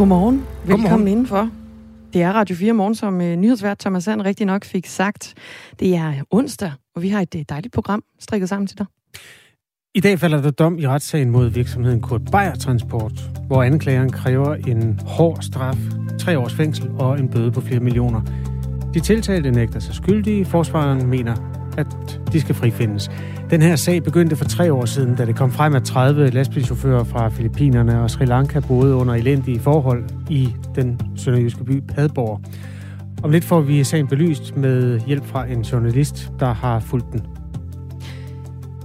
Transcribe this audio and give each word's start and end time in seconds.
Godmorgen. 0.00 0.42
Velkommen 0.64 0.90
Godmorgen. 0.90 1.08
indenfor. 1.08 1.50
Det 2.12 2.22
er 2.22 2.32
Radio 2.32 2.56
4 2.56 2.72
Morgen, 2.72 2.94
som 2.94 3.14
uh, 3.14 3.20
nyhedsvært 3.20 3.78
Thomas 3.78 4.04
Sand 4.04 4.20
rigtig 4.22 4.46
nok 4.46 4.64
fik 4.64 4.86
sagt. 4.86 5.34
Det 5.80 5.94
er 5.94 6.14
onsdag, 6.30 6.72
og 6.96 7.02
vi 7.02 7.08
har 7.08 7.20
et 7.20 7.34
uh, 7.34 7.40
dejligt 7.48 7.74
program 7.74 8.02
strikket 8.18 8.48
sammen 8.48 8.66
til 8.66 8.78
dig. 8.78 8.86
I 9.94 10.00
dag 10.00 10.18
falder 10.18 10.42
der 10.42 10.50
dom 10.50 10.78
i 10.78 10.86
retssagen 10.86 11.30
mod 11.30 11.48
virksomheden 11.48 12.00
Kurt 12.00 12.20
Bayer 12.32 12.54
Transport, 12.54 13.12
hvor 13.46 13.62
anklageren 13.62 14.12
kræver 14.12 14.54
en 14.54 15.00
hård 15.06 15.38
straf, 15.42 15.78
tre 16.20 16.38
års 16.38 16.54
fængsel 16.54 16.90
og 16.98 17.18
en 17.18 17.28
bøde 17.28 17.52
på 17.52 17.60
flere 17.60 17.80
millioner. 17.80 18.20
De 18.94 19.00
tiltalte 19.00 19.50
nægter 19.50 19.80
sig 19.80 19.94
skyldige. 19.94 20.44
Forsvaren 20.44 21.06
mener, 21.06 21.59
at 21.78 21.86
de 22.32 22.40
skal 22.40 22.54
frifindes. 22.54 23.10
Den 23.50 23.62
her 23.62 23.76
sag 23.76 24.02
begyndte 24.02 24.36
for 24.36 24.44
tre 24.44 24.72
år 24.72 24.84
siden, 24.84 25.14
da 25.14 25.24
det 25.24 25.36
kom 25.36 25.52
frem, 25.52 25.74
at 25.74 25.84
30 25.84 26.30
lastbilchauffører 26.30 27.04
fra 27.04 27.28
Filippinerne 27.28 28.02
og 28.02 28.10
Sri 28.10 28.24
Lanka 28.24 28.60
boede 28.60 28.94
under 28.94 29.14
elendige 29.14 29.60
forhold 29.60 30.04
i 30.30 30.48
den 30.74 31.00
sønderjyske 31.16 31.64
by 31.64 31.80
Padborg. 31.80 32.40
Om 33.22 33.30
lidt 33.30 33.44
får 33.44 33.60
vi 33.60 33.84
sagen 33.84 34.06
belyst 34.06 34.56
med 34.56 35.00
hjælp 35.00 35.26
fra 35.26 35.46
en 35.46 35.62
journalist, 35.62 36.32
der 36.40 36.52
har 36.52 36.80
fulgt 36.80 37.12
den. 37.12 37.20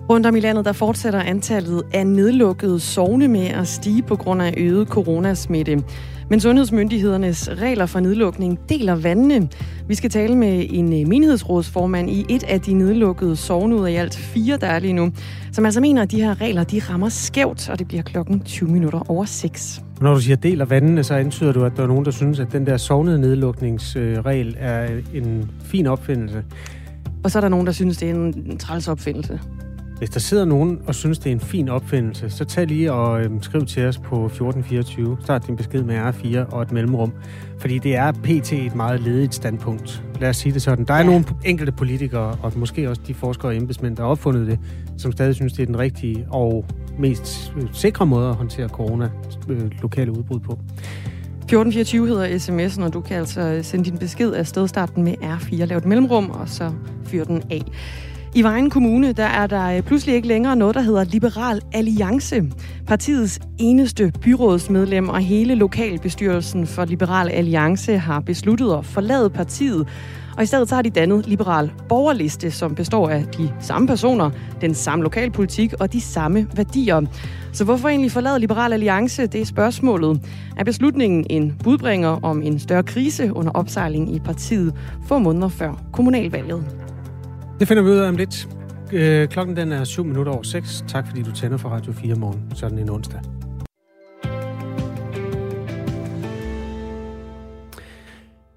Rundt 0.10 0.26
om 0.26 0.36
i 0.36 0.40
landet 0.40 0.66
der 0.66 0.72
fortsætter 0.72 1.20
antallet 1.20 1.84
af 1.94 2.08
nedlukkede 2.08 2.80
sovne 2.80 3.28
med 3.28 3.48
at 3.48 3.68
stige 3.68 4.02
på 4.02 4.16
grund 4.16 4.42
af 4.42 4.54
øget 4.58 4.88
coronasmitte. 4.88 5.84
Men 6.30 6.40
sundhedsmyndighedernes 6.40 7.50
regler 7.52 7.86
for 7.86 8.00
nedlukning 8.00 8.60
deler 8.70 8.96
vandene. 8.96 9.50
Vi 9.88 9.96
skal 9.96 10.10
tale 10.10 10.36
med 10.36 10.66
en 10.70 11.02
øh, 11.02 11.08
menighedsrådsformand 11.08 12.10
i 12.10 12.26
et 12.30 12.44
af 12.44 12.62
de 12.62 12.74
nedlukkede 12.74 13.36
sovne 13.36 13.76
ud 13.76 13.86
af 13.86 13.92
i 13.92 13.96
alt 13.96 14.16
fire, 14.16 14.58
der 14.58 14.68
er 14.68 14.80
lige 14.80 14.94
nu, 14.94 15.12
som 15.52 15.66
altså 15.66 15.82
mener, 15.82 16.02
at 16.02 16.12
de 16.12 16.22
her 16.22 16.42
regler 16.42 16.64
de 16.64 16.82
rammer 16.90 17.10
skævt, 17.10 17.70
og 17.70 17.80
det 17.80 17.88
bliver 17.88 18.04
klokken 18.04 18.40
20 18.40 18.70
minutter 18.70 19.12
over 19.12 19.26
6. 19.26 19.84
Når 20.02 20.14
du 20.14 20.22
siger 20.22 20.36
deler 20.36 20.66
vandene, 20.66 21.04
så 21.04 21.14
antyder 21.14 21.52
du, 21.52 21.64
at 21.64 21.72
der 21.78 21.84
er 21.84 21.88
nogen, 21.88 22.06
der 22.06 22.12
synes, 22.12 22.40
at 22.40 22.52
den 22.52 22.66
der 22.66 22.78
sovnede 22.78 23.20
nedlukningsregel 23.20 24.56
er 24.60 24.88
en 25.14 25.52
fin 25.64 25.88
opfindelse. 25.88 26.44
Og 27.24 27.32
så 27.32 27.40
er 27.40 27.42
der 27.42 27.50
nogen, 27.50 27.66
der 27.66 27.72
synes, 27.72 27.98
det 27.98 28.10
er 28.10 28.14
en 28.14 28.58
træls 28.58 28.88
opfindelse. 28.88 29.40
Hvis 29.98 30.10
der 30.10 30.20
sidder 30.20 30.46
nogen 30.46 30.82
og 30.88 30.96
synes, 30.96 31.20
det 31.20 31.30
er 31.30 31.32
en 31.32 31.40
fin 31.40 31.70
opfindelse, 31.70 32.30
så 32.30 32.46
tag 32.46 32.68
lige 32.68 32.94
og 32.94 33.22
øh, 33.22 33.30
skriv 33.42 33.66
til 33.66 33.86
os 33.86 33.98
på 33.98 34.26
1424. 34.26 35.18
Start 35.24 35.48
din 35.48 35.56
besked 35.56 35.84
med 35.84 35.98
R4 35.98 36.56
og 36.56 36.62
et 36.62 36.72
mellemrum. 36.72 37.14
Fordi 37.60 37.80
det 37.80 37.96
er 37.96 38.12
pt. 38.12 38.54
et 38.54 38.76
meget 38.76 39.02
ledigt 39.02 39.36
standpunkt. 39.36 40.04
Lad 40.20 40.30
os 40.30 40.38
sige 40.38 40.54
det 40.54 40.62
sådan. 40.62 40.86
Der 40.86 40.94
er 40.94 40.98
ja. 40.98 41.06
nogle 41.06 41.26
enkelte 41.46 41.72
politikere, 41.72 42.38
og 42.42 42.52
måske 42.56 42.90
også 42.90 43.02
de 43.08 43.14
forskere 43.14 43.52
og 43.52 43.56
embedsmænd, 43.56 43.98
der 43.98 44.04
har 44.04 44.10
opfundet 44.10 44.48
det, 44.48 44.60
som 44.98 45.12
stadig 45.12 45.36
synes, 45.36 45.54
det 45.54 45.62
er 45.62 45.66
den 45.66 45.80
rigtige 45.80 46.28
og 46.30 46.66
mest 47.00 47.54
øh, 47.58 47.64
sikre 47.74 48.06
måde 48.06 48.30
at 48.30 48.36
håndtere 48.36 48.68
corona 48.68 49.10
øh, 49.50 49.72
lokale 49.82 50.12
udbrud 50.12 50.40
på. 50.40 50.60
1424 51.46 52.08
hedder 52.08 52.28
sms'en, 52.28 52.84
og 52.84 52.94
du 52.94 53.02
kan 53.02 53.18
altså 53.18 53.60
sende 53.64 53.86
din 53.86 53.98
besked 53.98 54.32
af 54.32 54.48
stedstarten 54.48 55.04
med 55.04 55.14
R4. 55.22 55.66
Lav 55.66 55.78
et 55.78 55.86
mellemrum, 55.86 56.30
og 56.30 56.50
så 56.50 56.72
fyr 57.06 57.24
den 57.24 57.44
af. 57.50 57.64
I 58.36 58.44
Vejen 58.44 58.70
Kommune, 58.70 59.14
der 59.14 59.26
er 59.26 59.48
der 59.48 59.78
øh, 59.78 59.82
pludselig 59.82 60.16
ikke 60.16 60.28
længere 60.28 60.56
noget, 60.56 60.76
der 60.76 60.82
hedder 60.82 61.04
Liberal 61.04 61.62
Alliance. 61.74 62.44
Partiets 62.88 63.40
eneste 63.58 64.14
byrådsmedlem 64.22 65.10
og 65.10 65.20
hele 65.20 65.56
lokalbestyrelsen 65.56 66.68
for 66.68 66.86
Liberal 66.86 67.30
Alliance 67.30 67.98
har 67.98 68.20
besluttet 68.20 68.74
at 68.78 68.86
forlade 68.86 69.30
partiet. 69.30 69.88
Og 70.38 70.44
i 70.44 70.46
stedet 70.46 70.70
så 70.70 70.76
har 70.76 70.82
de 70.82 70.90
dannet 70.90 71.28
Liberal 71.28 71.72
Borgerliste, 71.90 72.52
som 72.52 72.76
består 72.76 73.10
af 73.10 73.26
de 73.38 73.52
samme 73.60 73.88
personer, 73.88 74.32
den 74.62 74.74
samme 74.74 75.04
lokalpolitik 75.04 75.74
og 75.80 75.94
de 75.94 76.02
samme 76.02 76.48
værdier. 76.56 77.02
Så 77.52 77.64
hvorfor 77.64 77.90
egentlig 77.90 78.12
forlade 78.12 78.40
Liberal 78.40 78.74
Alliance? 78.74 79.28
Det 79.28 79.42
er 79.42 79.46
spørgsmålet. 79.46 80.22
Er 80.58 80.64
beslutningen 80.64 81.26
en 81.30 81.56
budbringer 81.64 82.20
om 82.24 82.42
en 82.42 82.60
større 82.60 82.84
krise 82.84 83.34
under 83.34 83.52
opsejling 83.52 84.16
i 84.16 84.20
partiet 84.20 84.74
få 85.08 85.20
måneder 85.20 85.50
før 85.50 85.82
kommunalvalget? 85.94 86.85
Det 87.60 87.68
finder 87.68 87.84
vi 87.84 87.90
ud 87.90 87.98
af 87.98 88.08
om 88.08 88.16
lidt. 88.16 88.48
Øh, 88.94 89.28
klokken 89.28 89.58
den 89.58 89.72
er 89.72 89.84
7 89.84 90.06
minutter 90.06 90.32
over 90.32 90.44
6. 90.44 90.86
Tak 90.88 91.08
fordi 91.08 91.24
du 91.24 91.32
tænder 91.32 91.58
for 91.58 91.70
Radio 91.70 91.94
4 91.94 92.16
morgen, 92.16 92.52
sådan 92.56 92.80
en 92.80 92.90
onsdag. 92.90 93.20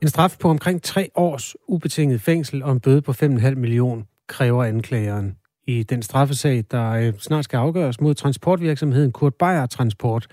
En 0.02 0.08
straf 0.08 0.36
på 0.40 0.48
omkring 0.48 0.82
tre 0.82 1.10
års 1.14 1.56
ubetinget 1.68 2.20
fængsel 2.20 2.62
og 2.62 2.72
en 2.72 2.80
bøde 2.80 3.02
på 3.02 3.12
5,5 3.12 3.54
millioner 3.54 4.02
kræver 4.26 4.64
anklageren 4.64 5.36
i 5.66 5.82
den 5.82 6.02
straffesag, 6.02 6.64
der 6.70 6.90
øh, 6.90 7.12
snart 7.18 7.44
skal 7.44 7.56
afgøres 7.56 8.00
mod 8.00 8.14
transportvirksomheden 8.14 9.12
Kurt 9.12 9.34
Bayer 9.34 9.66
Transport, 9.66 10.26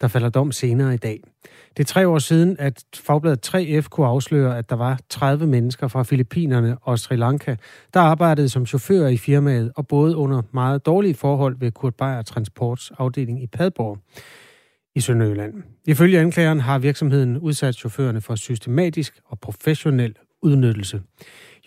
der 0.00 0.08
falder 0.08 0.28
dom 0.28 0.52
senere 0.52 0.94
i 0.94 0.96
dag. 0.96 1.20
Det 1.76 1.80
er 1.80 1.84
tre 1.84 2.08
år 2.08 2.18
siden, 2.18 2.56
at 2.58 2.84
fagbladet 2.94 3.54
3F 3.54 3.88
kunne 3.88 4.06
afsløre, 4.06 4.58
at 4.58 4.70
der 4.70 4.76
var 4.76 5.00
30 5.08 5.46
mennesker 5.46 5.88
fra 5.88 6.02
Filippinerne 6.02 6.76
og 6.82 6.98
Sri 6.98 7.16
Lanka, 7.16 7.56
der 7.94 8.00
arbejdede 8.00 8.48
som 8.48 8.66
chauffører 8.66 9.08
i 9.08 9.16
firmaet 9.16 9.72
og 9.76 9.86
både 9.86 10.16
under 10.16 10.42
meget 10.52 10.86
dårlige 10.86 11.14
forhold 11.14 11.56
ved 11.58 11.72
Kurt 11.72 11.94
Beyer 11.94 12.22
Transports 12.22 12.90
afdeling 12.98 13.42
i 13.42 13.46
Padborg 13.46 13.98
i 14.94 15.00
Sønderjylland. 15.00 15.54
Ifølge 15.86 16.20
anklageren 16.20 16.60
har 16.60 16.78
virksomheden 16.78 17.38
udsat 17.38 17.74
chaufførerne 17.74 18.20
for 18.20 18.34
systematisk 18.34 19.20
og 19.24 19.40
professionel 19.40 20.16
udnyttelse. 20.42 21.02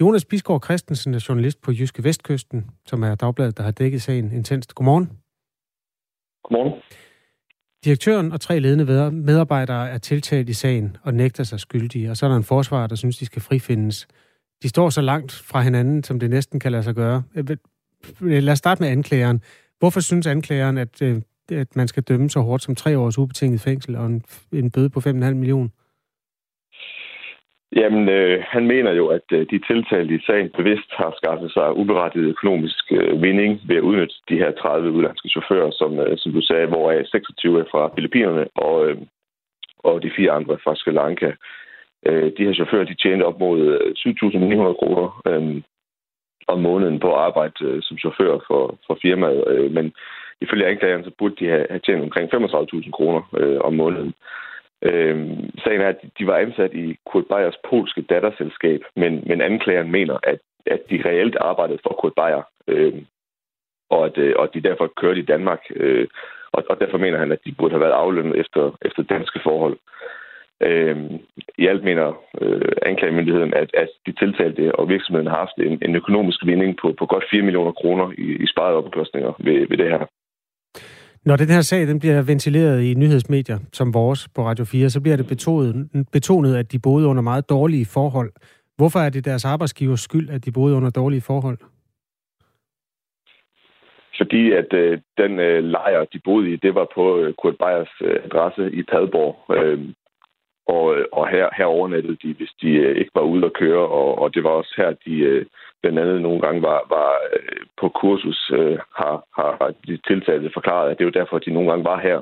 Jonas 0.01 0.25
Bisgaard 0.25 0.63
Christensen 0.63 1.13
er 1.13 1.25
journalist 1.29 1.61
på 1.61 1.71
Jyske 1.71 2.03
Vestkysten, 2.03 2.65
som 2.85 3.03
er 3.03 3.15
dagbladet, 3.15 3.57
der 3.57 3.63
har 3.63 3.71
dækket 3.71 4.01
sagen 4.01 4.31
intenst. 4.31 4.75
Godmorgen. 4.75 5.09
Godmorgen. 6.43 6.81
Direktøren 7.85 8.31
og 8.31 8.41
tre 8.41 8.59
ledende 8.59 9.11
medarbejdere 9.11 9.89
er 9.89 9.97
tiltalt 9.97 10.49
i 10.49 10.53
sagen 10.53 10.97
og 11.03 11.13
nægter 11.13 11.43
sig 11.43 11.59
skyldige, 11.59 12.11
og 12.11 12.17
så 12.17 12.25
er 12.25 12.29
der 12.29 12.37
en 12.37 12.43
forsvar, 12.43 12.87
der 12.87 12.95
synes, 12.95 13.17
de 13.17 13.25
skal 13.25 13.41
frifindes. 13.41 14.07
De 14.63 14.69
står 14.69 14.89
så 14.89 15.01
langt 15.01 15.31
fra 15.31 15.61
hinanden, 15.61 16.03
som 16.03 16.19
det 16.19 16.29
næsten 16.29 16.59
kan 16.59 16.71
lade 16.71 16.83
sig 16.83 16.95
gøre. 16.95 17.23
Øh, 17.35 17.45
øh, 18.21 18.43
lad 18.43 18.53
os 18.53 18.57
starte 18.57 18.81
med 18.81 18.89
anklageren. 18.89 19.41
Hvorfor 19.79 19.99
synes 19.99 20.27
anklageren, 20.27 20.77
at, 20.77 21.01
øh, 21.01 21.21
at 21.51 21.75
man 21.75 21.87
skal 21.87 22.03
dømme 22.03 22.29
så 22.29 22.39
hårdt 22.39 22.63
som 22.63 22.75
tre 22.75 22.97
års 22.97 23.17
ubetinget 23.17 23.61
fængsel 23.61 23.95
og 23.95 24.05
en, 24.05 24.23
en 24.51 24.71
bøde 24.71 24.89
på 24.89 24.99
5,5 24.99 25.11
millioner? 25.13 25.69
Jamen, 27.75 28.09
øh, 28.09 28.43
han 28.47 28.67
mener 28.67 28.91
jo, 28.91 29.07
at 29.07 29.27
øh, 29.31 29.45
de 29.51 29.59
tiltalte 29.67 30.15
i 30.15 30.19
sagen 30.25 30.49
bevidst 30.57 30.89
har 30.91 31.13
skaffet 31.17 31.51
sig 31.53 31.77
uberettiget 31.77 32.25
økonomisk 32.25 32.91
øh, 32.91 33.21
vinding 33.21 33.61
ved 33.67 33.75
at 33.75 33.81
udnytte 33.81 34.15
de 34.29 34.37
her 34.37 34.51
30 34.51 34.91
udlandske 34.91 35.29
chauffører, 35.29 35.71
som, 35.71 35.99
øh, 35.99 36.17
som 36.17 36.31
du 36.31 36.41
sagde, 36.41 36.67
hvor 36.67 37.03
26 37.05 37.59
er 37.59 37.65
fra 37.71 37.91
Filippinerne 37.95 38.47
og, 38.55 38.89
øh, 38.89 38.97
og 39.77 40.03
de 40.03 40.11
fire 40.17 40.31
andre 40.31 40.57
fra 40.63 40.75
Sri 40.75 40.91
Lanka. 40.91 41.31
Øh, 42.05 42.31
de 42.37 42.45
her 42.45 42.53
chauffører, 42.53 42.85
de 42.85 42.95
tjente 42.95 43.23
op 43.23 43.39
mod 43.39 43.59
øh, 43.59 43.93
7.900 43.97 44.73
kroner 44.81 45.21
øh, 45.27 45.61
om 46.47 46.59
måneden 46.59 46.99
på 46.99 47.13
at 47.13 47.21
arbejde 47.21 47.53
øh, 47.61 47.81
som 47.81 47.97
chauffør 47.97 48.37
for, 48.47 48.79
for 48.87 48.97
firmaet, 49.01 49.43
øh, 49.47 49.71
men 49.71 49.93
ifølge 50.41 50.67
anklageren, 50.67 51.03
så 51.03 51.11
burde 51.17 51.35
de 51.39 51.47
have, 51.47 51.65
have 51.69 51.79
tjent 51.85 52.03
omkring 52.03 52.33
35.000 52.33 52.91
kroner 52.91 53.21
øh, 53.37 53.59
om 53.61 53.73
måneden. 53.73 54.07
Øh, 54.07 54.52
Øhm, 54.85 55.49
sagen 55.63 55.81
er, 55.81 55.87
at 55.87 56.01
de 56.19 56.27
var 56.27 56.37
ansat 56.37 56.73
i 56.73 56.97
Kurt 57.05 57.25
Beyers 57.29 57.57
polske 57.69 58.01
datterselskab, 58.01 58.81
men, 58.95 59.23
men 59.27 59.41
anklageren 59.41 59.91
mener, 59.91 60.17
at, 60.23 60.39
at 60.65 60.81
de 60.89 61.01
reelt 61.05 61.35
arbejdede 61.35 61.79
for 61.83 61.93
Kurt 62.01 62.13
Beyer, 62.15 62.43
øh, 62.67 62.93
og, 63.89 64.05
at, 64.05 64.17
øh, 64.17 64.33
og 64.37 64.53
de 64.53 64.61
derfor 64.61 64.93
kørte 65.01 65.19
i 65.19 65.29
Danmark. 65.33 65.61
Øh, 65.75 66.07
og, 66.51 66.63
og 66.69 66.79
derfor 66.79 66.97
mener 66.97 67.17
han, 67.17 67.31
at 67.31 67.45
de 67.45 67.55
burde 67.57 67.73
have 67.73 67.85
været 67.85 68.01
aflønnet 68.03 68.39
efter, 68.39 68.77
efter 68.81 69.03
danske 69.03 69.39
forhold. 69.43 69.77
Øh, 70.61 70.97
I 71.57 71.67
alt 71.67 71.83
mener 71.83 72.07
øh, 72.41 72.71
anklagemyndigheden, 72.81 73.53
at, 73.53 73.69
at 73.73 73.89
de 74.05 74.11
tiltalte 74.11 74.75
og 74.75 74.89
virksomheden 74.89 75.27
har 75.27 75.37
haft 75.37 75.57
en, 75.57 75.79
en 75.81 75.95
økonomisk 75.95 76.45
vinding 76.45 76.77
på, 76.77 76.95
på 76.99 77.05
godt 77.05 77.25
4 77.31 77.41
millioner 77.41 77.71
kroner 77.71 78.11
i, 78.17 78.27
i 78.43 78.47
sparede 78.47 78.77
opkostninger 78.77 79.33
ved, 79.39 79.67
ved 79.69 79.77
det 79.77 79.89
her. 79.89 80.05
Når 81.25 81.35
den 81.35 81.47
her 81.47 81.61
sag 81.61 81.87
den 81.87 81.99
bliver 81.99 82.21
ventileret 82.21 82.83
i 82.83 82.93
nyhedsmedier 82.93 83.57
som 83.73 83.93
vores 83.93 84.27
på 84.35 84.41
Radio 84.41 84.65
4, 84.65 84.89
så 84.89 85.01
bliver 85.01 85.17
det 85.17 85.27
betonet, 85.27 85.89
betonet, 86.11 86.55
at 86.55 86.71
de 86.71 86.79
boede 86.79 87.07
under 87.07 87.21
meget 87.21 87.49
dårlige 87.49 87.85
forhold. 87.85 88.31
Hvorfor 88.77 88.99
er 88.99 89.09
det 89.09 89.25
deres 89.25 89.45
arbejdsgivers 89.45 89.99
skyld, 89.99 90.29
at 90.29 90.45
de 90.45 90.51
boede 90.51 90.75
under 90.75 90.89
dårlige 90.89 91.21
forhold? 91.21 91.57
Fordi 94.17 94.51
at 94.51 94.73
øh, 94.73 94.99
den 95.17 95.39
øh, 95.39 95.63
lejr, 95.63 96.05
de 96.13 96.19
boede 96.25 96.53
i, 96.53 96.55
det 96.55 96.75
var 96.75 96.87
på 96.95 97.19
øh, 97.19 97.33
Kurt 97.33 97.57
Beyers 97.57 97.93
øh, 98.01 98.19
adresse 98.25 98.71
i 98.71 98.83
Padborg. 98.83 99.55
Øh, 99.57 99.79
og, 100.67 100.95
øh, 100.95 101.05
og 101.11 101.27
her, 101.29 101.49
her 101.57 101.65
overnattede 101.65 102.17
de, 102.23 102.33
hvis 102.33 102.53
de 102.61 102.69
øh, 102.69 102.97
ikke 102.97 103.11
var 103.15 103.21
ude 103.21 103.45
at 103.45 103.53
køre, 103.53 103.87
og, 103.87 104.17
og 104.21 104.33
det 104.33 104.43
var 104.43 104.49
også 104.49 104.73
her, 104.77 104.91
de 105.05 105.15
øh, 105.19 105.45
blandt 105.83 105.99
andet 105.99 106.21
nogle 106.21 106.41
gange 106.41 106.61
var, 106.61 106.79
var 106.89 107.11
øh, 107.33 107.63
på 107.81 107.89
kursus, 107.89 108.51
øh, 108.59 108.77
har, 108.99 109.15
har 109.37 109.73
de 109.87 109.97
tiltalte 110.07 110.49
forklaret, 110.53 110.89
at 110.89 110.97
det 110.97 111.05
var 111.05 111.19
derfor, 111.19 111.35
at 111.37 111.45
de 111.45 111.53
nogle 111.53 111.69
gange 111.69 111.85
var 111.85 111.99
her, 111.99 112.19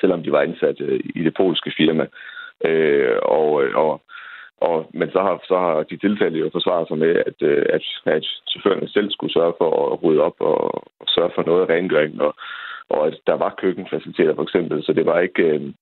selvom 0.00 0.22
de 0.22 0.32
var 0.32 0.40
ansat 0.40 0.80
øh, 0.80 1.00
i 1.14 1.20
det 1.24 1.34
polske 1.34 1.72
firma. 1.76 2.06
Øh, 2.68 3.16
og, 3.22 3.64
øh, 3.64 3.76
og, 3.76 4.02
og, 4.60 4.90
men 4.94 5.10
så 5.10 5.20
har, 5.26 5.34
så 5.48 5.56
har 5.58 5.82
de 5.82 5.96
tiltalte 5.96 6.38
jo 6.38 6.50
forsvaret 6.52 6.88
sig 6.88 6.98
med, 6.98 7.12
at, 7.28 7.38
øh, 7.40 7.66
at, 7.76 7.82
at 8.06 8.24
chaufførerne 8.50 8.88
selv 8.88 9.10
skulle 9.10 9.32
sørge 9.32 9.54
for 9.58 9.92
at 9.92 10.02
rydde 10.02 10.22
op 10.28 10.38
og, 10.38 10.74
og 11.00 11.06
sørge 11.08 11.32
for 11.34 11.42
noget 11.46 11.62
af 11.62 11.74
rengøring, 11.74 12.20
og, 12.20 12.34
og 12.88 13.06
at 13.06 13.16
der 13.26 13.34
var 13.34 13.58
køkkenfaciliteter 13.60 14.34
for 14.34 14.42
eksempel, 14.42 14.84
så 14.84 14.92
det 14.92 15.06
var 15.06 15.20
ikke... 15.20 15.42
Øh, 15.42 15.72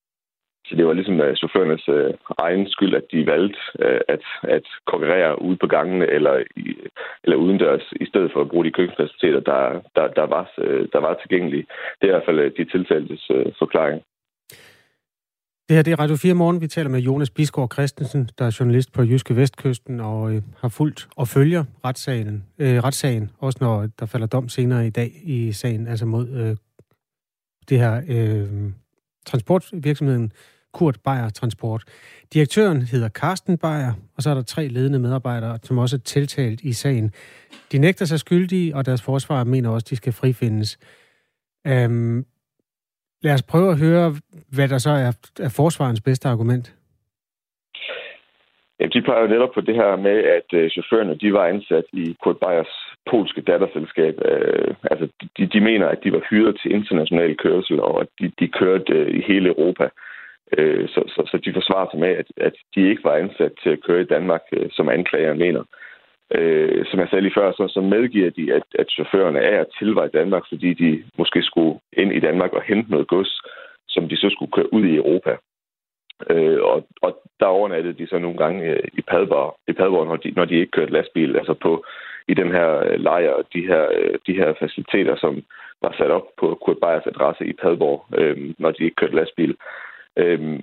så 0.66 0.72
det 0.76 0.86
var 0.86 0.92
ligesom 0.92 1.20
uh, 1.20 1.34
chaufførernes 1.40 1.88
uh, 1.88 2.10
egen 2.46 2.68
skyld, 2.68 2.94
at 2.94 3.06
de 3.12 3.26
valgte 3.26 3.60
uh, 3.84 4.00
at, 4.14 4.24
at 4.56 4.66
konkurrere 4.86 5.42
ude 5.42 5.56
på 5.56 5.66
gangene 5.66 6.06
eller, 6.16 6.34
i, 6.56 6.66
eller 7.24 7.36
udendørs, 7.36 7.86
i 8.00 8.06
stedet 8.06 8.30
for 8.32 8.40
at 8.40 8.48
bruge 8.48 8.64
de 8.64 8.76
køkkenfaciliteter, 8.76 9.40
der, 9.40 9.62
der, 9.96 10.06
der, 10.18 10.26
var, 10.34 10.44
uh, 10.58 10.82
der 10.92 11.00
var 11.06 11.14
tilgængelige. 11.14 11.66
Det 11.98 12.04
er 12.04 12.12
i 12.12 12.16
hvert 12.16 12.28
fald 12.28 12.40
uh, 12.46 12.50
de 12.58 12.64
tiltaltes 12.64 13.30
uh, 13.30 13.46
forklaring. 13.58 14.02
Det 15.68 15.76
her 15.76 15.82
det 15.82 15.92
er 15.92 16.00
Radio 16.00 16.16
4 16.16 16.34
Morgen. 16.34 16.60
Vi 16.60 16.68
taler 16.68 16.90
med 16.90 17.00
Jonas 17.00 17.30
Bisgaard 17.30 17.72
Christensen, 17.72 18.30
der 18.38 18.44
er 18.44 18.56
journalist 18.60 18.92
på 18.92 19.02
Jyske 19.02 19.36
Vestkysten 19.36 20.00
og 20.00 20.34
øh, 20.34 20.42
har 20.60 20.68
fulgt 20.68 21.08
og 21.16 21.28
følger 21.28 21.64
retssagen, 21.84 22.44
øh, 22.58 22.84
retssagen, 22.84 23.30
også 23.38 23.58
når 23.60 23.88
der 23.98 24.06
falder 24.06 24.26
dom 24.26 24.48
senere 24.48 24.86
i 24.86 24.90
dag 24.90 25.12
i 25.22 25.52
sagen, 25.52 25.86
altså 25.86 26.06
mod 26.06 26.28
øh, 26.28 26.56
det 27.68 27.78
her 27.78 28.02
øh, 28.08 28.72
transportvirksomheden 29.26 30.32
Kurt 30.72 30.96
Beyer 31.04 31.28
Transport. 31.28 31.82
Direktøren 32.32 32.82
hedder 32.82 33.08
Carsten 33.08 33.58
Beyer, 33.58 33.92
og 34.16 34.22
så 34.22 34.30
er 34.30 34.34
der 34.34 34.42
tre 34.42 34.66
ledende 34.66 34.98
medarbejdere, 34.98 35.58
som 35.62 35.78
også 35.78 35.96
er 35.96 36.00
tiltalt 36.00 36.60
i 36.60 36.72
sagen. 36.72 37.10
De 37.72 37.78
nægter 37.78 38.04
sig 38.04 38.18
skyldige, 38.18 38.76
og 38.76 38.86
deres 38.86 39.02
forsvar 39.02 39.44
mener 39.44 39.70
også, 39.70 39.84
at 39.84 39.90
de 39.90 39.96
skal 39.96 40.12
frifindes. 40.12 40.78
Øhm, 41.66 42.24
lad 43.22 43.34
os 43.34 43.42
prøve 43.42 43.70
at 43.70 43.78
høre, 43.78 44.14
hvad 44.54 44.68
der 44.68 44.78
så 44.78 44.90
er, 44.90 45.12
er 45.46 45.54
forsvarens 45.56 46.00
bedste 46.00 46.28
argument. 46.28 46.76
Ja, 48.80 48.86
de 48.86 49.02
peger 49.02 49.22
jo 49.22 49.26
netop 49.34 49.52
på 49.54 49.60
det 49.60 49.74
her 49.74 49.96
med, 49.96 50.18
at 50.38 50.48
øh, 50.58 50.70
chaufførerne 50.70 51.18
de 51.18 51.32
var 51.32 51.46
ansat 51.46 51.84
i 51.92 52.16
Kurt 52.22 52.38
Beyers 52.38 52.74
polske 53.10 53.40
datterselskab. 53.40 54.14
Øh, 54.24 54.74
altså, 54.90 55.08
de, 55.36 55.46
de 55.46 55.60
mener, 55.60 55.86
at 55.88 55.98
de 56.04 56.12
var 56.12 56.22
hyret 56.30 56.58
til 56.62 56.74
international 56.74 57.36
kørsel, 57.36 57.80
og 57.80 58.00
at 58.00 58.08
de, 58.18 58.32
de 58.40 58.48
kørte 58.48 58.92
øh, 58.92 59.08
i 59.18 59.24
hele 59.28 59.48
Europa. 59.48 59.84
Øh, 59.84 59.90
Øh, 60.58 60.88
så, 60.88 61.00
så, 61.08 61.22
så 61.30 61.38
de 61.44 61.52
forsvarer 61.52 61.88
sig 61.90 62.00
med, 62.00 62.08
at, 62.08 62.26
at 62.36 62.54
de 62.74 62.88
ikke 62.90 63.04
var 63.04 63.14
ansat 63.14 63.52
til 63.62 63.70
at 63.70 63.82
køre 63.86 64.00
i 64.00 64.12
Danmark, 64.14 64.42
øh, 64.52 64.70
som 64.70 64.88
anklageren 64.88 65.38
mener. 65.38 65.64
Øh, 66.34 66.86
som 66.86 67.00
jeg 67.00 67.08
sagde 67.08 67.22
lige 67.22 67.38
før, 67.38 67.52
så, 67.52 67.68
så 67.68 67.80
medgiver 67.80 68.30
de, 68.30 68.54
at, 68.54 68.62
at 68.78 68.90
chaufførerne 68.90 69.38
er 69.38 69.60
at 69.60 69.72
tilveje 69.78 70.08
i 70.08 70.16
Danmark, 70.18 70.42
fordi 70.48 70.74
de 70.74 71.04
måske 71.18 71.42
skulle 71.42 71.78
ind 71.92 72.12
i 72.12 72.20
Danmark 72.20 72.52
og 72.52 72.62
hente 72.62 72.90
noget 72.90 73.08
gods, 73.08 73.42
som 73.88 74.08
de 74.08 74.16
så 74.16 74.30
skulle 74.30 74.52
køre 74.52 74.72
ud 74.72 74.84
i 74.84 74.96
Europa. 74.96 75.36
Øh, 76.30 76.62
og, 76.62 76.86
og 77.02 77.22
der 77.40 77.46
overnattede 77.46 77.98
de 77.98 78.06
så 78.06 78.18
nogle 78.18 78.38
gange 78.38 78.64
øh, 78.70 78.88
i 78.92 79.02
Padborg, 79.02 79.56
i 79.68 79.72
Padborg 79.72 80.06
når, 80.06 80.16
de, 80.16 80.30
når 80.30 80.44
de 80.44 80.54
ikke 80.54 80.70
kørte 80.70 80.92
lastbil, 80.92 81.36
altså 81.36 81.54
på 81.54 81.84
i 82.28 82.34
den 82.34 82.50
her 82.52 82.68
øh, 82.86 83.00
lejr, 83.00 83.42
de 83.54 83.66
her, 83.66 83.86
øh, 83.98 84.18
de 84.26 84.34
her 84.34 84.54
faciliteter, 84.58 85.16
som 85.16 85.42
var 85.82 85.94
sat 85.98 86.10
op 86.10 86.26
på 86.40 86.58
Kurt 86.64 86.76
Beyers 86.82 87.06
adresse 87.06 87.46
i 87.46 87.52
Padborg, 87.52 88.06
øh, 88.18 88.54
når 88.58 88.70
de 88.70 88.84
ikke 88.84 88.96
kørte 88.96 89.16
lastbil. 89.16 89.56
Øh, 90.16 90.60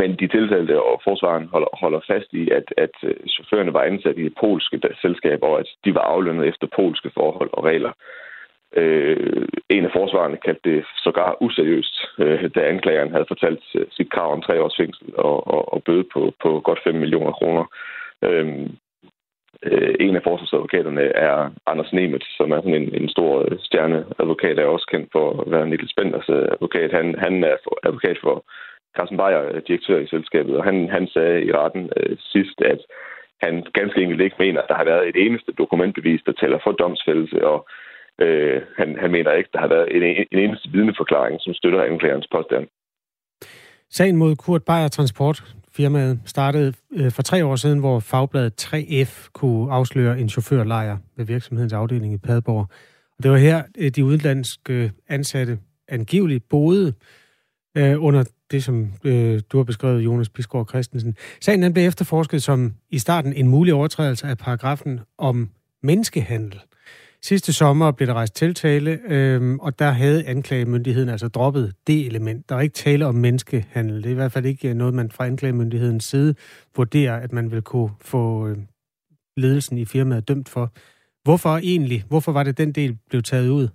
men 0.00 0.10
de 0.20 0.28
tiltalte 0.28 0.82
og 0.82 1.00
forsvaren 1.04 1.46
holder, 1.46 1.68
holder 1.82 2.00
fast 2.06 2.32
i, 2.32 2.50
at, 2.50 2.66
at 2.76 2.94
øh, 3.02 3.14
chaufførerne 3.28 3.72
var 3.72 3.82
ansat 3.82 4.18
i 4.18 4.26
et 4.26 4.34
polske 4.40 4.80
selskab, 5.00 5.38
og 5.42 5.58
at 5.60 5.68
de 5.84 5.94
var 5.94 6.00
aflønnet 6.00 6.48
efter 6.48 6.66
polske 6.76 7.10
forhold 7.14 7.50
og 7.52 7.64
regler. 7.64 7.92
Øh, 8.76 9.48
en 9.68 9.84
af 9.84 9.92
forsvarerne 9.92 10.36
kaldte 10.36 10.70
det 10.70 10.84
sågar 11.04 11.36
useriøst, 11.40 11.96
øh, 12.18 12.50
da 12.54 12.60
anklageren 12.60 13.10
havde 13.10 13.24
fortalt 13.28 13.64
øh, 13.74 13.86
sit 13.90 14.10
krav 14.12 14.32
om 14.32 14.42
tre 14.42 14.62
års 14.62 14.76
fængsel 14.76 15.06
og, 15.16 15.46
og, 15.46 15.72
og 15.74 15.82
bøde 15.84 16.04
på, 16.12 16.32
på 16.42 16.60
godt 16.60 16.80
5 16.84 16.94
millioner 16.94 17.32
kroner. 17.32 17.64
Øhm, 18.22 18.76
øh, 19.62 19.94
en 20.00 20.16
af 20.16 20.22
forsvarsadvokaterne 20.22 21.04
er 21.28 21.50
Anders 21.66 21.92
Nemeth, 21.92 22.26
som 22.38 22.50
er 22.52 22.60
sådan 22.60 22.82
en, 22.82 22.94
en 23.02 23.08
stor 23.08 23.32
øh, 23.44 23.58
stjerneadvokat, 23.58 24.56
der 24.56 24.62
er 24.62 24.66
også 24.76 24.88
kendt 24.90 25.08
for 25.12 25.26
at 25.40 25.50
være 25.50 25.66
Niklas 25.66 25.96
Benders 25.96 26.28
øh, 26.28 26.44
advokat. 26.54 26.90
Han, 26.92 27.14
han 27.18 27.44
er 27.44 27.56
advokat 27.88 28.18
for 28.22 28.44
Carsten 28.96 29.16
Beyer, 29.16 29.42
øh, 29.52 29.62
direktør 29.68 29.98
i 29.98 30.06
selskabet, 30.06 30.56
og 30.56 30.64
han, 30.64 30.76
han 30.96 31.06
sagde 31.14 31.44
i 31.44 31.52
retten 31.52 31.90
øh, 31.96 32.16
sidst, 32.32 32.60
at 32.72 32.80
han 33.42 33.54
ganske 33.78 34.02
enkelt 34.02 34.20
ikke 34.20 34.36
mener, 34.38 34.60
at 34.60 34.68
der 34.68 34.74
har 34.74 34.84
været 34.84 35.08
et 35.08 35.16
eneste 35.26 35.52
dokumentbevis, 35.52 36.22
der 36.26 36.32
taler 36.32 36.58
for 36.64 36.72
domsfældelse, 36.72 37.46
og 37.46 37.58
øh, 38.24 38.62
han, 38.78 38.88
han 39.02 39.10
mener 39.10 39.32
ikke, 39.32 39.48
at 39.48 39.54
der 39.54 39.60
har 39.60 39.68
været 39.68 39.88
en, 39.96 40.02
en 40.32 40.38
eneste 40.44 40.68
vidneforklaring, 40.72 41.40
som 41.40 41.54
støtter 41.54 41.82
anklagerens 41.82 42.28
påstand. 42.34 42.66
Sagen 43.90 44.16
mod 44.16 44.36
Kurt 44.36 44.64
Beyer 44.64 44.88
Transport, 44.88 45.38
firmaet, 45.74 46.20
startede 46.24 46.72
øh, 46.92 47.10
for 47.10 47.22
tre 47.22 47.44
år 47.44 47.56
siden, 47.56 47.78
hvor 47.78 48.00
fagbladet 48.00 48.64
3F 48.64 49.28
kunne 49.32 49.72
afsløre 49.72 50.20
en 50.20 50.28
chaufførlejr 50.28 50.96
ved 51.16 51.24
virksomhedens 51.24 51.72
afdeling 51.72 52.14
i 52.14 52.18
Padborg. 52.18 52.66
Og 53.18 53.22
det 53.22 53.30
var 53.30 53.36
her, 53.36 53.62
øh, 53.78 53.90
de 53.90 54.04
udenlandske 54.04 54.72
øh, 54.72 54.90
ansatte 55.08 55.58
angiveligt 55.88 56.48
boede 56.48 56.92
øh, 57.76 58.02
under 58.02 58.24
det, 58.50 58.64
som 58.64 58.92
øh, 59.04 59.40
du 59.52 59.56
har 59.56 59.64
beskrevet, 59.64 60.04
Jonas 60.04 60.28
Bisgaard 60.28 60.68
Christensen. 60.68 61.16
Sagen 61.40 61.62
den 61.62 61.72
blev 61.72 61.86
efterforsket 61.86 62.42
som 62.42 62.74
i 62.90 62.98
starten 62.98 63.32
en 63.32 63.48
mulig 63.48 63.74
overtrædelse 63.74 64.26
af 64.26 64.38
paragrafen 64.38 65.00
om 65.18 65.50
menneskehandel. 65.82 66.60
Sidste 67.24 67.52
sommer 67.52 67.90
blev 67.90 68.06
der 68.06 68.14
rejst 68.14 68.34
tiltale, 68.34 69.00
øh, 69.08 69.54
og 69.54 69.78
der 69.78 69.90
havde 69.90 70.26
anklagemyndigheden 70.26 71.08
altså 71.08 71.28
droppet 71.28 71.74
det 71.86 72.06
element. 72.06 72.48
Der 72.48 72.56
er 72.56 72.60
ikke 72.60 72.74
tale 72.74 73.06
om 73.06 73.14
menneskehandel. 73.14 73.96
Det 73.96 74.06
er 74.06 74.10
i 74.10 74.14
hvert 74.14 74.32
fald 74.32 74.46
ikke 74.46 74.68
øh, 74.68 74.74
noget, 74.74 74.94
man 74.94 75.10
fra 75.10 75.26
anklagemyndighedens 75.26 76.04
side 76.04 76.34
vurderer, 76.76 77.16
at 77.16 77.32
man 77.32 77.50
vil 77.50 77.62
kunne 77.62 77.90
få 78.00 78.48
øh, 78.48 78.56
ledelsen 79.36 79.78
i 79.78 79.84
firmaet 79.84 80.28
dømt 80.28 80.48
for. 80.48 80.72
Hvorfor 81.22 81.56
egentlig? 81.58 82.04
Hvorfor 82.08 82.32
var 82.32 82.42
det 82.42 82.58
den 82.58 82.72
del 82.72 82.98
blev 83.08 83.22
taget 83.22 83.48
ud? 83.48 83.68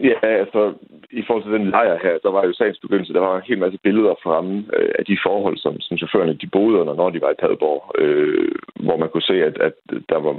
Ja, 0.00 0.18
altså 0.22 0.74
i 1.10 1.22
forhold 1.26 1.44
til 1.44 1.52
den 1.52 1.70
lejr 1.70 1.98
her, 2.02 2.18
der 2.22 2.30
var 2.30 2.44
jo 2.46 2.52
sagens 2.52 2.78
begyndelse, 2.78 3.12
der 3.12 3.20
var 3.20 3.36
en 3.36 3.48
hel 3.48 3.58
masse 3.58 3.78
billeder 3.82 4.14
fremme 4.22 4.64
øh, 4.76 4.90
af 4.98 5.04
de 5.04 5.18
forhold, 5.26 5.56
som, 5.56 5.80
som 5.80 5.98
chaufførerne 5.98 6.34
de 6.34 6.46
boede 6.46 6.78
under, 6.80 6.94
når 6.94 7.10
de 7.10 7.20
var 7.20 7.30
i 7.30 7.40
Padborg, 7.40 7.92
øh, 7.98 8.48
hvor 8.74 8.96
man 8.96 9.08
kunne 9.08 9.30
se, 9.32 9.44
at, 9.44 9.58
at 9.58 9.72
der 10.08 10.18
var 10.18 10.34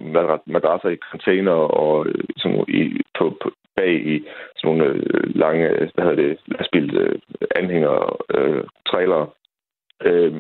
madrasser 0.45 0.89
i 0.89 1.04
container 1.12 1.51
og 1.51 2.07
øh, 2.07 2.24
sådan 2.38 2.65
i, 2.68 3.01
på, 3.18 3.38
på, 3.42 3.51
bag 3.75 3.94
i 4.13 4.25
sådan 4.57 4.77
nogle 4.77 4.83
øh, 4.86 5.36
lange, 5.36 5.68
hvad 5.94 6.04
hedder 6.06 6.24
det, 6.24 6.39
lastbil 6.48 6.98
øh, 6.98 7.19
anhænger, 7.56 7.95
øh, 8.35 8.64
trailer. 8.90 9.33
Øh, 10.04 10.33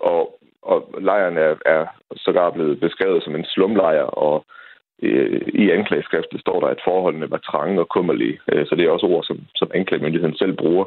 og, 0.00 0.38
og 0.62 0.78
lejren 1.00 1.36
er, 1.36 1.54
er 1.66 1.86
sågar 2.16 2.50
blevet 2.50 2.80
beskrevet 2.80 3.24
som 3.24 3.34
en 3.34 3.44
slumlejr, 3.44 4.02
og 4.02 4.44
Øh, 5.02 5.40
i 5.54 5.70
anklageskriftet 5.70 6.40
står 6.40 6.60
der, 6.60 6.66
at 6.66 6.84
forholdene 6.84 7.30
var 7.30 7.38
trange 7.38 7.80
og 7.80 7.88
kummerlige. 7.88 8.40
Øh, 8.52 8.66
så 8.66 8.74
det 8.74 8.84
er 8.84 8.90
også 8.90 9.06
ord, 9.06 9.24
som, 9.24 9.38
som 9.54 9.70
anklagemyndigheden 9.74 10.36
selv 10.36 10.52
bruger. 10.52 10.84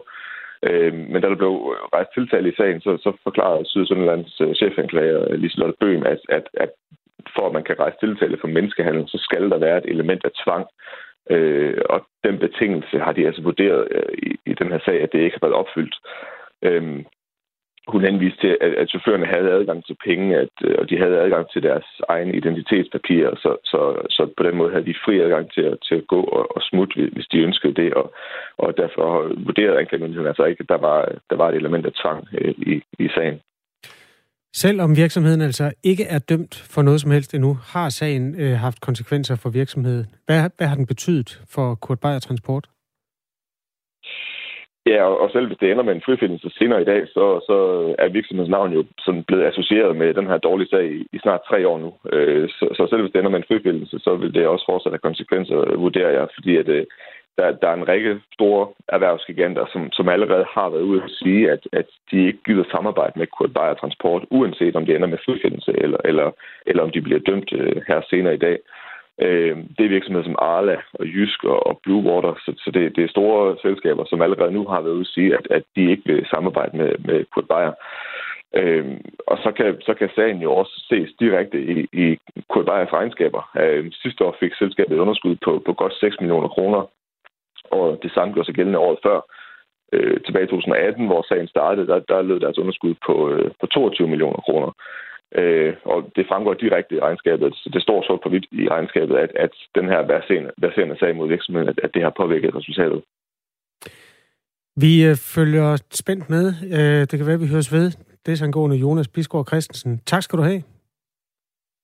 Øh, 0.63 0.93
men 0.93 1.21
da 1.21 1.29
der 1.29 1.35
blev 1.35 1.53
rejst 1.95 2.09
tiltale 2.13 2.49
i 2.49 2.55
sagen, 2.55 2.81
så, 2.81 2.97
så 2.97 3.11
forklarede 3.23 3.65
Sydsjællands 3.65 4.41
chefanklager 4.57 5.35
Liselotte 5.35 5.75
Bøhm, 5.79 6.03
at, 6.05 6.19
at, 6.29 6.47
at 6.53 6.69
for 7.35 7.47
at 7.47 7.53
man 7.53 7.63
kan 7.63 7.79
rejse 7.79 7.97
tiltale 7.99 8.37
for 8.41 8.47
menneskehandel, 8.47 9.03
så 9.07 9.17
skal 9.21 9.49
der 9.49 9.57
være 9.57 9.77
et 9.77 9.85
element 9.85 10.25
af 10.25 10.31
tvang. 10.43 10.65
Øh, 11.29 11.81
og 11.89 12.05
den 12.23 12.37
betingelse 12.39 12.99
har 12.99 13.11
de 13.11 13.25
altså 13.25 13.41
vurderet 13.41 13.87
øh, 13.91 14.13
i, 14.17 14.31
i 14.45 14.53
den 14.53 14.71
her 14.71 14.79
sag, 14.85 15.01
at 15.01 15.11
det 15.11 15.19
ikke 15.19 15.37
har 15.41 15.47
været 15.47 15.59
opfyldt. 15.61 15.95
Øh, 16.61 17.03
hun 17.87 18.01
henviste 18.05 18.39
til, 18.41 18.57
at, 18.61 18.73
at 18.81 18.89
chaufførerne 18.89 19.25
havde 19.25 19.51
adgang 19.51 19.85
til 19.85 19.97
penge, 20.05 20.37
at, 20.37 20.53
øh, 20.63 20.75
og 20.79 20.89
de 20.89 20.97
havde 20.97 21.21
adgang 21.25 21.45
til 21.53 21.63
deres 21.63 21.87
egne 22.09 22.33
identitetspapirer, 22.35 23.35
så, 23.35 23.51
så, 23.63 23.81
så 24.09 24.33
på 24.37 24.43
den 24.43 24.55
måde 24.57 24.71
havde 24.71 24.85
de 24.85 25.01
fri 25.05 25.19
adgang 25.19 25.51
til, 25.51 25.77
til 25.87 25.95
at 25.95 26.07
gå 26.07 26.21
og, 26.37 26.55
og 26.55 26.61
smutte, 26.61 27.09
hvis 27.13 27.27
de 27.31 27.37
ønskede 27.37 27.73
det, 27.73 27.93
og, 27.93 28.13
og 28.57 28.77
derfor 28.77 29.07
vurderede 29.45 29.79
anklagemyndigheden 29.79 30.27
altså 30.27 30.43
ikke, 30.43 30.61
at 30.63 30.69
der 30.69 30.77
var, 30.87 30.99
der 31.29 31.35
var 31.35 31.49
et 31.49 31.55
element 31.55 31.85
af 31.85 31.93
tvang 32.01 32.27
øh, 32.41 32.53
i, 32.57 32.81
i 32.99 33.07
sagen. 33.15 33.39
Selvom 34.55 34.95
virksomheden 34.95 35.41
altså 35.41 35.73
ikke 35.83 36.03
er 36.03 36.19
dømt 36.19 36.55
for 36.73 36.81
noget 36.81 37.01
som 37.01 37.11
helst 37.11 37.33
endnu, 37.33 37.57
har 37.73 37.89
sagen 37.89 38.35
øh, 38.41 38.57
haft 38.57 38.81
konsekvenser 38.81 39.35
for 39.35 39.49
virksomheden. 39.49 40.05
Hvad, 40.25 40.49
hvad 40.57 40.67
har 40.67 40.75
den 40.75 40.85
betydet 40.85 41.41
for 41.49 41.75
Kurt 41.75 41.99
Beyer 41.99 42.19
Transport? 42.19 42.67
Ja, 44.85 45.03
og 45.03 45.29
selv 45.31 45.47
hvis 45.47 45.57
det 45.61 45.71
ender 45.71 45.83
med 45.83 45.95
en 45.95 46.05
frifindelse 46.05 46.49
senere 46.57 46.81
i 46.81 46.85
dag, 46.85 47.07
så, 47.07 47.25
så 47.47 47.55
er 47.99 48.09
virksomhedens 48.09 48.51
navn 48.51 48.73
jo 48.73 48.85
sådan 49.05 49.23
blevet 49.23 49.43
associeret 49.43 49.95
med 49.95 50.13
den 50.13 50.27
her 50.27 50.37
dårlige 50.37 50.69
sag 50.69 50.85
i, 50.85 51.07
i 51.13 51.17
snart 51.19 51.41
tre 51.49 51.67
år 51.67 51.77
nu. 51.79 51.93
Øh, 52.13 52.49
så, 52.49 52.65
så 52.77 52.87
selv 52.89 53.01
hvis 53.01 53.11
det 53.11 53.19
ender 53.19 53.31
med 53.31 53.39
en 53.39 53.49
frifindelse, 53.51 53.99
så 53.99 54.15
vil 54.15 54.33
det 54.33 54.47
også 54.47 54.65
fortsat 54.69 54.91
have 54.91 55.07
konsekvenser, 55.09 55.77
vurderer 55.77 56.11
jeg, 56.11 56.27
fordi 56.35 56.57
at, 56.57 56.67
øh, 56.67 56.85
der, 57.37 57.51
der 57.61 57.67
er 57.69 57.73
en 57.73 57.87
række 57.87 58.21
store 58.33 58.67
erhvervsgiganter, 58.87 59.65
som, 59.73 59.91
som 59.91 60.09
allerede 60.09 60.45
har 60.55 60.69
været 60.69 60.81
ude 60.81 61.03
at 61.03 61.11
sige, 61.21 61.51
at, 61.51 61.67
at 61.71 61.87
de 62.11 62.17
ikke 62.27 62.43
gider 62.45 62.63
samarbejde 62.71 63.19
med 63.19 63.27
Kurt 63.27 63.53
Beyer 63.53 63.73
Transport, 63.73 64.23
uanset 64.29 64.75
om 64.75 64.85
det 64.85 64.95
ender 64.95 65.07
med 65.07 65.23
frifindelse, 65.25 65.71
eller, 65.83 65.97
eller, 66.05 66.31
eller 66.65 66.83
om 66.83 66.91
de 66.91 67.01
bliver 67.01 67.19
dømt 67.19 67.53
øh, 67.53 67.81
her 67.87 68.01
senere 68.09 68.33
i 68.33 68.43
dag. 68.47 68.57
Øh, 69.21 69.57
det 69.77 69.83
er 69.85 69.95
virksomheder 69.95 70.25
som 70.25 70.35
Arla 70.39 70.77
og 70.93 71.05
Jysk 71.05 71.43
og 71.43 71.79
Blue 71.83 72.03
Water, 72.09 72.33
så, 72.45 72.53
så 72.63 72.71
det, 72.71 72.95
det 72.95 73.03
er 73.03 73.15
store 73.15 73.57
selskaber, 73.61 74.03
som 74.05 74.21
allerede 74.21 74.51
nu 74.51 74.67
har 74.67 74.81
været 74.81 74.93
ude 74.93 75.07
at 75.09 75.13
sige, 75.15 75.33
at, 75.37 75.47
at 75.49 75.63
de 75.75 75.91
ikke 75.91 76.03
vil 76.05 76.27
samarbejde 76.33 76.77
med, 76.77 76.91
med 77.07 77.25
Kurt 77.33 77.47
Beyer. 77.47 77.73
Øh, 78.59 78.85
og 79.27 79.37
så 79.43 79.51
kan, 79.51 79.81
så 79.81 79.93
kan 79.93 80.09
sagen 80.15 80.41
jo 80.41 80.53
også 80.53 80.73
ses 80.89 81.09
direkte 81.19 81.57
i, 81.73 81.87
i 81.93 82.17
Kurt 82.49 82.65
Beyers 82.65 82.93
regnskaber. 82.93 83.41
Øh, 83.61 83.91
sidste 84.03 84.25
år 84.25 84.35
fik 84.39 84.53
selskabet 84.53 84.95
et 84.95 85.03
underskud 85.05 85.35
på, 85.45 85.61
på 85.65 85.73
godt 85.73 85.93
6 85.93 86.15
millioner 86.19 86.47
kroner, 86.47 86.81
og 87.71 87.99
det 88.03 88.11
samme 88.11 88.33
gjorde 88.33 88.45
sig 88.45 88.55
gældende 88.55 88.79
året 88.79 88.99
før. 89.03 89.19
Øh, 89.93 90.17
tilbage 90.25 90.45
i 90.45 90.47
2018, 90.47 91.05
hvor 91.07 91.25
sagen 91.27 91.47
startede, 91.47 91.87
der, 91.87 91.99
der 91.99 92.21
lød 92.21 92.39
deres 92.39 92.57
underskud 92.57 92.95
på, 93.05 93.29
øh, 93.29 93.51
på 93.59 93.65
22 93.67 94.07
millioner 94.07 94.39
kroner. 94.45 94.71
Øh, 95.35 95.73
og 95.83 96.11
det 96.15 96.25
fremgår 96.27 96.53
direkte 96.53 96.95
i 96.95 96.99
regnskabet, 96.99 97.55
så 97.55 97.69
det 97.73 97.81
står 97.81 98.03
sort 98.07 98.19
på 98.23 98.29
hvidt 98.29 98.45
i 98.51 98.67
regnskabet, 98.69 99.15
at, 99.15 99.31
at 99.35 99.53
den 99.75 99.85
her 99.85 100.01
verserende 100.57 100.99
sag 100.99 101.15
mod 101.15 101.27
virksomheden, 101.27 101.69
at, 101.69 101.79
at 101.83 101.93
det 101.93 102.01
har 102.01 102.13
påvirket 102.17 102.55
resultatet. 102.55 103.01
Vi 104.75 105.05
øh, 105.05 105.15
følger 105.35 105.83
spændt 105.91 106.29
med. 106.29 106.45
Øh, 106.77 107.01
det 107.09 107.15
kan 107.17 107.25
være, 107.25 107.39
at 107.39 107.41
vi 107.41 107.53
høres 107.55 107.73
ved. 107.73 107.91
Det 108.25 108.41
er 108.41 108.45
angående 108.45 108.77
Jonas 108.77 109.07
Bisgaard 109.07 109.47
Christensen. 109.47 110.01
Tak 110.05 110.23
skal 110.23 110.39
du 110.39 110.43
have. 110.43 110.61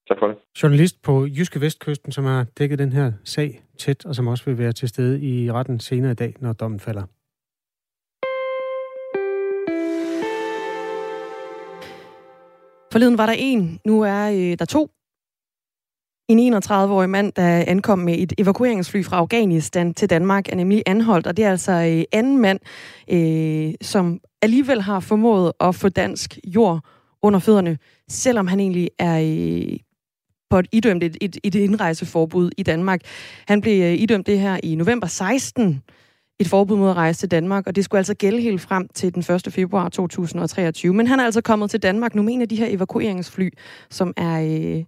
Tak 0.07 0.19
for 0.19 0.27
det. 0.27 0.37
Journalist 0.63 0.95
på 1.03 1.25
Jyske 1.25 1.61
Vestkysten, 1.61 2.11
som 2.11 2.25
har 2.25 2.45
dækket 2.57 2.79
den 2.79 2.91
her 2.93 3.11
sag 3.23 3.49
tæt, 3.77 4.05
og 4.05 4.15
som 4.15 4.27
også 4.27 4.45
vil 4.45 4.57
være 4.57 4.71
til 4.71 4.89
stede 4.89 5.21
i 5.21 5.51
retten 5.51 5.79
senere 5.79 6.11
i 6.11 6.15
dag, 6.15 6.33
når 6.39 6.53
dommen 6.53 6.79
falder. 6.79 7.03
Forleden 12.91 13.17
var 13.17 13.25
der 13.25 13.35
en, 13.37 13.79
nu 13.85 14.01
er 14.01 14.29
øh, 14.29 14.59
der 14.59 14.65
to. 14.65 14.89
En 16.29 16.53
31-årig 16.55 17.09
mand, 17.09 17.33
der 17.33 17.63
ankom 17.67 17.99
med 17.99 18.19
et 18.19 18.33
evakueringsfly 18.37 19.03
fra 19.03 19.17
Afghanistan 19.17 19.93
til 19.93 20.09
Danmark, 20.09 20.49
er 20.49 20.55
nemlig 20.55 20.83
anholdt, 20.85 21.27
og 21.27 21.37
det 21.37 21.45
er 21.45 21.51
altså 21.51 21.71
øh, 21.71 22.03
anden 22.11 22.37
mand, 22.37 22.59
øh, 23.11 23.73
som 23.81 24.19
alligevel 24.41 24.81
har 24.81 24.99
formået 24.99 25.51
at 25.59 25.75
få 25.75 25.89
dansk 25.89 26.39
jord 26.45 26.79
under 27.21 27.39
fødderne, 27.39 27.77
selvom 28.09 28.47
han 28.47 28.59
egentlig 28.59 28.89
er 28.99 29.19
øh, 29.19 29.79
på 30.49 30.59
et 30.59 30.67
idømt 30.71 31.03
et, 31.03 31.17
et, 31.21 31.37
et 31.43 31.55
indrejseforbud 31.55 32.49
i 32.57 32.63
Danmark. 32.63 33.01
Han 33.47 33.61
blev 33.61 33.83
øh, 33.83 33.93
idømt 33.93 34.27
det 34.27 34.39
her 34.39 34.59
i 34.63 34.75
november 34.75 35.07
16, 35.07 35.83
et 36.39 36.47
forbud 36.47 36.77
mod 36.77 36.89
at 36.89 36.95
rejse 36.95 37.19
til 37.19 37.31
Danmark, 37.31 37.67
og 37.67 37.75
det 37.75 37.85
skulle 37.85 37.99
altså 37.99 38.13
gælde 38.13 38.41
helt 38.41 38.61
frem 38.61 38.87
til 38.93 39.15
den 39.15 39.35
1. 39.35 39.53
februar 39.53 39.89
2023. 39.89 40.93
Men 40.93 41.07
han 41.07 41.19
er 41.19 41.25
altså 41.25 41.41
kommet 41.41 41.69
til 41.69 41.81
Danmark 41.81 42.15
nu 42.15 42.21
med 42.21 42.33
en 42.33 42.41
af 42.41 42.49
de 42.49 42.55
her 42.55 42.67
evakueringsfly, 42.69 43.49
som 43.89 44.13
er 44.17 44.41
øh, 44.41 44.83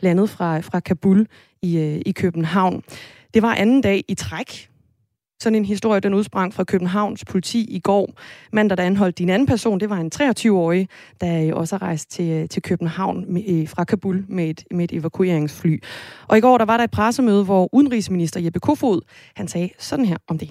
landet 0.00 0.30
fra, 0.30 0.60
fra 0.60 0.80
Kabul 0.80 1.26
i, 1.62 1.78
øh, 1.78 2.02
i 2.06 2.12
København. 2.12 2.82
Det 3.34 3.42
var 3.42 3.54
anden 3.54 3.80
dag 3.80 4.04
i 4.08 4.14
træk, 4.14 4.68
sådan 5.42 5.56
en 5.56 5.64
historie, 5.64 6.00
den 6.00 6.14
udsprang 6.14 6.54
fra 6.54 6.64
Københavns 6.64 7.24
politi 7.24 7.64
i 7.70 7.78
går. 7.78 8.10
Mandag, 8.52 8.78
der 8.78 8.84
anholdt 8.84 9.18
din 9.18 9.30
anden 9.30 9.46
person, 9.46 9.80
det 9.80 9.90
var 9.90 9.96
en 9.96 10.10
23-årig, 10.14 10.88
der 11.20 11.46
øh, 11.46 11.56
også 11.56 11.76
rejst 11.76 12.10
til, 12.10 12.30
øh, 12.30 12.48
til 12.48 12.62
København 12.62 13.24
med, 13.32 13.42
øh, 13.48 13.68
fra 13.68 13.84
Kabul 13.84 14.24
med 14.28 14.50
et, 14.50 14.64
med 14.70 14.84
et 14.84 14.92
evakueringsfly. 14.92 15.82
Og 16.28 16.38
i 16.38 16.40
går, 16.40 16.58
der 16.58 16.64
var 16.64 16.76
der 16.76 16.84
et 16.84 16.90
pressemøde, 16.90 17.44
hvor 17.44 17.68
udenrigsminister 17.74 18.40
Jeppe 18.40 18.60
Kofod, 18.60 19.00
han 19.36 19.48
sagde 19.48 19.70
sådan 19.78 20.04
her 20.04 20.16
om 20.28 20.38
det. 20.38 20.50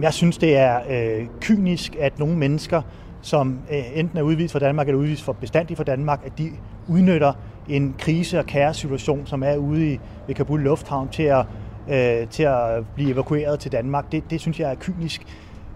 Jeg 0.00 0.12
synes, 0.12 0.38
det 0.38 0.56
er 0.56 0.80
øh, 0.90 1.26
kynisk, 1.40 1.96
at 2.00 2.18
nogle 2.18 2.36
mennesker, 2.36 2.82
som 3.22 3.58
øh, 3.72 3.98
enten 3.98 4.18
er 4.18 4.22
udvist 4.22 4.52
fra 4.52 4.58
Danmark 4.58 4.88
eller 4.88 5.00
udvist 5.00 5.22
for 5.22 5.32
bestandigt 5.32 5.76
fra 5.76 5.84
Danmark, 5.84 6.20
at 6.26 6.38
de 6.38 6.50
udnytter 6.88 7.32
en 7.68 7.94
krise- 7.98 8.38
og 8.38 8.46
kaos-situation, 8.46 9.26
som 9.26 9.42
er 9.42 9.56
ude 9.56 9.92
i 9.92 10.00
ved 10.26 10.34
Kabul 10.34 10.60
Lufthavn, 10.60 11.08
til 11.08 11.22
at 11.22 11.46
øh, 11.88 12.28
til 12.28 12.42
at 12.42 12.86
blive 12.94 13.12
evakueret 13.12 13.60
til 13.60 13.72
Danmark. 13.72 14.12
Det, 14.12 14.30
det 14.30 14.40
synes 14.40 14.60
jeg 14.60 14.70
er 14.70 14.74
kynisk. 14.74 15.22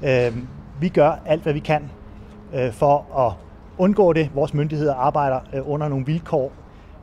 Øh, 0.03 0.37
vi 0.81 0.89
gør 0.89 1.19
alt, 1.27 1.43
hvad 1.43 1.53
vi 1.53 1.61
kan 1.61 1.91
øh, 2.55 2.73
for 2.73 3.19
at 3.27 3.33
undgå 3.79 4.13
det. 4.13 4.31
Vores 4.35 4.55
myndigheder 4.55 4.95
arbejder 4.95 5.41
øh, 5.55 5.71
under 5.71 5.89
nogle 5.89 6.07
vilkår. 6.07 6.53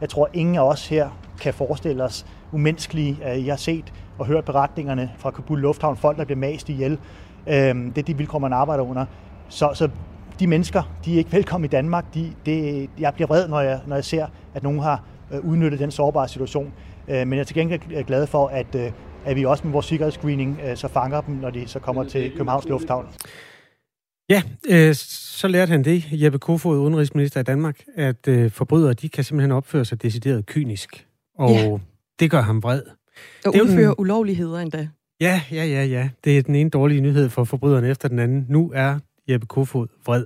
Jeg 0.01 0.09
tror, 0.09 0.29
ingen 0.33 0.55
af 0.55 0.61
os 0.61 0.87
her 0.87 1.09
kan 1.41 1.53
forestille 1.53 2.03
os 2.03 2.25
umenneskelige. 2.53 3.17
Øh, 3.31 3.45
jeg 3.45 3.51
har 3.51 3.57
set 3.57 3.93
og 4.17 4.25
hørt 4.25 4.45
beretningerne 4.45 5.11
fra 5.17 5.31
Kabul 5.31 5.59
Lufthavn, 5.59 5.97
folk, 5.97 6.17
der 6.17 6.25
bliver 6.25 6.39
mast 6.39 6.69
ihjel. 6.69 6.91
Øh, 7.47 7.53
det 7.55 7.97
er 7.97 8.01
de 8.01 8.17
vilkår, 8.17 8.39
man 8.39 8.53
arbejder 8.53 8.83
under. 8.83 9.05
Så, 9.49 9.69
så 9.73 9.89
de 10.39 10.47
mennesker, 10.47 10.83
de 11.05 11.13
er 11.13 11.17
ikke 11.17 11.31
velkommen 11.31 11.65
i 11.65 11.71
Danmark. 11.71 12.13
De, 12.13 12.33
det, 12.45 12.89
jeg 12.99 13.13
bliver 13.13 13.27
vred, 13.27 13.47
når 13.47 13.59
jeg, 13.59 13.79
når 13.87 13.95
jeg 13.95 14.05
ser, 14.05 14.27
at 14.53 14.63
nogen 14.63 14.79
har 14.79 15.03
øh, 15.33 15.45
udnyttet 15.45 15.79
den 15.79 15.91
sårbare 15.91 16.27
situation. 16.27 16.73
Øh, 17.07 17.15
men 17.15 17.33
jeg 17.33 17.39
er 17.39 17.43
til 17.43 17.55
gengæld 17.55 18.03
glad 18.03 18.27
for, 18.27 18.47
at, 18.47 18.75
at 19.25 19.35
vi 19.35 19.45
også 19.45 19.63
med 19.63 19.71
vores 19.71 19.85
sikkerhedsscreening 19.85 20.59
så 20.75 20.87
fanger 20.87 21.21
dem, 21.21 21.35
når 21.35 21.49
de 21.49 21.67
så 21.67 21.79
kommer 21.79 22.03
til 22.03 22.31
Københavns 22.31 22.67
Lufthavn. 22.69 23.05
Ja, 24.29 24.41
øh, 24.69 24.95
så 24.95 25.47
lærte 25.47 25.69
han 25.69 25.83
det, 25.83 26.03
Jeppe 26.11 26.39
Kofod, 26.39 26.77
udenrigsminister 26.77 27.39
i 27.39 27.43
Danmark, 27.43 27.79
at 27.95 28.27
øh, 28.27 28.51
forbrydere, 28.51 28.93
de 28.93 29.09
kan 29.09 29.23
simpelthen 29.23 29.51
opføre 29.51 29.85
sig 29.85 30.01
decideret 30.01 30.45
kynisk. 30.45 31.07
Og 31.39 31.49
ja. 31.49 31.77
Det 32.19 32.31
gør 32.31 32.41
ham 32.41 32.63
vred. 32.63 32.81
Og 33.45 33.53
det 33.53 33.61
udfører 33.61 33.93
den... 33.93 33.95
ulovligheder 33.97 34.59
endda. 34.59 34.87
Ja, 35.21 35.41
ja, 35.51 35.65
ja, 35.65 35.85
ja. 35.85 36.09
Det 36.23 36.37
er 36.37 36.41
den 36.41 36.55
ene 36.55 36.69
dårlige 36.69 37.01
nyhed 37.01 37.29
for 37.29 37.43
forbryderne 37.43 37.89
efter 37.89 38.07
den 38.07 38.19
anden. 38.19 38.45
Nu 38.49 38.71
er 38.75 38.99
Jeppe 39.29 39.47
Kofod 39.47 39.87
vred. 40.05 40.25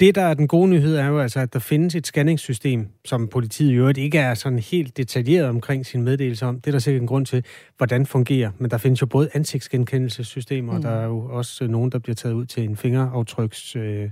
Det, 0.00 0.14
der 0.14 0.22
er 0.22 0.34
den 0.34 0.48
gode 0.48 0.68
nyhed, 0.68 0.96
er 0.96 1.06
jo 1.06 1.18
altså, 1.18 1.40
at 1.40 1.52
der 1.52 1.58
findes 1.58 1.94
et 1.94 2.06
scanningssystem, 2.06 2.88
som 3.04 3.28
politiet 3.28 3.70
i 3.70 3.74
øvrigt 3.74 3.98
ikke 3.98 4.18
er 4.18 4.34
sådan 4.34 4.58
helt 4.58 4.96
detaljeret 4.96 5.48
omkring 5.48 5.86
sin 5.86 6.02
meddelelse 6.02 6.46
om. 6.46 6.60
Det 6.60 6.66
er 6.66 6.72
der 6.72 6.78
sikkert 6.78 7.00
en 7.00 7.06
grund 7.06 7.26
til, 7.26 7.44
hvordan 7.76 8.06
fungerer. 8.06 8.50
Men 8.58 8.70
der 8.70 8.78
findes 8.78 9.00
jo 9.00 9.06
både 9.06 9.28
ansigtsgenkendelsessystemer, 9.34 10.72
mm. 10.72 10.76
og 10.76 10.82
der 10.82 10.90
er 10.90 11.06
jo 11.06 11.20
også 11.20 11.66
nogen, 11.66 11.92
der 11.92 11.98
bliver 11.98 12.14
taget 12.14 12.34
ud 12.34 12.46
til 12.46 12.64
en 12.64 12.76
fingeraftryks... 12.76 13.76
Øh, 13.76 14.10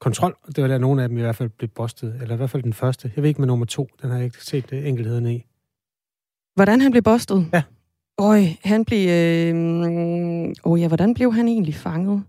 kontrol. 0.00 0.36
Det 0.46 0.62
var 0.62 0.68
der 0.68 0.78
nogen 0.78 0.98
af 0.98 1.08
dem 1.08 1.18
i 1.18 1.20
hvert 1.20 1.36
fald 1.36 1.48
blev 1.48 1.68
bustet, 1.68 2.18
eller 2.22 2.34
i 2.34 2.36
hvert 2.36 2.50
fald 2.50 2.62
den 2.62 2.72
første. 2.72 3.12
Jeg 3.16 3.22
ved 3.22 3.28
ikke 3.28 3.40
med 3.40 3.46
nummer 3.46 3.66
to, 3.66 3.88
den 4.02 4.10
har 4.10 4.16
jeg 4.16 4.24
ikke 4.24 4.44
set 4.44 4.72
øh, 4.72 4.86
enkelheden 4.86 5.26
i. 5.26 5.44
Hvordan 6.56 6.80
han 6.80 6.90
blev 6.90 7.02
bustet? 7.02 7.46
Ja. 7.52 7.62
Øj, 8.18 8.42
han 8.64 8.84
blev... 8.84 9.08
Øh... 9.08 10.54
Oh 10.64 10.80
ja, 10.80 10.88
hvordan 10.88 11.14
blev 11.14 11.34
han 11.34 11.48
egentlig 11.48 11.74
fanget? 11.74 12.22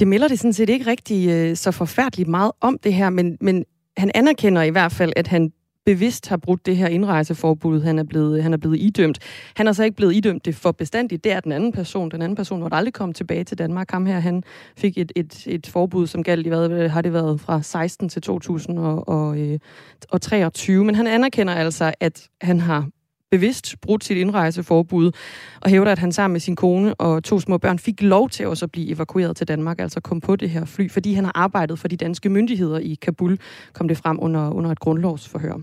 det 0.00 0.08
melder 0.08 0.28
det 0.28 0.38
sådan 0.38 0.52
set 0.52 0.70
ikke 0.70 0.86
rigtig 0.86 1.28
øh, 1.28 1.56
så 1.56 1.70
forfærdeligt 1.70 2.28
meget 2.28 2.52
om 2.60 2.78
det 2.84 2.94
her, 2.94 3.10
men, 3.10 3.36
men 3.40 3.64
han 3.96 4.10
anerkender 4.14 4.62
i 4.62 4.70
hvert 4.70 4.92
fald, 4.92 5.12
at 5.16 5.26
han 5.26 5.52
bevidst 5.84 6.28
har 6.28 6.36
brudt 6.36 6.66
det 6.66 6.76
her 6.76 6.88
indrejseforbud, 6.88 7.80
han 7.80 7.98
er, 7.98 8.04
blevet, 8.04 8.42
han 8.42 8.52
er 8.52 8.56
blevet 8.56 8.80
idømt. 8.80 9.18
Han 9.56 9.66
er 9.66 9.72
så 9.72 9.84
ikke 9.84 9.96
blevet 9.96 10.14
idømt 10.14 10.44
det 10.44 10.54
for 10.54 10.72
bestandigt. 10.72 11.24
Det 11.24 11.32
er 11.32 11.40
den 11.40 11.52
anden 11.52 11.72
person. 11.72 12.10
Den 12.10 12.22
anden 12.22 12.36
person 12.36 12.60
måtte 12.60 12.76
aldrig 12.76 12.94
komme 12.94 13.14
tilbage 13.14 13.44
til 13.44 13.58
Danmark. 13.58 13.90
Ham 13.90 14.06
her, 14.06 14.20
han 14.20 14.42
fik 14.76 14.98
et, 14.98 15.12
et, 15.16 15.46
et 15.46 15.66
forbud, 15.66 16.06
som 16.06 16.22
galt 16.22 16.46
i 16.46 16.48
hvad 16.48 16.88
har 16.88 17.02
det 17.02 17.12
været 17.12 17.40
fra 17.40 17.62
16 17.62 18.08
til 18.08 18.22
2023. 18.22 20.80
Øh, 20.80 20.86
Men 20.86 20.94
han 20.94 21.06
anerkender 21.06 21.54
altså, 21.54 21.94
at 22.00 22.28
han 22.40 22.60
har 22.60 22.88
bevidst 23.30 23.74
brudt 23.82 24.04
sit 24.04 24.16
indrejseforbud, 24.16 25.12
og 25.60 25.70
hævder, 25.70 25.92
at 25.92 25.98
han 25.98 26.12
sammen 26.12 26.32
med 26.32 26.40
sin 26.40 26.56
kone 26.56 26.94
og 26.94 27.24
to 27.24 27.40
små 27.40 27.58
børn 27.58 27.78
fik 27.78 28.02
lov 28.02 28.28
til 28.28 28.46
også 28.46 28.64
at 28.64 28.72
blive 28.72 28.90
evakueret 28.94 29.36
til 29.36 29.48
Danmark, 29.48 29.80
altså 29.80 30.00
kom 30.00 30.20
på 30.20 30.36
det 30.36 30.50
her 30.50 30.64
fly, 30.64 30.90
fordi 30.90 31.12
han 31.12 31.24
har 31.24 31.32
arbejdet 31.34 31.78
for 31.78 31.88
de 31.88 31.96
danske 31.96 32.28
myndigheder 32.28 32.78
i 32.78 32.98
Kabul, 33.02 33.38
kom 33.72 33.88
det 33.88 33.96
frem 33.96 34.18
under, 34.20 34.50
under 34.50 34.70
et 34.70 34.80
grundlovsforhør. 34.80 35.54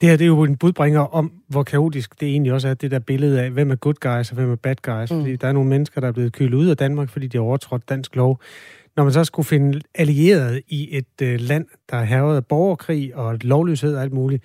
Det 0.00 0.08
her 0.08 0.16
det 0.16 0.24
er 0.24 0.28
jo 0.28 0.42
en 0.42 0.56
budbringer 0.56 1.00
om, 1.00 1.32
hvor 1.48 1.62
kaotisk 1.62 2.20
det 2.20 2.28
egentlig 2.28 2.52
også 2.52 2.68
er, 2.68 2.74
det 2.74 2.90
der 2.90 2.98
billede 2.98 3.42
af, 3.42 3.50
hvem 3.50 3.70
er 3.70 3.74
good 3.74 3.94
guys 3.94 4.30
og 4.30 4.34
hvem 4.34 4.50
er 4.50 4.56
bad 4.56 4.76
guys. 4.82 5.10
Mm. 5.10 5.20
Fordi 5.20 5.36
der 5.36 5.48
er 5.48 5.52
nogle 5.52 5.68
mennesker, 5.68 6.00
der 6.00 6.08
er 6.08 6.12
blevet 6.12 6.32
kølet 6.32 6.54
ud 6.54 6.66
af 6.66 6.76
Danmark, 6.76 7.08
fordi 7.08 7.26
de 7.26 7.36
har 7.36 7.42
overtrådt 7.42 7.88
dansk 7.88 8.16
lov. 8.16 8.40
Når 8.96 9.04
man 9.04 9.12
så 9.12 9.24
skulle 9.24 9.46
finde 9.46 9.80
allierede 9.94 10.62
i 10.68 10.96
et 10.96 11.22
øh, 11.22 11.40
land, 11.40 11.66
der 11.90 11.96
er 11.96 12.04
hervet 12.04 12.36
af 12.36 12.46
borgerkrig 12.46 13.16
og 13.16 13.38
lovløshed 13.42 13.96
og 13.96 14.02
alt 14.02 14.12
muligt, 14.12 14.44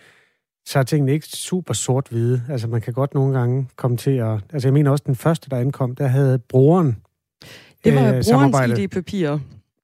så 0.66 0.80
er 0.80 0.84
tingene 0.84 1.14
ikke 1.14 1.28
super 1.28 1.74
sort-hvide. 1.74 2.44
Altså, 2.50 2.68
man 2.68 2.82
kan 2.82 2.94
godt 2.94 3.14
nogle 3.14 3.40
gange 3.40 3.68
komme 3.76 3.98
til 3.98 4.12
at... 4.12 4.40
Altså, 4.54 4.68
jeg 4.68 4.74
mener 4.74 4.92
også, 4.92 5.04
den 5.08 5.16
første, 5.16 5.50
der 5.50 5.58
ankom, 5.58 5.96
der 5.96 6.08
havde 6.08 6.40
broren 6.40 6.98
Det 7.84 7.96
var 7.96 8.02
øh, 8.02 8.24
brorens 8.32 8.80
ID-papirer, 8.80 9.40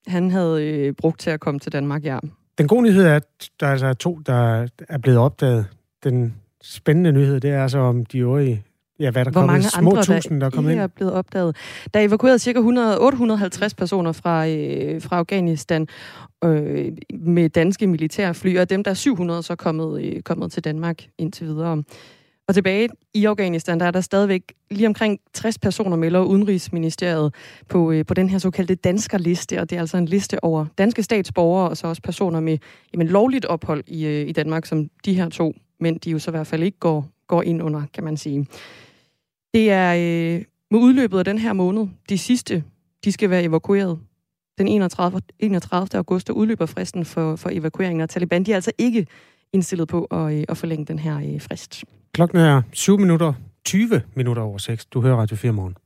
han 0.07 0.31
havde 0.31 0.63
øh, 0.63 0.93
brugt 0.93 1.19
til 1.19 1.29
at 1.29 1.39
komme 1.39 1.59
til 1.59 1.71
Danmark, 1.71 2.05
ja. 2.05 2.19
Den 2.57 2.67
gode 2.67 2.81
nyhed 2.81 3.05
er, 3.05 3.15
at 3.15 3.49
der 3.59 3.67
er 3.67 3.71
altså 3.71 3.93
to, 3.93 4.19
der 4.25 4.67
er 4.89 4.97
blevet 4.97 5.19
opdaget. 5.19 5.65
Den 6.03 6.35
spændende 6.63 7.11
nyhed, 7.11 7.39
det 7.39 7.51
er 7.51 7.63
altså 7.63 7.79
om 7.79 8.05
de 8.05 8.19
øvrige 8.19 8.63
Ja, 9.01 9.11
hvad 9.11 9.25
der 9.25 9.31
Hvor 9.31 9.45
mange 9.45 9.63
små 9.63 9.89
andre, 9.89 10.03
tusind, 10.03 10.41
der, 10.41 10.49
der 10.49 10.81
er 10.81 10.87
blevet 10.87 11.13
opdaget. 11.13 11.55
Der 11.93 11.99
er 11.99 12.03
evakueret 12.03 12.41
ca. 12.41 12.59
850 12.99 13.73
personer 13.73 14.11
fra, 14.11 14.47
øh, 14.47 15.01
fra 15.01 15.17
Afghanistan 15.17 15.87
øh, 16.43 16.91
med 17.19 17.49
danske 17.49 17.87
militærfly, 17.87 18.57
og 18.57 18.69
dem 18.69 18.83
der 18.83 18.91
er 18.91 18.95
700 18.95 19.43
så 19.43 19.55
kommet, 19.55 20.03
øh, 20.03 20.21
kommet 20.21 20.51
til 20.51 20.63
Danmark 20.63 21.03
indtil 21.17 21.47
videre. 21.47 21.83
Og 22.47 22.55
tilbage 22.55 22.89
i 23.13 23.25
Afghanistan, 23.25 23.79
der 23.79 23.85
er 23.85 23.91
der 23.91 24.01
stadigvæk 24.01 24.53
lige 24.71 24.87
omkring 24.87 25.19
60 25.33 25.57
personer 25.57 25.97
melder 25.97 26.19
Udenrigsministeriet 26.19 27.33
på, 27.69 27.91
øh, 27.91 28.05
på 28.05 28.13
den 28.13 28.29
her 28.29 28.37
såkaldte 28.37 28.75
danskerliste, 28.75 29.61
og 29.61 29.69
det 29.69 29.75
er 29.75 29.79
altså 29.79 29.97
en 29.97 30.05
liste 30.05 30.43
over 30.43 30.65
danske 30.77 31.03
statsborgere, 31.03 31.69
og 31.69 31.77
så 31.77 31.87
også 31.87 32.01
personer 32.01 32.39
med 32.39 32.57
jamen, 32.93 33.07
lovligt 33.07 33.45
ophold 33.45 33.83
i, 33.87 34.05
øh, 34.05 34.27
i 34.27 34.31
Danmark, 34.31 34.65
som 34.65 34.89
de 35.05 35.13
her 35.13 35.29
to 35.29 35.53
men 35.81 35.97
de 35.97 36.11
jo 36.11 36.19
så 36.19 36.31
i 36.31 36.33
hvert 36.33 36.47
fald 36.47 36.63
ikke 36.63 36.79
går, 36.79 37.07
går 37.27 37.41
ind 37.43 37.63
under, 37.63 37.81
kan 37.93 38.03
man 38.03 38.17
sige. 38.17 38.47
Det 39.53 39.71
er 39.71 39.93
øh, 39.93 40.43
med 40.71 40.79
udløbet 40.79 41.19
af 41.19 41.25
den 41.25 41.37
her 41.37 41.53
måned, 41.53 41.87
de 42.09 42.17
sidste, 42.17 42.63
de 43.03 43.11
skal 43.11 43.29
være 43.29 43.43
evakueret. 43.43 43.99
Den 44.57 44.67
31. 44.67 45.21
31. 45.39 45.97
august 45.97 46.27
der 46.27 46.33
udløber 46.33 46.65
fristen 46.65 47.05
for, 47.05 47.35
for 47.35 47.49
evakueringen, 47.53 48.01
og 48.01 48.09
Taliban 48.09 48.43
de 48.43 48.51
er 48.51 48.55
altså 48.55 48.71
ikke 48.77 49.07
indstillet 49.53 49.87
på 49.87 50.03
at, 50.03 50.33
øh, 50.33 50.43
at 50.49 50.57
forlænge 50.57 50.85
den 50.85 50.99
her 50.99 51.17
øh, 51.17 51.41
frist. 51.41 51.83
Klokken 52.13 52.37
er 52.37 52.61
7 52.73 52.99
minutter, 52.99 53.33
20 53.65 54.01
minutter 54.15 54.41
over 54.41 54.57
6. 54.57 54.85
Du 54.85 55.01
hører 55.01 55.15
Radio 55.17 55.35
4 55.35 55.51
morgen. 55.51 55.77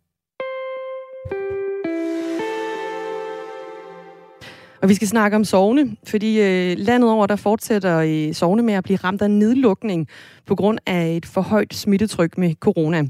Og 4.85 4.89
vi 4.89 4.95
skal 4.95 5.07
snakke 5.07 5.35
om 5.37 5.43
sovne, 5.43 5.95
fordi 6.07 6.41
øh, 6.41 6.77
landet 6.77 7.11
over, 7.11 7.25
der 7.25 7.35
fortsætter 7.35 7.97
øh, 7.97 8.33
sovne 8.33 8.63
med 8.63 8.73
at 8.73 8.83
blive 8.83 8.97
ramt 8.97 9.21
af 9.21 9.31
nedlukning 9.31 10.07
på 10.45 10.55
grund 10.55 10.79
af 10.85 11.15
et 11.15 11.25
for 11.25 11.41
højt 11.41 11.73
smittetryk 11.73 12.37
med 12.37 12.53
corona. 12.53 13.03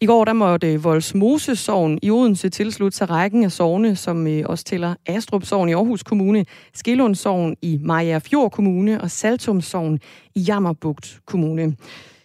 I 0.00 0.06
går 0.06 0.24
der 0.24 0.32
måtte 0.32 0.72
øh, 0.72 0.84
Voldsmose 0.84 1.56
Sogn 1.56 1.98
i 2.02 2.10
Odense 2.10 2.48
tilslutte 2.48 2.96
sig 2.96 3.10
rækken 3.10 3.44
af 3.44 3.52
sovne, 3.52 3.96
som 3.96 4.26
øh, 4.26 4.42
også 4.46 4.64
tæller 4.64 4.94
Astrup 5.06 5.44
Sogn 5.44 5.68
i 5.68 5.72
Aarhus 5.72 6.02
Kommune, 6.02 6.44
Skillund 6.74 7.14
Sogn 7.14 7.56
i 7.62 7.78
Maja 7.82 8.18
Fjord 8.18 8.50
Kommune 8.50 9.00
og 9.00 9.10
Saltum 9.10 9.60
Sogn 9.60 9.98
i 10.34 10.40
Jammerbugt 10.40 11.18
Kommune. 11.26 11.76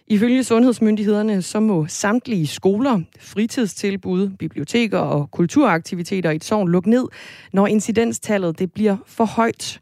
Ifølge 0.06 0.44
sundhedsmyndighederne 0.44 1.42
så 1.42 1.60
må 1.60 1.86
samtlige 1.88 2.46
skoler, 2.46 3.00
fritidstilbud, 3.20 4.28
biblioteker 4.28 4.98
og 4.98 5.30
kulturaktiviteter 5.30 6.30
i 6.30 6.36
et 6.36 6.44
sovn 6.44 6.68
lukke 6.68 6.90
ned, 6.90 7.04
når 7.52 7.66
incidenstallet 7.66 8.58
det 8.58 8.72
bliver 8.72 8.96
for 9.06 9.24
højt. 9.24 9.80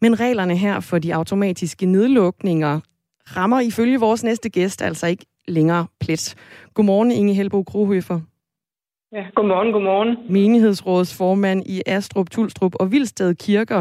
Men 0.00 0.20
reglerne 0.20 0.56
her 0.56 0.80
for 0.80 0.98
de 0.98 1.14
automatiske 1.14 1.86
nedlukninger 1.86 2.80
rammer 3.36 3.60
ifølge 3.60 4.00
vores 4.00 4.24
næste 4.24 4.48
gæst 4.48 4.82
altså 4.82 5.06
ikke 5.06 5.26
længere 5.48 5.86
plet. 6.00 6.34
Godmorgen, 6.74 7.10
Inge 7.10 7.34
Helbo 7.34 7.60
Grohøfer. 7.60 8.20
Ja, 9.12 9.24
godmorgen, 9.34 9.72
godmorgen. 9.72 10.18
Menighedsrådsformand 10.28 11.62
i 11.66 11.82
Astrup, 11.86 12.30
Tulstrup 12.30 12.74
og 12.80 12.92
Vildsted 12.92 13.34
Kirker. 13.34 13.78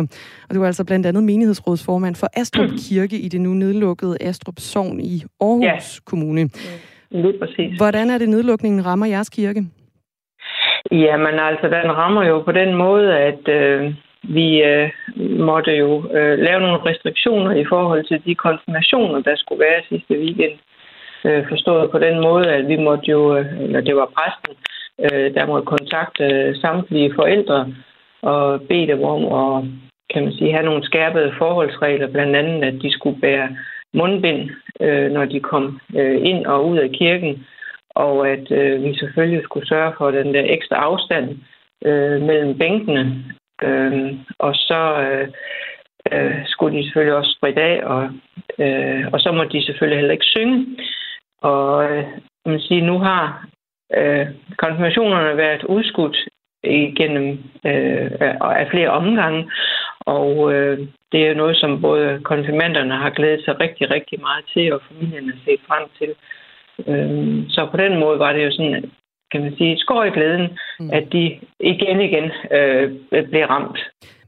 Og 0.50 0.56
du 0.56 0.62
er 0.62 0.66
altså 0.66 0.86
blandt 0.86 1.06
andet 1.06 1.24
menighedsrådsformand 1.24 2.16
for 2.16 2.28
Astrup 2.34 2.70
Kirke 2.90 3.18
i 3.26 3.28
det 3.28 3.42
nu 3.42 3.50
nedlukkede 3.50 4.18
Astrup 4.22 4.56
Sogn 4.58 5.00
i 5.00 5.16
Aarhus 5.42 5.64
ja. 5.64 6.06
Kommune. 6.06 6.42
Ja, 6.42 7.20
lige 7.22 7.40
præcis. 7.40 7.78
Hvordan 7.78 8.10
er 8.10 8.18
det, 8.18 8.30
nedlukningen 8.30 8.86
rammer 8.86 9.06
jeres 9.06 9.30
kirke? 9.30 9.62
Jamen 10.92 11.36
altså, 11.50 11.68
den 11.68 11.92
rammer 12.02 12.24
jo 12.24 12.42
på 12.42 12.52
den 12.52 12.76
måde, 12.76 13.18
at 13.18 13.48
øh, 13.48 13.94
vi 14.24 14.64
øh, 14.64 14.90
måtte 15.40 15.72
jo 15.72 15.90
øh, 16.18 16.40
lave 16.40 16.60
nogle 16.60 16.80
restriktioner 16.90 17.52
i 17.52 17.66
forhold 17.70 18.04
til 18.06 18.22
de 18.26 18.36
konfirmationer, 18.36 19.20
der 19.22 19.36
skulle 19.36 19.60
være 19.60 19.82
sidste 19.90 20.14
weekend. 20.20 20.56
Øh, 21.26 21.50
forstået 21.50 21.92
på 21.92 22.00
den 22.00 22.22
måde, 22.22 22.48
at 22.58 22.68
vi 22.68 22.78
måtte 22.78 23.12
jo, 23.12 23.38
øh, 23.38 23.60
eller 23.60 23.82
det 23.82 23.96
var 23.96 24.10
præsten, 24.18 24.56
øh, 25.00 25.34
der 25.34 25.46
må 25.46 25.62
kontakte 25.62 26.56
samtlige 26.62 27.14
forældre 27.16 27.74
og 28.22 28.62
bede 28.62 28.88
dem 28.88 29.04
om 29.04 29.22
at 29.42 29.64
kan 30.14 30.24
man 30.24 30.34
sige, 30.34 30.52
have 30.52 30.66
nogle 30.66 30.84
skærpede 30.84 31.34
forholdsregler, 31.38 32.08
blandt 32.08 32.36
andet 32.36 32.64
at 32.64 32.82
de 32.82 32.92
skulle 32.92 33.22
bære 33.22 33.50
mundbind, 33.94 34.50
øh, 34.82 35.12
når 35.12 35.26
de 35.26 35.40
kom 35.40 35.80
øh, 35.96 36.18
ind 36.24 36.46
og 36.46 36.70
ud 36.70 36.78
af 36.78 36.90
kirken, 36.90 37.46
og 37.90 38.30
at 38.30 38.52
øh, 38.52 38.84
vi 38.84 38.98
selvfølgelig 38.98 39.44
skulle 39.44 39.68
sørge 39.68 39.94
for 39.98 40.12
den 40.12 40.34
der 40.34 40.44
ekstra 40.46 40.76
afstand 40.76 41.38
øh, 41.86 42.22
mellem 42.22 42.58
bænkene, 42.58 43.24
øh, 43.64 44.14
og 44.40 44.56
så 44.56 44.82
øh, 45.02 45.28
øh, 46.12 46.42
skulle 46.46 46.78
de 46.78 46.84
selvfølgelig 46.84 47.16
også 47.16 47.36
spredt 47.38 47.60
af, 47.60 47.82
og, 47.84 48.04
øh, 48.60 49.06
og 49.14 49.20
så 49.20 49.32
må 49.32 49.44
de 49.44 49.66
selvfølgelig 49.66 49.98
heller 49.98 50.14
ikke 50.14 50.34
synge. 50.36 50.66
Og 51.42 51.92
øh, 51.92 52.06
man 52.46 52.60
sige, 52.60 52.82
nu 52.82 53.00
har 53.00 53.48
øh, 53.96 54.28
konfirmationerne 54.58 55.38
været 55.38 55.64
udskudt 55.64 56.18
igennem 56.64 57.28
øh, 57.66 58.12
af 58.42 58.68
flere 58.72 58.90
omgange, 58.90 59.52
og 60.00 60.54
øh, 60.54 60.88
det 61.12 61.28
er 61.28 61.34
noget, 61.34 61.58
som 61.58 61.82
både 61.82 62.20
konfirmanderne 62.24 62.96
har 62.96 63.10
glædet 63.10 63.46
sig 63.46 63.60
rigtig, 63.60 63.92
rigtig 63.92 64.20
meget 64.22 64.46
til, 64.54 64.74
og 64.74 64.82
familien 64.88 65.30
har 65.30 65.40
set 65.46 65.60
frem 65.68 65.84
til. 66.00 66.12
Øh, 66.88 67.44
så 67.50 67.68
på 67.72 67.78
den 67.78 68.00
måde 68.00 68.20
var 68.20 68.34
det 68.34 68.46
jo 68.46 68.52
sådan, 68.52 68.92
kan 69.32 69.42
man 69.42 69.56
sige, 69.58 69.78
skår 69.78 70.04
i 70.04 70.10
glæden, 70.10 70.58
mm. 70.80 70.90
at 70.94 71.04
de 71.12 71.40
igen 71.60 72.02
igen 72.02 72.32
øh, 72.52 72.92
blev 73.30 73.46
ramt. 73.46 73.80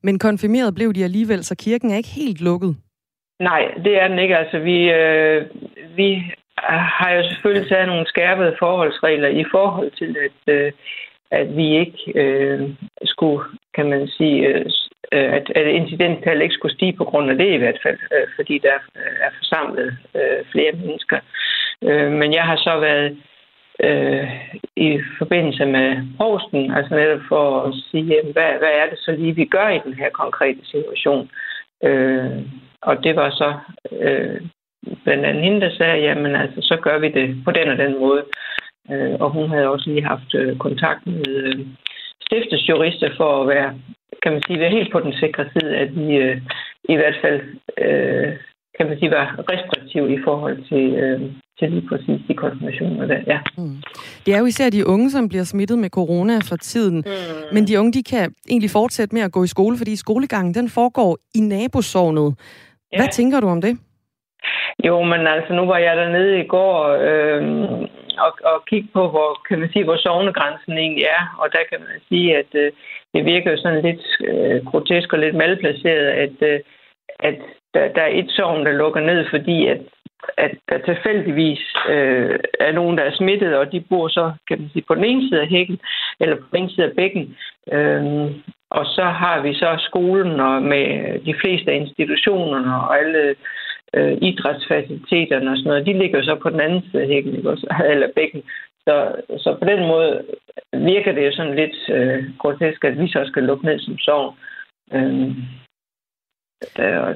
Men 0.03 0.19
konfirmeret 0.19 0.75
blev 0.75 0.93
de 0.93 1.03
alligevel, 1.03 1.43
så 1.43 1.55
kirken 1.55 1.91
er 1.91 1.97
ikke 1.97 2.15
helt 2.23 2.41
lukket? 2.41 2.75
Nej, 3.39 3.71
det 3.85 4.01
er 4.01 4.07
den 4.07 4.19
ikke. 4.19 4.37
Altså, 4.37 4.59
vi, 4.59 4.91
øh, 4.91 5.45
vi 5.95 6.23
har 6.99 7.11
jo 7.11 7.23
selvfølgelig 7.29 7.69
taget 7.69 7.87
nogle 7.87 8.05
skærpede 8.07 8.55
forholdsregler 8.59 9.27
i 9.27 9.45
forhold 9.51 9.91
til, 9.91 10.17
at, 10.27 10.53
øh, 10.55 10.71
at 11.31 11.57
vi 11.57 11.77
ikke 11.79 11.99
øh, 12.15 12.69
skulle, 13.03 13.43
kan 13.75 13.89
man 13.89 14.07
sige, 14.07 14.47
øh, 14.47 14.65
øh 15.11 15.33
at, 15.37 15.51
at 15.55 15.67
incidenttallet 15.67 16.43
ikke 16.43 16.55
skulle 16.55 16.75
stige 16.75 16.93
på 16.93 17.03
grund 17.03 17.31
af 17.31 17.37
det 17.37 17.53
i 17.53 17.57
hvert 17.57 17.79
fald, 17.83 17.99
øh, 18.15 18.27
fordi 18.35 18.57
der 18.57 18.77
øh, 18.95 19.15
er 19.21 19.31
forsamlet 19.37 19.97
øh, 20.15 20.45
flere 20.51 20.71
mennesker. 20.71 21.19
Øh, 21.83 22.11
men 22.11 22.33
jeg 22.33 22.43
har 22.43 22.55
så 22.57 22.79
været 22.79 23.17
øh, 23.79 24.29
i 24.75 24.99
forbindelse 25.17 25.65
med 25.65 25.89
posten, 26.17 26.71
altså 26.71 26.95
netop 26.95 27.21
for 27.27 27.61
at 27.61 27.73
sige, 27.91 28.21
hvad, 28.33 28.51
hvad 28.59 28.73
er 28.81 28.89
det 28.89 28.99
så 28.99 29.11
lige, 29.11 29.35
vi 29.35 29.45
gør 29.45 29.69
i 29.69 29.81
den 29.85 29.93
her 29.93 30.09
konkrete 30.09 30.65
situation. 30.65 31.29
Øh, 31.83 32.41
og 32.81 33.03
det 33.03 33.15
var 33.15 33.29
så 33.29 33.53
øh, 33.91 34.41
blandt 35.03 35.25
andet 35.25 35.43
hende, 35.43 35.61
der 35.61 35.71
sagde, 35.77 35.97
jamen 36.07 36.35
altså, 36.35 36.59
så 36.61 36.77
gør 36.81 36.99
vi 36.99 37.09
det 37.09 37.43
på 37.45 37.51
den 37.51 37.67
og 37.69 37.77
den 37.77 37.99
måde. 37.99 38.23
Øh, 38.91 39.15
og 39.19 39.29
hun 39.31 39.49
havde 39.49 39.69
også 39.69 39.89
lige 39.89 40.05
haft 40.11 40.35
øh, 40.35 40.57
kontakt 40.57 41.07
med 41.07 41.27
øh, 41.27 41.59
stiftesjurister 42.25 43.09
for 43.17 43.41
at 43.41 43.47
være, 43.47 43.69
kan 44.23 44.31
man 44.31 44.43
sige, 44.47 44.59
være 44.59 44.77
helt 44.77 44.91
på 44.91 44.99
den 44.99 45.13
sikre 45.13 45.45
side, 45.53 45.75
at 45.75 45.95
vi 45.95 46.15
øh, 46.15 46.41
i 46.93 46.95
hvert 46.95 47.17
fald, 47.23 47.41
øh, 47.77 48.29
kan 48.77 48.87
man 48.87 48.99
sige, 48.99 49.11
var 49.11 49.45
restriktiv 49.51 50.09
i 50.09 50.19
forhold 50.23 50.57
til, 50.69 50.85
øh, 51.03 51.21
til 51.59 51.71
lige 51.71 51.87
præcis 51.89 52.19
de 52.27 52.33
konfirmationer 52.33 53.05
der, 53.05 53.19
ja. 53.27 53.39
Mm. 53.57 53.77
Det 54.25 54.33
er 54.33 54.39
jo 54.39 54.45
især 54.45 54.69
de 54.69 54.87
unge, 54.87 55.11
som 55.11 55.29
bliver 55.29 55.43
smittet 55.43 55.79
med 55.79 55.89
corona 55.89 56.37
for 56.49 56.55
tiden. 56.55 56.97
Mm. 56.97 57.53
Men 57.53 57.67
de 57.67 57.79
unge, 57.79 57.93
de 57.93 58.03
kan 58.03 58.33
egentlig 58.49 58.69
fortsætte 58.69 59.15
med 59.15 59.21
at 59.21 59.31
gå 59.31 59.43
i 59.43 59.47
skole, 59.47 59.77
fordi 59.77 59.95
skolegangen, 59.95 60.53
den 60.53 60.69
foregår 60.69 61.17
i 61.35 61.39
nabosovnet. 61.39 62.35
Ja. 62.93 62.97
Hvad 62.97 63.07
tænker 63.11 63.39
du 63.39 63.47
om 63.47 63.61
det? 63.61 63.77
Jo, 64.87 65.03
men 65.03 65.27
altså, 65.27 65.53
nu 65.53 65.65
var 65.65 65.77
jeg 65.77 65.97
dernede 65.97 66.39
i 66.39 66.47
går 66.47 66.97
øh, 67.09 67.43
og, 68.25 68.31
og 68.43 68.65
kiggede 68.65 68.91
på, 68.93 69.09
hvor, 69.09 69.41
kan 69.47 69.59
man 69.59 69.69
sige, 69.71 69.83
hvor 69.83 69.97
sovnegrænsen 69.97 70.77
egentlig 70.77 71.03
er. 71.03 71.23
Og 71.37 71.47
der 71.51 71.63
kan 71.69 71.79
man 71.79 72.01
sige, 72.09 72.37
at 72.37 72.51
øh, 72.53 72.71
det 73.13 73.25
virker 73.25 73.51
jo 73.51 73.57
sådan 73.57 73.81
lidt 73.81 74.05
øh, 74.29 74.65
grotesk 74.65 75.13
og 75.13 75.19
lidt 75.19 75.35
malplaceret, 75.35 76.07
at, 76.25 76.35
øh, 76.41 76.59
at 77.19 77.35
der, 77.73 77.87
der 77.95 78.01
er 78.01 78.11
et 78.13 78.31
sovn, 78.31 78.65
der 78.65 78.71
lukker 78.71 79.01
ned, 79.01 79.25
fordi 79.29 79.67
at, 79.67 79.81
at 80.37 80.51
der 80.69 80.77
tilfældigvis 80.77 81.63
øh, 81.89 82.39
er 82.59 82.71
nogen, 82.71 82.97
der 82.97 83.03
er 83.03 83.15
smittet, 83.15 83.57
og 83.57 83.71
de 83.71 83.81
bor 83.89 84.07
så, 84.07 84.31
kan 84.47 84.59
man 84.59 84.69
sige, 84.69 84.85
på 84.87 84.95
den 84.95 85.03
ene 85.03 85.29
side 85.29 85.41
af 85.41 85.47
hækken, 85.47 85.79
eller 86.19 86.35
på 86.35 86.43
den 86.51 86.57
ene 86.57 86.69
side 86.69 86.85
af 86.85 86.95
bækken. 86.95 87.37
Øh, 87.71 88.31
og 88.71 88.85
så 88.85 89.03
har 89.03 89.41
vi 89.41 89.53
så 89.53 89.75
skolen 89.79 90.39
og 90.39 90.61
med 90.61 91.19
de 91.25 91.35
fleste 91.41 91.71
af 91.71 91.75
institutionerne 91.75 92.75
og 92.75 92.99
alle 92.99 93.19
øh, 93.19 93.35
idrætsfaciliteterne 94.21 95.51
og 95.51 95.57
sådan 95.57 95.69
noget, 95.69 95.85
de 95.85 95.93
ligger 95.93 96.23
så 96.23 96.35
på 96.41 96.49
den 96.49 96.59
anden 96.59 96.81
side 96.81 97.01
af 97.01 97.07
hækken, 97.07 97.35
ikke 97.35 97.49
også? 97.49 97.67
eller 97.93 98.07
bækken. 98.15 98.43
Så, 98.87 99.15
så 99.37 99.57
på 99.61 99.65
den 99.65 99.87
måde 99.87 100.25
virker 100.73 101.11
det 101.11 101.25
jo 101.25 101.31
sådan 101.31 101.55
lidt 101.55 101.77
øh, 101.89 102.23
grotesk, 102.37 102.83
at 102.83 102.99
vi 102.99 103.07
så 103.07 103.23
skal 103.27 103.43
lukke 103.43 103.65
ned 103.65 103.79
som 103.79 103.97
sovn. 103.97 104.35
Øh, 104.93 105.35
der, 106.77 107.13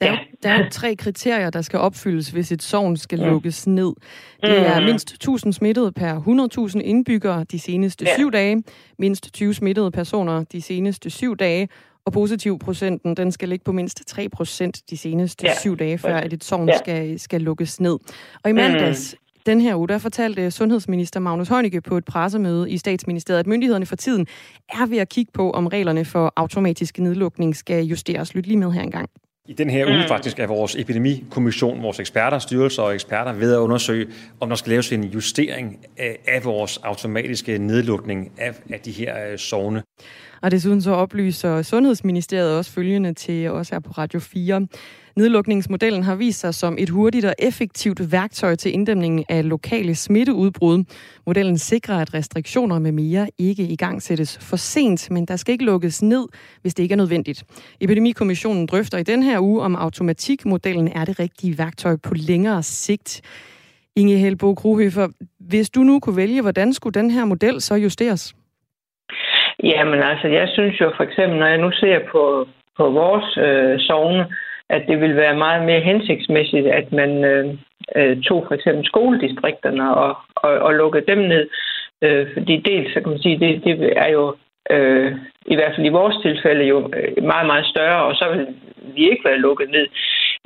der, 0.00 0.06
ja. 0.06 0.18
der 0.42 0.50
er 0.50 0.68
tre 0.68 0.94
kriterier, 0.96 1.50
der 1.50 1.62
skal 1.62 1.78
opfyldes, 1.78 2.30
hvis 2.30 2.52
et 2.52 2.62
sovn 2.62 2.96
skal 2.96 3.18
ja. 3.18 3.28
lukkes 3.28 3.66
ned. 3.66 3.92
Det 4.42 4.66
er 4.66 4.80
mm. 4.80 4.86
mindst 4.86 5.14
1000 5.14 5.52
smittede 5.52 5.92
per 5.92 6.14
100.000 6.74 6.80
indbyggere 6.80 7.44
de 7.44 7.58
seneste 7.58 8.04
ja. 8.04 8.14
syv 8.16 8.32
dage, 8.32 8.62
mindst 8.98 9.34
20 9.34 9.54
smittede 9.54 9.90
personer 9.90 10.44
de 10.44 10.62
seneste 10.62 11.10
syv 11.10 11.36
dage, 11.36 11.68
og 12.06 12.12
positivprocenten, 12.12 13.14
den 13.14 13.32
skal 13.32 13.48
ligge 13.48 13.64
på 13.64 13.72
mindst 13.72 14.06
3 14.06 14.28
procent 14.28 14.90
de 14.90 14.96
seneste 14.96 15.46
ja. 15.46 15.58
syv 15.60 15.76
dage, 15.76 15.98
før 15.98 16.16
at 16.16 16.32
et 16.32 16.44
sovn 16.44 16.68
ja. 16.68 16.78
skal, 16.78 17.20
skal 17.20 17.40
lukkes 17.40 17.80
ned. 17.80 17.98
Og 18.42 18.50
i 18.50 18.52
mandags, 18.52 19.14
mm. 19.14 19.40
den 19.46 19.60
her 19.60 19.76
uge, 19.76 19.88
der 19.88 19.98
fortalte 19.98 20.50
sundhedsminister 20.50 21.20
Magnus 21.20 21.48
Heunicke 21.48 21.80
på 21.80 21.96
et 21.96 22.04
pressemøde 22.04 22.70
i 22.70 22.78
statsministeriet, 22.78 23.40
at 23.40 23.46
myndighederne 23.46 23.86
for 23.86 23.96
tiden 23.96 24.26
er 24.68 24.86
ved 24.86 24.98
at 24.98 25.08
kigge 25.08 25.32
på, 25.32 25.50
om 25.50 25.66
reglerne 25.66 26.04
for 26.04 26.32
automatisk 26.36 26.98
nedlukning 26.98 27.56
skal 27.56 27.84
justeres. 27.84 28.34
Lyt 28.34 28.46
lige 28.46 28.56
med 28.56 28.72
her 28.72 28.82
engang. 28.82 29.10
I 29.48 29.52
den 29.52 29.70
her 29.70 29.86
uge 29.86 30.02
mm. 30.02 30.08
faktisk 30.08 30.38
er 30.38 30.46
vores 30.46 30.76
epidemikommission, 30.76 31.82
vores 31.82 32.00
eksperter, 32.00 32.38
styrelser 32.38 32.82
og 32.82 32.94
eksperter 32.94 33.32
ved 33.32 33.54
at 33.54 33.58
undersøge, 33.58 34.06
om 34.40 34.48
der 34.48 34.56
skal 34.56 34.70
laves 34.70 34.92
en 34.92 35.04
justering 35.04 35.78
af, 35.96 36.18
af 36.26 36.44
vores 36.44 36.76
automatiske 36.76 37.58
nedlukning 37.58 38.32
af, 38.38 38.54
af 38.70 38.80
de 38.80 38.90
her 38.90 39.30
øh, 39.30 39.38
sovne. 39.38 39.82
Og 40.42 40.50
desuden 40.50 40.82
så 40.82 40.90
oplyser 40.90 41.62
Sundhedsministeriet 41.62 42.58
også 42.58 42.70
følgende 42.70 43.14
til 43.14 43.50
os 43.50 43.68
her 43.68 43.80
på 43.80 43.90
Radio 43.90 44.20
4. 44.20 44.66
Nedlukningsmodellen 45.16 46.02
har 46.02 46.16
vist 46.16 46.40
sig 46.40 46.54
som 46.54 46.76
et 46.78 46.90
hurtigt 46.90 47.24
og 47.24 47.34
effektivt 47.38 48.12
værktøj 48.12 48.54
til 48.54 48.74
inddæmningen 48.74 49.24
af 49.28 49.48
lokale 49.48 49.94
smitteudbrud. 49.94 50.84
Modellen 51.26 51.58
sikrer, 51.58 51.98
at 52.00 52.14
restriktioner 52.14 52.78
med 52.78 52.92
mere 52.92 53.28
ikke 53.38 53.62
i 53.62 53.76
gang 53.76 54.02
sættes 54.02 54.48
for 54.50 54.56
sent, 54.56 55.10
men 55.10 55.26
der 55.26 55.36
skal 55.36 55.52
ikke 55.52 55.64
lukkes 55.64 56.02
ned, 56.02 56.24
hvis 56.62 56.74
det 56.74 56.82
ikke 56.82 56.92
er 56.92 56.96
nødvendigt. 56.96 57.44
Epidemikommissionen 57.80 58.66
drøfter 58.66 58.98
i 58.98 59.02
den 59.02 59.22
her 59.22 59.40
uge, 59.40 59.62
om 59.62 59.76
automatikmodellen 59.76 60.88
er 60.88 61.04
det 61.04 61.20
rigtige 61.20 61.58
værktøj 61.58 61.96
på 61.96 62.14
længere 62.14 62.62
sigt. 62.62 63.22
Inge 63.96 64.16
Helbo 64.16 64.54
Kruhøfer, 64.54 65.08
hvis 65.40 65.70
du 65.70 65.80
nu 65.80 66.00
kunne 66.00 66.16
vælge, 66.16 66.42
hvordan 66.42 66.72
skulle 66.72 67.00
den 67.00 67.10
her 67.10 67.24
model 67.24 67.60
så 67.60 67.74
justeres? 67.74 68.34
Jamen 69.62 70.00
altså, 70.02 70.28
jeg 70.28 70.48
synes 70.48 70.80
jo 70.80 70.92
for 70.96 71.04
eksempel, 71.04 71.38
når 71.38 71.46
jeg 71.46 71.58
nu 71.58 71.70
ser 71.70 71.98
på, 72.12 72.48
på 72.76 72.90
vores 72.90 73.36
øh, 73.36 73.80
sovne, 73.80 74.26
at 74.70 74.82
det 74.88 75.00
ville 75.00 75.16
være 75.16 75.36
meget 75.36 75.66
mere 75.66 75.80
hensigtsmæssigt, 75.80 76.66
at 76.66 76.92
man 76.92 77.24
øh, 77.24 77.54
øh, 77.96 78.22
tog 78.22 78.44
for 78.48 78.54
eksempel 78.54 78.84
skoledistrikterne 78.84 79.94
og, 79.96 80.16
og, 80.36 80.50
og 80.50 80.74
lukkede 80.74 81.06
dem 81.06 81.18
ned. 81.18 81.48
Øh, 82.02 82.26
fordi 82.32 82.56
dels, 82.56 82.94
så 82.94 83.00
kan 83.00 83.10
man 83.10 83.22
sige, 83.22 83.38
det, 83.38 83.64
det 83.64 83.92
er 83.96 84.08
jo 84.08 84.34
øh, 84.70 85.12
i 85.46 85.54
hvert 85.54 85.72
fald 85.74 85.86
i 85.86 85.96
vores 86.00 86.16
tilfælde 86.22 86.64
jo 86.64 86.90
øh, 86.96 87.24
meget, 87.24 87.46
meget 87.46 87.66
større, 87.66 88.02
og 88.02 88.14
så 88.14 88.24
vil 88.32 88.46
vi 88.94 89.10
ikke 89.10 89.24
være 89.24 89.38
lukket 89.38 89.70
ned. 89.70 89.86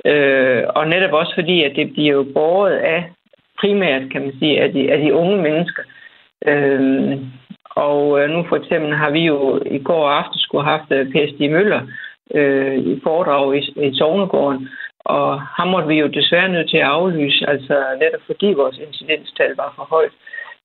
Øh, 0.05 0.63
og 0.75 0.87
netop 0.87 1.13
også 1.13 1.33
fordi, 1.35 1.63
at 1.63 1.75
det 1.75 1.93
bliver 1.93 2.13
jo 2.13 2.25
båret 2.33 2.75
af 2.75 3.11
primært, 3.59 4.11
kan 4.11 4.21
man 4.21 4.33
sige, 4.39 4.61
af 4.61 4.71
de, 4.71 4.91
af 4.91 4.99
de 4.99 5.13
unge 5.13 5.41
mennesker. 5.41 5.83
Øh, 6.47 7.17
og 7.69 8.21
øh, 8.21 8.29
nu 8.29 8.45
for 8.49 8.55
eksempel 8.55 8.95
har 8.95 9.09
vi 9.09 9.19
jo 9.19 9.61
i 9.65 9.79
går 9.83 10.09
aften 10.09 10.39
skulle 10.39 10.63
have 10.63 10.77
haft 10.77 11.09
P.S.D. 11.11 11.49
Møller 11.49 11.81
øh, 11.81 12.08
Øh, 12.35 12.77
i 12.77 12.99
foredrag 13.03 13.55
i, 13.57 13.61
i 13.87 13.97
Sognegården, 13.97 14.69
og 14.99 15.41
ham 15.41 15.67
måtte 15.67 15.87
vi 15.87 15.95
jo 15.99 16.07
desværre 16.07 16.49
nødt 16.49 16.69
til 16.69 16.77
at 16.77 16.91
aflyse, 16.97 17.49
altså 17.49 17.75
netop 17.99 18.21
fordi 18.25 18.53
vores 18.53 18.77
incidenstal 18.77 19.55
var 19.55 19.73
for 19.75 19.83
højt. 19.83 20.11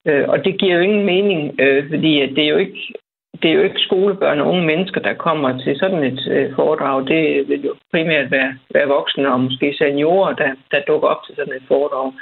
Øh, 0.05 0.29
og 0.29 0.45
det 0.45 0.59
giver 0.59 0.75
jo 0.75 0.81
ingen 0.81 1.05
mening, 1.05 1.61
øh, 1.61 1.89
fordi 1.89 2.21
at 2.21 2.29
det 2.29 2.43
er 2.43 2.49
jo 2.49 2.57
ikke 2.57 2.93
det 3.41 3.49
er 3.49 3.55
jo 3.55 3.63
ikke 3.63 3.85
skolebørn 3.87 4.39
og 4.39 4.47
unge 4.47 4.65
mennesker, 4.65 5.01
der 5.01 5.13
kommer 5.13 5.61
til 5.63 5.79
sådan 5.79 6.03
et 6.03 6.27
øh, 6.27 6.55
foredrag. 6.55 7.07
Det 7.07 7.49
vil 7.49 7.61
jo 7.65 7.75
primært 7.91 8.31
være, 8.31 8.57
være 8.73 8.87
voksne 8.87 9.33
og 9.33 9.39
måske 9.39 9.75
seniorer, 9.77 10.33
der, 10.33 10.51
der 10.71 10.81
dukker 10.87 11.07
op 11.07 11.25
til 11.25 11.35
sådan 11.35 11.53
et 11.53 11.63
foredrag. 11.67 12.13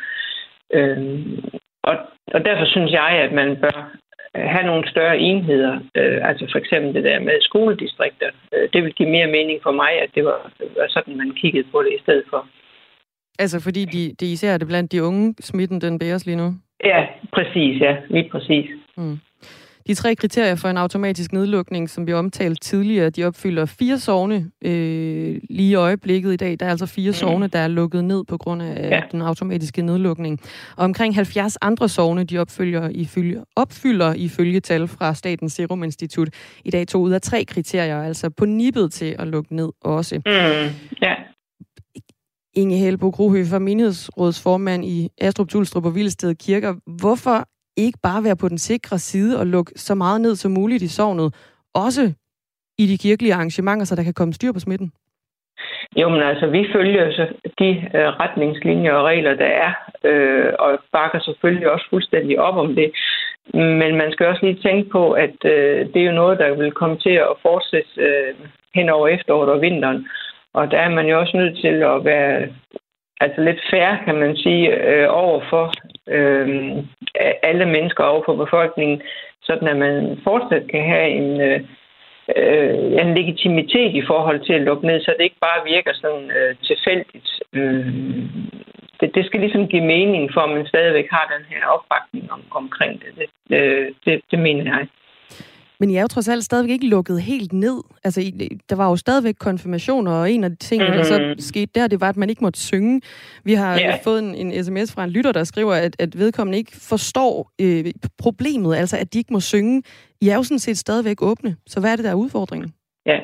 Øh, 0.73 0.97
og, 1.83 1.95
og 2.33 2.45
derfor 2.45 2.65
synes 2.65 2.91
jeg, 2.91 3.09
at 3.09 3.31
man 3.31 3.57
bør 3.61 3.91
have 4.35 4.65
nogle 4.65 4.89
større 4.89 5.17
enheder. 5.19 5.73
Øh, 5.95 6.29
altså 6.29 6.47
for 6.51 6.59
eksempel 6.59 6.93
det 6.93 7.03
der 7.03 7.19
med 7.19 7.41
skoledistrikter. 7.41 8.29
Øh, 8.53 8.69
det 8.73 8.83
vil 8.83 8.93
give 8.93 9.09
mere 9.09 9.27
mening 9.27 9.59
for 9.63 9.71
mig, 9.71 9.91
at 10.03 10.09
det 10.15 10.25
var, 10.25 10.51
var 10.59 10.87
sådan, 10.89 11.17
man 11.17 11.31
kiggede 11.31 11.67
på 11.71 11.83
det 11.83 11.91
i 11.97 12.01
stedet 12.01 12.23
for. 12.29 12.47
Altså 13.39 13.63
fordi 13.63 13.85
de, 13.85 14.15
de 14.19 14.31
især 14.31 14.53
er 14.53 14.57
det 14.57 14.67
blandt 14.67 14.91
de 14.91 15.03
unge, 15.03 15.35
smitten 15.39 15.81
den 15.81 15.99
bæres 15.99 16.25
lige 16.25 16.37
nu? 16.37 16.53
Ja, 16.85 17.05
præcis, 17.33 17.81
ja. 17.81 17.97
Lige 18.09 18.29
præcis. 18.29 18.69
Mm. 18.97 19.19
De 19.87 19.93
tre 19.93 20.15
kriterier 20.15 20.55
for 20.55 20.69
en 20.69 20.77
automatisk 20.77 21.33
nedlukning, 21.33 21.89
som 21.89 22.07
vi 22.07 22.13
omtalte 22.13 22.59
tidligere, 22.59 23.09
de 23.09 23.23
opfylder 23.23 23.65
fire 23.65 23.99
sovne 23.99 24.51
øh, 24.61 25.41
lige 25.49 25.69
i 25.69 25.75
øjeblikket 25.75 26.33
i 26.33 26.35
dag. 26.35 26.59
Der 26.59 26.65
er 26.65 26.69
altså 26.69 26.85
fire 26.85 27.09
mm. 27.09 27.13
sovne, 27.13 27.47
der 27.47 27.59
er 27.59 27.67
lukket 27.67 28.03
ned 28.03 28.23
på 28.23 28.37
grund 28.37 28.61
af 28.61 28.89
ja. 28.89 29.01
den 29.11 29.21
automatiske 29.21 29.81
nedlukning. 29.81 30.39
Og 30.77 30.83
omkring 30.83 31.15
70 31.15 31.57
andre 31.61 31.89
sovne, 31.89 32.23
de 32.23 32.37
opfylder 32.37 32.89
ifølge, 32.89 33.43
opfylder 33.55 34.13
ifølge 34.13 34.59
tal 34.59 34.87
fra 34.87 35.13
Statens 35.13 35.53
Serum 35.53 35.83
Institut 35.83 36.29
i 36.65 36.69
dag 36.69 36.87
to 36.87 36.99
ud 37.01 37.11
af 37.11 37.21
tre 37.21 37.45
kriterier, 37.45 38.03
altså 38.03 38.29
på 38.29 38.45
nippet 38.45 38.93
til 38.93 39.15
at 39.19 39.27
lukke 39.27 39.55
ned 39.55 39.69
også. 39.81 40.15
Mm. 40.15 40.91
Ja. 41.01 41.13
Inge 42.55 42.77
Helbo 42.77 43.09
Grohøfer, 43.09 43.59
menighedsrådsformand 43.59 44.85
i 44.85 45.09
Astrup, 45.21 45.49
Tulstrup 45.49 45.85
og 45.85 45.95
Vildested 45.95 46.35
Kirker. 46.35 46.73
Hvorfor 46.99 47.47
ikke 47.77 47.99
bare 48.03 48.23
være 48.23 48.35
på 48.35 48.49
den 48.49 48.57
sikre 48.57 48.97
side 48.97 49.39
og 49.39 49.47
lukke 49.47 49.71
så 49.75 49.95
meget 49.95 50.21
ned 50.21 50.35
som 50.35 50.51
muligt 50.51 50.83
i 50.83 50.87
sovnet, 50.87 51.35
også 51.73 52.13
i 52.77 52.85
de 52.87 52.97
kirkelige 52.97 53.33
arrangementer, 53.33 53.85
så 53.85 53.95
der 53.95 54.03
kan 54.03 54.13
komme 54.13 54.33
styr 54.33 54.51
på 54.51 54.59
smitten? 54.59 54.91
Jo, 55.95 56.09
men 56.09 56.21
altså, 56.21 56.47
vi 56.47 56.67
følger 56.73 57.11
så 57.11 57.27
de 57.59 57.69
øh, 57.97 58.07
retningslinjer 58.21 58.93
og 58.93 59.05
regler, 59.05 59.33
der 59.35 59.45
er, 59.45 59.71
øh, 60.03 60.53
og 60.59 60.79
bakker 60.91 61.19
selvfølgelig 61.19 61.71
også 61.71 61.85
fuldstændig 61.89 62.39
op 62.39 62.55
om 62.55 62.75
det. 62.75 62.91
Men 63.53 63.95
man 63.95 64.11
skal 64.11 64.27
også 64.27 64.45
lige 64.45 64.61
tænke 64.63 64.89
på, 64.89 65.11
at 65.11 65.37
øh, 65.45 65.93
det 65.93 66.01
er 66.01 66.05
jo 66.05 66.11
noget, 66.11 66.39
der 66.39 66.55
vil 66.55 66.71
komme 66.71 66.97
til 66.97 67.15
at 67.29 67.37
fortsætte 67.41 67.89
øh, 67.97 68.33
hen 68.75 68.89
over 68.89 69.07
efteråret 69.07 69.49
og 69.49 69.61
vinteren. 69.61 70.07
Og 70.53 70.71
der 70.71 70.77
er 70.77 70.89
man 70.89 71.07
jo 71.07 71.19
også 71.19 71.37
nødt 71.37 71.57
til 71.57 71.75
at 71.83 72.05
være 72.05 72.47
altså 73.21 73.41
lidt 73.41 73.61
færre, 73.71 73.99
kan 74.05 74.15
man 74.15 74.35
sige, 74.35 74.65
øh, 74.89 75.07
over 75.09 75.41
for 75.49 75.73
øh, 76.07 76.77
alle 77.43 77.65
mennesker, 77.65 78.03
over 78.03 78.23
for 78.25 78.35
befolkningen, 78.35 79.01
sådan 79.41 79.67
at 79.67 79.77
man 79.77 80.19
fortsat 80.23 80.63
kan 80.71 80.83
have 80.83 81.09
en, 81.09 81.41
øh, 81.41 81.59
øh, 82.35 82.75
en 83.01 83.15
legitimitet 83.15 83.95
i 83.95 84.03
forhold 84.07 84.39
til 84.45 84.53
at 84.53 84.61
lukke 84.61 84.87
ned, 84.87 85.01
så 85.01 85.13
det 85.17 85.23
ikke 85.23 85.45
bare 85.49 85.69
virker 85.73 85.93
sådan 85.93 86.31
øh, 86.31 86.55
tilfældigt. 86.63 87.29
Øh, 87.53 87.85
det, 88.99 89.15
det 89.15 89.25
skal 89.25 89.39
ligesom 89.39 89.67
give 89.67 89.85
mening 89.85 90.33
for, 90.33 90.41
at 90.41 90.49
man 90.49 90.67
stadigvæk 90.67 91.07
har 91.11 91.33
den 91.37 91.45
her 91.49 91.65
opbakning 91.65 92.31
om, 92.31 92.41
omkring 92.51 93.01
det. 93.01 93.11
Det, 93.19 93.57
øh, 93.57 93.91
det. 94.05 94.21
det 94.31 94.39
mener 94.39 94.77
jeg. 94.77 94.87
Men 95.79 95.89
I 95.89 95.95
er 95.95 96.01
jo 96.01 96.07
trods 96.07 96.29
alt 96.29 96.43
stadigvæk 96.43 96.71
ikke 96.71 96.87
lukket 96.87 97.21
helt 97.21 97.53
ned. 97.53 97.81
Altså, 98.03 98.21
der 98.69 98.75
var 98.75 98.89
jo 98.89 98.95
stadigvæk 98.95 99.35
konfirmationer, 99.39 100.11
og 100.11 100.31
en 100.31 100.43
af 100.43 100.49
de 100.49 100.55
ting, 100.55 100.83
mm. 100.83 100.91
der 100.91 101.03
så 101.03 101.19
mm. 101.19 101.39
skete 101.39 101.71
der, 101.75 101.87
det 101.87 102.01
var, 102.01 102.09
at 102.09 102.17
man 102.17 102.29
ikke 102.29 102.43
måtte 102.43 102.59
synge. 102.59 103.01
Vi 103.43 103.53
har 103.53 103.79
yeah. 103.79 103.99
fået 104.03 104.19
en, 104.19 104.35
en 104.35 104.63
sms 104.63 104.95
fra 104.95 105.03
en 105.03 105.09
lytter, 105.09 105.31
der 105.31 105.43
skriver, 105.43 105.73
at, 105.73 105.95
at 105.99 106.19
vedkommende 106.19 106.57
ikke 106.57 106.71
forstår 106.89 107.51
øh, 107.61 107.85
problemet, 108.17 108.75
altså 108.75 108.97
at 108.97 109.13
de 109.13 109.17
ikke 109.17 109.33
må 109.33 109.39
synge. 109.39 109.83
I 110.21 110.29
er 110.29 110.35
jo 110.35 110.43
sådan 110.43 110.59
set 110.59 110.77
stadigvæk 110.77 111.21
åbne, 111.21 111.55
så 111.67 111.79
hvad 111.79 111.91
er 111.91 111.95
det, 111.95 112.05
der 112.05 112.11
er 112.11 112.15
udfordringen? 112.15 112.73
Ja, 113.05 113.19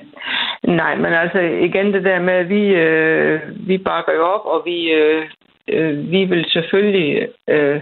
nej, 0.64 0.96
men 0.96 1.14
altså 1.14 1.40
igen 1.40 1.94
det 1.94 2.04
der 2.04 2.20
med, 2.22 2.34
at 2.34 2.50
vi, 2.50 2.64
øh, 2.68 3.42
vi 3.68 3.78
bakker 3.78 4.14
jo 4.14 4.24
op, 4.24 4.46
og 4.46 4.62
vi, 4.66 4.92
øh, 4.92 5.24
øh, 5.68 6.12
vi 6.12 6.26
vil 6.26 6.46
selvfølgelig 6.48 7.28
øh, 7.50 7.82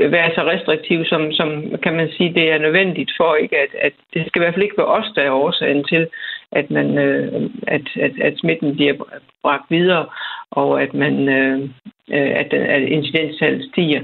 være 0.00 0.30
så 0.34 0.42
restriktiv, 0.52 1.04
som, 1.04 1.32
som 1.32 1.48
kan 1.82 1.94
man 1.94 2.08
sige, 2.16 2.34
det 2.34 2.50
er 2.52 2.58
nødvendigt 2.58 3.12
for, 3.16 3.34
ikke 3.34 3.56
at, 3.58 3.72
at 3.80 3.92
det 4.14 4.26
skal 4.26 4.40
i 4.40 4.44
hvert 4.44 4.54
fald 4.54 4.64
ikke 4.64 4.78
være 4.78 4.94
os, 4.98 5.12
der 5.16 5.22
er 5.22 5.30
årsagen 5.30 5.84
til, 5.84 6.06
at, 6.52 6.70
man, 6.70 6.98
øh, 6.98 7.50
at, 7.66 7.86
at, 8.00 8.12
at 8.20 8.34
smitten 8.38 8.74
bliver 8.74 8.94
bragt 9.42 9.70
videre, 9.70 10.06
og 10.50 10.82
at, 10.82 10.94
man, 10.94 11.28
øh, 11.28 11.70
at, 12.10 12.52
at 12.52 12.82
incidenstallet 12.82 13.70
stiger. 13.72 14.02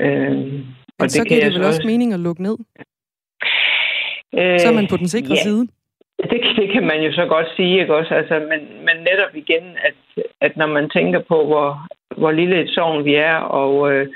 Øh, 0.00 0.30
Men 0.30 0.76
og 1.00 1.10
så 1.10 1.22
det 1.22 1.28
giver 1.28 1.44
det 1.44 1.54
vel 1.54 1.64
også 1.64 1.82
mening 1.86 2.12
at 2.12 2.20
lukke 2.20 2.42
ned? 2.42 2.56
Øh, 4.38 4.60
så 4.60 4.68
er 4.68 4.74
man 4.74 4.88
på 4.90 4.96
den 4.96 5.08
sikre 5.08 5.34
ja. 5.34 5.42
side? 5.42 5.66
Det, 6.30 6.40
det 6.56 6.72
kan 6.72 6.86
man 6.86 7.02
jo 7.02 7.12
så 7.12 7.26
godt 7.26 7.46
sige, 7.56 7.80
ikke 7.80 7.94
også? 7.94 8.14
Altså, 8.14 8.34
men, 8.34 8.60
men 8.86 8.96
netop 9.10 9.34
igen, 9.34 9.64
at, 9.88 10.24
at 10.40 10.56
når 10.56 10.66
man 10.66 10.90
tænker 10.90 11.20
på, 11.28 11.46
hvor, 11.46 11.86
hvor 12.16 12.30
lille 12.30 12.62
et 12.62 12.70
sovn 12.70 13.04
vi 13.04 13.14
er, 13.14 13.36
og, 13.36 13.92
øh, 13.92 14.06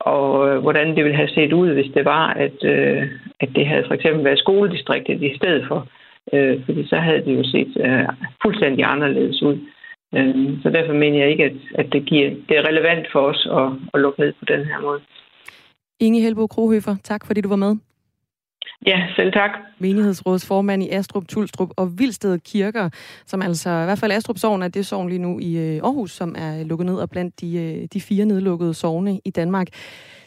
og 0.00 0.48
øh, 0.48 0.58
hvordan 0.58 0.96
det 0.96 1.04
ville 1.04 1.16
have 1.16 1.28
set 1.28 1.52
ud, 1.52 1.72
hvis 1.72 1.92
det 1.94 2.04
var, 2.04 2.26
at, 2.28 2.64
øh, 2.64 3.02
at 3.40 3.48
det 3.56 3.66
havde 3.66 3.84
for 3.86 3.94
eksempel 3.94 4.24
været 4.24 4.38
skoledistriktet 4.38 5.22
i 5.22 5.36
stedet 5.36 5.64
for. 5.68 5.88
Øh, 6.32 6.64
fordi 6.64 6.88
så 6.88 6.96
havde 6.96 7.24
det 7.24 7.34
jo 7.38 7.44
set 7.44 7.72
øh, 7.86 8.08
fuldstændig 8.42 8.84
anderledes 8.84 9.42
ud. 9.42 9.58
Øh, 10.14 10.62
så 10.62 10.70
derfor 10.70 10.92
mener 10.92 11.18
jeg 11.18 11.30
ikke, 11.30 11.44
at, 11.44 11.56
at 11.74 11.92
det, 11.92 12.04
giver, 12.04 12.30
det 12.48 12.58
er 12.58 12.68
relevant 12.68 13.06
for 13.12 13.20
os 13.20 13.48
at, 13.50 13.68
at 13.94 14.00
lukke 14.00 14.20
ned 14.20 14.32
på 14.32 14.44
den 14.44 14.64
her 14.64 14.80
måde. 14.80 15.00
Inge 16.00 16.20
Helbo 16.20 16.46
Krohøfer, 16.46 16.96
tak 17.04 17.26
fordi 17.26 17.40
du 17.40 17.48
var 17.48 17.56
med. 17.56 17.76
Ja, 18.86 19.06
selv 19.16 19.32
tak. 19.32 19.50
Menighedsrådsformand 19.78 20.82
i 20.82 20.88
Astrup, 20.88 21.28
Tulstrup 21.28 21.70
og 21.76 21.98
Vildsted 21.98 22.38
Kirker, 22.38 22.90
som 23.26 23.42
altså, 23.42 23.70
i 23.70 23.84
hvert 23.84 23.98
fald 23.98 24.12
Astrup 24.12 24.38
Sogn 24.38 24.62
er 24.62 24.68
det 24.68 24.86
sogn 24.86 25.08
lige 25.08 25.18
nu 25.18 25.38
i 25.38 25.56
øh, 25.56 25.80
Aarhus, 25.84 26.12
som 26.12 26.34
er 26.38 26.64
lukket 26.64 26.86
ned 26.86 26.96
og 26.96 27.10
blandt 27.10 27.40
de, 27.40 27.56
øh, 27.56 27.88
de 27.92 28.00
fire 28.00 28.24
nedlukkede 28.24 28.74
sogne 28.74 29.20
i 29.24 29.30
Danmark. 29.30 29.68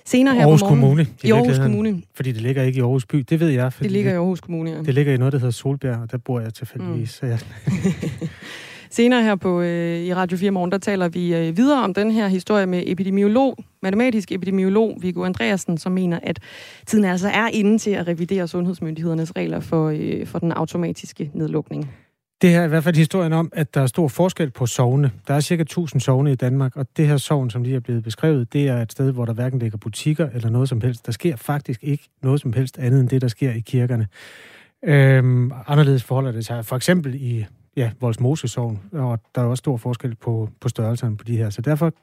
Senere 0.05 0.35
her 0.35 0.41
Aarhus 0.41 0.61
på 0.61 0.65
morgen, 0.65 0.79
Kommune. 0.79 1.07
I 1.23 1.31
Aarhus 1.31 1.57
Kommune. 1.57 2.01
Fordi 2.13 2.31
det 2.31 2.41
ligger 2.41 2.63
ikke 2.63 2.77
i 2.77 2.81
Aarhus 2.81 3.05
by, 3.05 3.17
det 3.29 3.39
ved 3.39 3.49
jeg. 3.49 3.71
det 3.79 3.91
ligger 3.91 4.11
i 4.11 4.15
Aarhus 4.15 4.41
Kommune, 4.41 4.71
ja. 4.71 4.77
Det 4.81 4.93
ligger 4.93 5.13
i 5.13 5.17
noget, 5.17 5.33
der 5.33 5.39
hedder 5.39 5.51
Solbjerg, 5.51 6.01
og 6.01 6.11
der 6.11 6.17
bor 6.17 6.39
jeg 6.39 6.53
tilfældigvis. 6.53 6.99
Mm. 6.99 7.05
Så 7.05 7.25
jeg... 7.25 7.39
Senere 8.91 9.23
her 9.23 9.35
på 9.35 9.61
øh, 9.61 9.99
i 9.99 10.13
Radio 10.13 10.37
4 10.37 10.51
Morgen, 10.51 10.71
der 10.71 10.77
taler 10.77 11.09
vi 11.09 11.35
øh, 11.35 11.57
videre 11.57 11.83
om 11.83 11.93
den 11.93 12.11
her 12.11 12.27
historie 12.27 12.65
med 12.65 12.83
epidemiolog, 12.87 13.57
matematisk 13.81 14.31
epidemiolog 14.31 14.97
Viggo 15.01 15.23
Andreasen, 15.23 15.77
som 15.77 15.91
mener, 15.91 16.19
at 16.23 16.39
tiden 16.85 17.05
altså 17.05 17.27
er 17.27 17.47
inde 17.47 17.77
til 17.77 17.91
at 17.91 18.07
revidere 18.07 18.47
sundhedsmyndighedernes 18.47 19.35
regler 19.35 19.59
for, 19.59 19.89
øh, 19.89 20.27
for 20.27 20.39
den 20.39 20.51
automatiske 20.51 21.31
nedlukning. 21.33 21.91
Det 22.41 22.49
her 22.49 22.61
er 22.61 22.65
i 22.65 22.67
hvert 22.67 22.83
fald 22.83 22.95
historien 22.95 23.33
om, 23.33 23.51
at 23.53 23.73
der 23.73 23.81
er 23.81 23.87
stor 23.87 24.07
forskel 24.07 24.51
på 24.51 24.65
sovne. 24.65 25.11
Der 25.27 25.33
er 25.33 25.39
cirka 25.39 25.61
1000 25.61 26.01
sovne 26.01 26.31
i 26.31 26.35
Danmark, 26.35 26.75
og 26.75 26.85
det 26.97 27.07
her 27.07 27.17
sovn, 27.17 27.49
som 27.49 27.63
lige 27.63 27.75
er 27.75 27.79
blevet 27.79 28.03
beskrevet, 28.03 28.53
det 28.53 28.67
er 28.67 28.81
et 28.81 28.91
sted, 28.91 29.11
hvor 29.11 29.25
der 29.25 29.33
hverken 29.33 29.59
ligger 29.59 29.77
butikker 29.77 30.29
eller 30.33 30.49
noget 30.49 30.69
som 30.69 30.81
helst. 30.81 31.05
Der 31.05 31.11
sker 31.11 31.35
faktisk 31.35 31.83
ikke 31.83 32.09
noget 32.23 32.41
som 32.41 32.53
helst 32.53 32.79
andet 32.79 32.99
end 32.99 33.09
det, 33.09 33.21
der 33.21 33.27
sker 33.27 33.51
i 33.51 33.59
kirkerne. 33.59 34.07
Øhm, 34.83 35.51
anderledes 35.67 36.03
forholder 36.03 36.31
det 36.31 36.45
sig 36.45 36.65
for 36.65 36.75
eksempel 36.75 37.15
i 37.15 37.45
ja, 37.75 37.91
Voldsmose-sovn, 38.01 38.79
og 38.91 39.19
der 39.35 39.41
er 39.41 39.45
også 39.45 39.61
stor 39.61 39.77
forskel 39.77 40.15
på, 40.15 40.49
på 40.59 40.69
størrelserne 40.69 41.17
på 41.17 41.23
de 41.23 41.37
her. 41.37 41.49
Så 41.49 41.61
derfor 41.61 41.93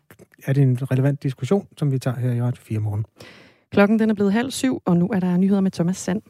er 0.46 0.52
det 0.52 0.62
en 0.62 0.90
relevant 0.90 1.22
diskussion, 1.22 1.66
som 1.76 1.92
vi 1.92 1.98
tager 1.98 2.18
her 2.18 2.32
i 2.32 2.42
Radio 2.42 2.62
4 2.62 2.78
morgen. 2.78 3.04
Klokken 3.72 3.98
den 3.98 4.10
er 4.10 4.14
blevet 4.14 4.32
halv 4.32 4.50
syv, 4.50 4.82
og 4.84 4.96
nu 4.96 5.08
er 5.08 5.20
der 5.20 5.36
nyheder 5.36 5.60
med 5.60 5.70
Thomas 5.70 5.96
Sand. 5.96 6.22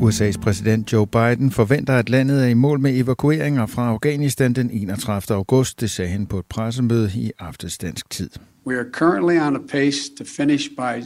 USA's 0.00 0.40
præsident 0.40 0.92
Joe 0.92 1.06
Biden 1.06 1.50
forventer, 1.50 1.96
at 1.96 2.08
landet 2.08 2.44
er 2.44 2.48
i 2.48 2.54
mål 2.54 2.80
med 2.80 3.00
evakueringer 3.00 3.66
fra 3.66 3.88
Afghanistan 3.88 4.52
den 4.52 4.70
31. 4.70 5.36
august. 5.36 5.80
Det 5.80 5.90
sagde 5.90 6.10
han 6.10 6.26
på 6.26 6.38
et 6.38 6.46
pressemøde 6.46 7.10
i 7.14 7.32
aftenstansk 7.38 8.10
tid. 8.10 8.30
We 8.66 8.78
are 8.78 8.86
currently 8.92 9.38
on 9.40 9.56
a 9.56 9.58
pace 9.70 10.10
to 10.18 10.24
finish 10.24 10.70
by 10.70 11.04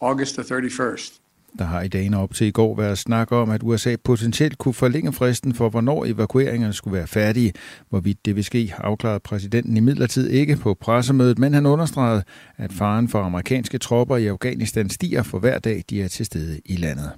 August 0.00 0.34
the 0.34 0.42
31st. 0.42 1.20
Der 1.58 1.64
har 1.64 1.82
i 1.82 1.88
dagene 1.88 2.18
op 2.18 2.34
til 2.34 2.46
i 2.46 2.50
går 2.50 2.76
været 2.76 2.98
snak 2.98 3.32
om, 3.32 3.50
at 3.50 3.60
USA 3.64 3.96
potentielt 4.04 4.58
kunne 4.58 4.74
forlænge 4.74 5.12
fristen 5.12 5.54
for, 5.54 5.68
hvornår 5.68 6.04
evakueringerne 6.04 6.72
skulle 6.72 6.96
være 6.96 7.06
færdige. 7.06 7.52
Hvorvidt 7.90 8.26
det 8.26 8.36
vil 8.36 8.44
ske, 8.44 8.74
afklarede 8.78 9.20
præsidenten 9.20 9.76
i 9.76 9.80
midlertid 9.80 10.30
ikke 10.30 10.56
på 10.56 10.74
pressemødet, 10.74 11.38
men 11.38 11.54
han 11.54 11.66
understregede, 11.66 12.22
at 12.56 12.72
faren 12.72 13.08
for 13.08 13.22
amerikanske 13.22 13.78
tropper 13.78 14.16
i 14.16 14.26
Afghanistan 14.26 14.90
stiger 14.90 15.22
for 15.22 15.38
hver 15.38 15.58
dag, 15.58 15.84
de 15.90 16.02
er 16.02 16.08
til 16.08 16.26
stede 16.26 16.60
i 16.64 16.76
landet. 16.76 17.12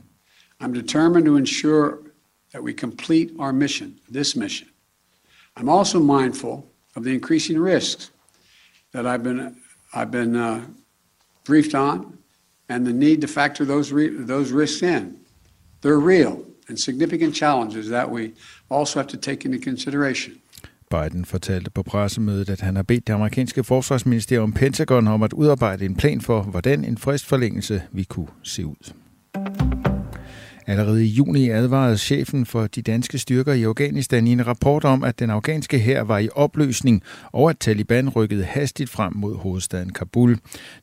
I'm 0.63 0.73
determined 0.73 1.27
to 1.27 1.37
ensure 1.37 1.93
that 2.53 2.63
we 2.63 2.73
complete 2.73 3.31
our 3.39 3.53
mission, 3.53 3.95
this 4.15 4.37
mission. 4.37 4.69
I'm 5.61 5.69
also 5.69 5.99
mindful 5.99 6.65
of 6.97 7.03
the 7.03 7.15
increasing 7.15 7.65
risks 7.65 8.13
that 8.95 9.07
I've 9.07 9.23
been, 9.23 9.41
I've 9.95 10.11
been 10.11 10.37
uh, 10.37 10.61
briefed 11.47 11.75
on 11.75 12.18
and 12.69 12.87
the 12.87 12.93
need 12.93 13.21
to 13.21 13.27
factor 13.29 13.65
those, 13.65 13.95
re- 13.95 14.27
those 14.27 14.55
risks 14.55 14.83
in. 14.83 15.17
They're 15.83 16.07
real 16.07 16.45
and 16.69 16.79
significant 16.79 17.35
challenges 17.35 17.87
that 17.87 18.11
we 18.11 18.31
also 18.71 18.99
have 18.99 19.09
to 19.09 19.17
take 19.17 19.49
into 19.49 19.59
consideration. 19.65 20.35
Biden 20.91 21.25
fortalte 21.25 21.71
på 21.71 21.83
pressemødet, 21.83 22.51
at 22.51 22.61
han 22.61 22.77
har 22.77 22.83
bedt 22.83 23.07
det 23.07 23.13
amerikanske 23.13 23.65
forsvarsministerium 23.65 24.53
Pentagon 24.53 25.09
om 25.09 25.23
at 25.23 25.33
udarbejde 25.33 25.85
en 25.85 25.95
plan 25.95 26.21
for, 26.21 26.43
hvordan 26.43 26.85
en 26.85 26.99
fristforlængelse 26.99 27.83
vi 27.93 28.05
kunne 28.05 28.29
se 28.43 28.67
ud. 28.67 28.93
Allerede 30.69 31.05
i 31.05 31.09
juni 31.09 31.51
advarede 31.51 31.99
chefen 31.99 32.47
for 32.47 32.67
de 32.67 32.83
danske 32.83 33.19
styrker 33.19 33.53
i 33.53 33.63
Afghanistan 33.63 34.27
i 34.27 34.33
en 34.33 34.47
rapport 34.47 34.85
om, 34.85 35.05
at 35.05 35.19
den 35.19 35.31
afghanske 35.31 35.79
hær 35.79 36.03
var 36.03 36.19
i 36.19 36.29
opløsning, 36.35 37.03
og 37.33 37.51
at 37.51 37.59
Taliban 37.59 38.09
rykkede 38.09 38.45
hastigt 38.45 38.91
frem 38.91 39.13
mod 39.17 39.37
hovedstaden 39.37 39.93
Kabul. 39.93 40.39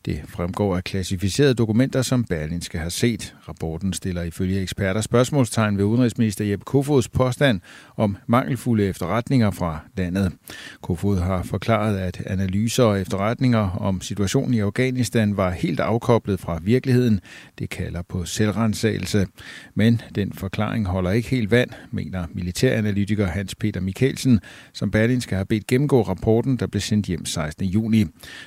Det 0.05 0.21
fremgår 0.27 0.77
af 0.77 0.83
klassificerede 0.83 1.53
dokumenter, 1.53 2.01
som 2.01 2.23
Berlinske 2.23 2.77
har 2.77 2.89
set. 2.89 3.35
Rapporten 3.49 3.93
stiller 3.93 4.23
ifølge 4.23 4.61
eksperter 4.61 5.01
spørgsmålstegn 5.01 5.77
ved 5.77 5.83
udenrigsminister 5.83 6.45
Jeppe 6.45 6.65
Kofods 6.65 7.09
påstand 7.09 7.61
om 7.97 8.17
mangelfulde 8.27 8.85
efterretninger 8.85 9.51
fra 9.51 9.79
landet. 9.97 10.31
Kofod 10.81 11.19
har 11.19 11.43
forklaret, 11.43 11.97
at 11.97 12.21
analyser 12.25 12.83
og 12.83 13.01
efterretninger 13.01 13.69
om 13.69 14.01
situationen 14.01 14.53
i 14.53 14.59
Afghanistan 14.59 15.37
var 15.37 15.51
helt 15.51 15.79
afkoblet 15.79 16.39
fra 16.39 16.59
virkeligheden. 16.63 17.19
Det 17.59 17.69
kalder 17.69 18.01
på 18.01 18.25
selvrensagelse. 18.25 19.27
Men 19.77 20.01
den 20.15 20.33
forklaring 20.33 20.87
holder 20.87 21.11
ikke 21.11 21.29
helt 21.29 21.51
vand, 21.51 21.69
mener 21.91 22.25
militæranalytiker 22.33 23.27
Hans 23.27 23.55
Peter 23.55 23.81
Mikkelsen, 23.81 24.39
som 24.73 24.91
Berlingske 24.91 25.35
har 25.35 25.43
bedt 25.43 25.67
gennemgå 25.67 26.01
rapporten, 26.01 26.57
der 26.57 26.67
blev 26.67 26.81
sendt 26.81 27.05
hjem 27.05 27.25
16. 27.25 27.65
juni. 27.65 28.05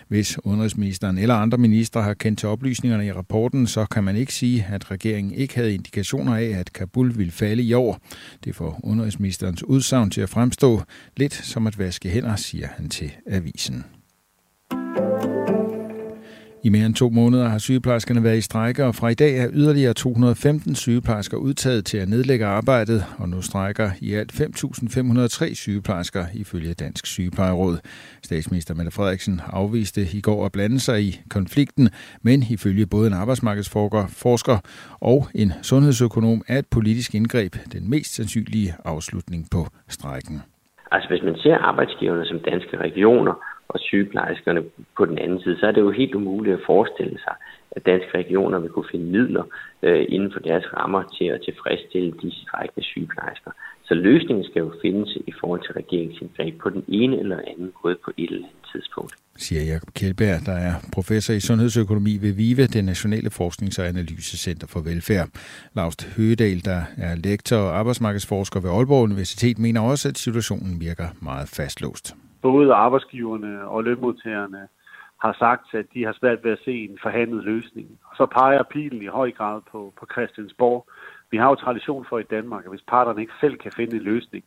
Hvis 0.08 0.38
udenrigsministeren 0.44 1.18
eller 1.18 1.34
andre 1.34 1.58
ministre 1.58 2.02
har 2.02 2.14
kendt 2.14 2.38
til 2.38 2.48
oplysningerne 2.48 3.06
i 3.06 3.12
rapporten, 3.12 3.66
så 3.66 3.86
kan 3.86 4.04
man 4.04 4.16
ikke 4.16 4.34
sige, 4.34 4.66
at 4.70 4.90
regeringen 4.90 5.34
ikke 5.34 5.54
havde 5.54 5.74
indikationer 5.74 6.36
af, 6.36 6.44
at 6.44 6.72
Kabul 6.72 7.18
ville 7.18 7.32
falde 7.32 7.62
i 7.62 7.72
år. 7.72 7.98
Det 8.44 8.54
får 8.54 8.80
udenrigsministerens 8.84 9.64
udsagn 9.64 10.10
til 10.10 10.20
at 10.20 10.28
fremstå 10.28 10.82
lidt 11.16 11.34
som 11.34 11.66
at 11.66 11.78
vaske 11.78 12.08
hænder, 12.08 12.36
siger 12.36 12.68
han 12.76 12.88
til 12.88 13.12
avisen. 13.26 13.84
I 16.64 16.68
mere 16.68 16.86
end 16.86 16.94
to 16.94 17.08
måneder 17.10 17.48
har 17.48 17.58
sygeplejerskerne 17.58 18.24
været 18.24 18.36
i 18.36 18.40
strejke, 18.40 18.84
og 18.84 18.94
fra 18.94 19.08
i 19.08 19.14
dag 19.14 19.38
er 19.38 19.48
yderligere 19.52 19.94
215 19.94 20.74
sygeplejersker 20.74 21.36
udtaget 21.36 21.84
til 21.84 21.98
at 21.98 22.08
nedlægge 22.08 22.46
arbejdet, 22.46 23.04
og 23.18 23.28
nu 23.28 23.42
strejker 23.42 23.90
i 24.00 24.14
alt 24.14 24.32
5.503 24.32 25.54
sygeplejersker 25.54 26.24
ifølge 26.34 26.74
Dansk 26.74 27.06
Sygeplejeråd. 27.06 27.78
Statsminister 28.22 28.74
Mette 28.74 28.92
Frederiksen 28.92 29.40
afviste 29.52 30.00
i 30.14 30.20
går 30.20 30.46
at 30.46 30.52
blande 30.52 30.80
sig 30.80 31.02
i 31.02 31.20
konflikten, 31.30 31.88
men 32.22 32.42
ifølge 32.50 32.86
både 32.86 33.06
en 33.06 33.12
arbejdsmarkedsforsker 33.12 34.58
og 35.00 35.26
en 35.34 35.52
sundhedsøkonom 35.62 36.42
er 36.48 36.58
et 36.58 36.66
politisk 36.70 37.14
indgreb 37.14 37.52
den 37.72 37.90
mest 37.90 38.14
sandsynlige 38.14 38.74
afslutning 38.84 39.46
på 39.52 39.66
strejken. 39.88 40.42
Altså 40.92 41.08
hvis 41.08 41.22
man 41.22 41.36
ser 41.36 41.56
arbejdsgiverne 41.56 42.24
som 42.26 42.38
danske 42.50 42.76
regioner, 42.76 43.34
og 43.68 43.80
sygeplejerskerne 43.80 44.62
på 44.96 45.04
den 45.04 45.18
anden 45.18 45.40
side, 45.40 45.58
så 45.60 45.66
er 45.66 45.72
det 45.72 45.80
jo 45.80 45.90
helt 45.90 46.14
umuligt 46.14 46.56
at 46.56 46.66
forestille 46.66 47.18
sig, 47.26 47.34
at 47.70 47.86
danske 47.86 48.18
regioner 48.18 48.58
vil 48.58 48.70
kunne 48.70 48.90
finde 48.92 49.06
midler 49.16 49.44
øh, 49.82 50.06
inden 50.08 50.32
for 50.32 50.40
deres 50.40 50.64
rammer 50.76 51.02
til 51.18 51.24
at 51.24 51.40
tilfredsstille 51.44 52.12
de 52.22 52.30
strækkende 52.42 52.84
sygeplejersker. 52.86 53.50
Så 53.88 53.94
løsningen 53.94 54.44
skal 54.44 54.60
jo 54.60 54.72
findes 54.82 55.10
i 55.26 55.32
forhold 55.40 55.60
til 55.62 55.72
regeringsindgreb 55.72 56.60
på 56.62 56.70
den 56.70 56.84
ene 56.88 57.18
eller 57.18 57.38
anden 57.50 57.72
måde 57.84 57.96
på 58.04 58.10
et 58.16 58.30
eller 58.30 58.46
andet 58.48 58.68
tidspunkt. 58.72 59.14
Siger 59.36 59.62
Jakob 59.62 59.94
Kjeldberg, 59.94 60.46
der 60.46 60.52
er 60.52 60.74
professor 60.92 61.34
i 61.34 61.40
sundhedsøkonomi 61.40 62.18
ved 62.22 62.32
VIVE, 62.32 62.66
det 62.66 62.84
Nationale 62.84 63.30
Forsknings- 63.30 63.78
og 63.78 63.88
Analysecenter 63.88 64.66
for 64.66 64.80
Velfærd. 64.80 65.28
Laust 65.76 66.16
Høgedal, 66.16 66.64
der 66.64 66.80
er 66.98 67.14
lektor 67.24 67.56
og 67.56 67.78
arbejdsmarkedsforsker 67.78 68.60
ved 68.60 68.70
Aalborg 68.70 69.02
Universitet, 69.02 69.58
mener 69.58 69.80
også, 69.80 70.08
at 70.08 70.18
situationen 70.18 70.80
virker 70.80 71.08
meget 71.22 71.48
fastlåst 71.48 72.14
både 72.42 72.74
arbejdsgiverne 72.74 73.68
og 73.68 73.84
lønmodtagerne 73.84 74.68
har 75.22 75.36
sagt, 75.38 75.74
at 75.74 75.86
de 75.94 76.04
har 76.04 76.12
svært 76.20 76.44
ved 76.44 76.52
at 76.52 76.64
se 76.64 76.72
en 76.84 76.98
forhandlet 77.02 77.44
løsning. 77.44 77.88
Og 78.04 78.16
så 78.16 78.26
peger 78.26 78.62
pilen 78.62 79.02
i 79.02 79.06
høj 79.06 79.30
grad 79.30 79.60
på, 79.72 79.92
på 79.98 80.06
Christiansborg. 80.12 80.86
Vi 81.30 81.36
har 81.36 81.48
jo 81.48 81.54
tradition 81.54 82.06
for 82.08 82.18
i 82.18 82.22
Danmark, 82.22 82.64
at 82.64 82.70
hvis 82.70 82.84
parterne 82.88 83.20
ikke 83.20 83.32
selv 83.40 83.56
kan 83.56 83.72
finde 83.76 83.96
en 83.96 84.02
løsning, 84.02 84.44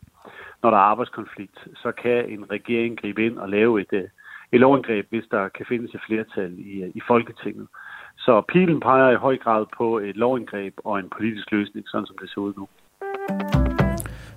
når 0.64 0.70
der 0.70 0.78
er 0.78 0.92
arbejdskonflikt, 0.92 1.68
så 1.76 1.92
kan 1.92 2.30
en 2.30 2.52
regering 2.52 3.02
gribe 3.02 3.26
ind 3.26 3.38
og 3.38 3.50
lave 3.50 3.82
et, 3.82 3.94
øh, 3.94 4.08
et 4.52 4.60
lovindgreb, 4.60 5.06
hvis 5.10 5.26
der 5.32 5.50
kan 5.50 5.66
findes 5.66 5.94
et 5.94 6.02
flertal 6.08 6.60
i, 6.60 6.84
øh, 6.84 6.92
i 6.96 7.02
Folketinget. 7.08 7.68
Så 8.18 8.42
pilen 8.42 8.80
peger 8.80 9.10
i 9.12 9.16
høj 9.26 9.38
grad 9.38 9.66
på 9.78 9.98
et 10.00 10.16
lovindgreb 10.16 10.74
og 10.86 11.00
en 11.00 11.10
politisk 11.10 11.52
løsning, 11.52 11.88
sådan 11.88 12.06
som 12.06 12.18
det 12.18 12.30
ser 12.30 12.42
ud 12.42 12.54
nu. 12.58 12.68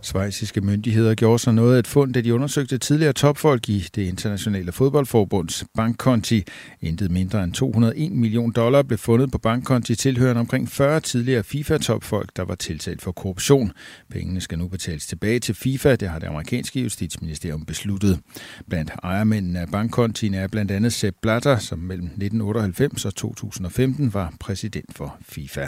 Svejsiske 0.04 0.60
myndigheder 0.60 1.14
gjorde 1.14 1.38
sig 1.38 1.54
noget 1.54 1.74
af 1.74 1.78
et 1.78 1.86
fund, 1.86 2.14
da 2.14 2.20
de 2.20 2.34
undersøgte 2.34 2.78
tidligere 2.78 3.12
topfolk 3.12 3.68
i 3.68 3.88
det 3.94 4.02
internationale 4.02 4.72
fodboldforbunds 4.72 5.64
bankkonti. 5.74 6.44
Intet 6.80 7.10
mindre 7.10 7.44
end 7.44 7.52
201 7.52 8.12
million 8.12 8.52
dollar 8.52 8.82
blev 8.82 8.98
fundet 8.98 9.32
på 9.32 9.38
bankkonti 9.38 9.94
tilhørende 9.94 10.40
omkring 10.40 10.68
40 10.68 11.00
tidligere 11.00 11.42
FIFA-topfolk, 11.42 12.36
der 12.36 12.44
var 12.44 12.54
tiltalt 12.54 13.02
for 13.02 13.12
korruption. 13.12 13.72
Pengene 14.10 14.40
skal 14.40 14.58
nu 14.58 14.68
betales 14.68 15.06
tilbage 15.06 15.38
til 15.38 15.54
FIFA, 15.54 15.96
det 15.96 16.08
har 16.08 16.18
det 16.18 16.26
amerikanske 16.26 16.80
justitsministerium 16.80 17.64
besluttet. 17.64 18.20
Blandt 18.68 18.90
ejermændene 19.02 19.60
af 19.60 19.68
bankkontien 19.68 20.34
er 20.34 20.46
blandt 20.46 20.70
andet 20.70 20.92
Sepp 20.92 21.16
Blatter, 21.22 21.58
som 21.58 21.78
mellem 21.78 22.06
1998 22.06 23.04
og 23.04 23.14
2015 23.14 24.14
var 24.14 24.34
præsident 24.40 24.96
for 24.96 25.16
FIFA. 25.22 25.66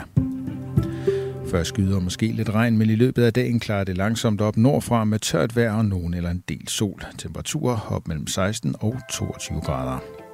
Før 1.51 1.63
skyder 1.63 1.95
og 1.95 2.03
måske 2.03 2.27
lidt 2.27 2.49
regn, 2.49 2.77
men 2.77 2.89
i 2.89 2.95
løbet 2.95 3.23
af 3.23 3.33
dagen 3.33 3.59
klarer 3.59 3.83
det 3.83 3.97
langsomt 3.97 4.41
op 4.41 4.57
nordfra 4.57 5.03
med 5.03 5.19
tørt 5.19 5.55
vejr 5.55 5.73
og 5.73 5.85
nogen 5.85 6.13
eller 6.13 6.29
en 6.29 6.43
del 6.49 6.67
sol. 6.67 7.03
Temperaturer 7.17 7.87
op 7.89 8.07
mellem 8.07 8.27
16 8.27 8.75
og 8.79 8.95
22 9.11 9.61
grader. 9.61 10.26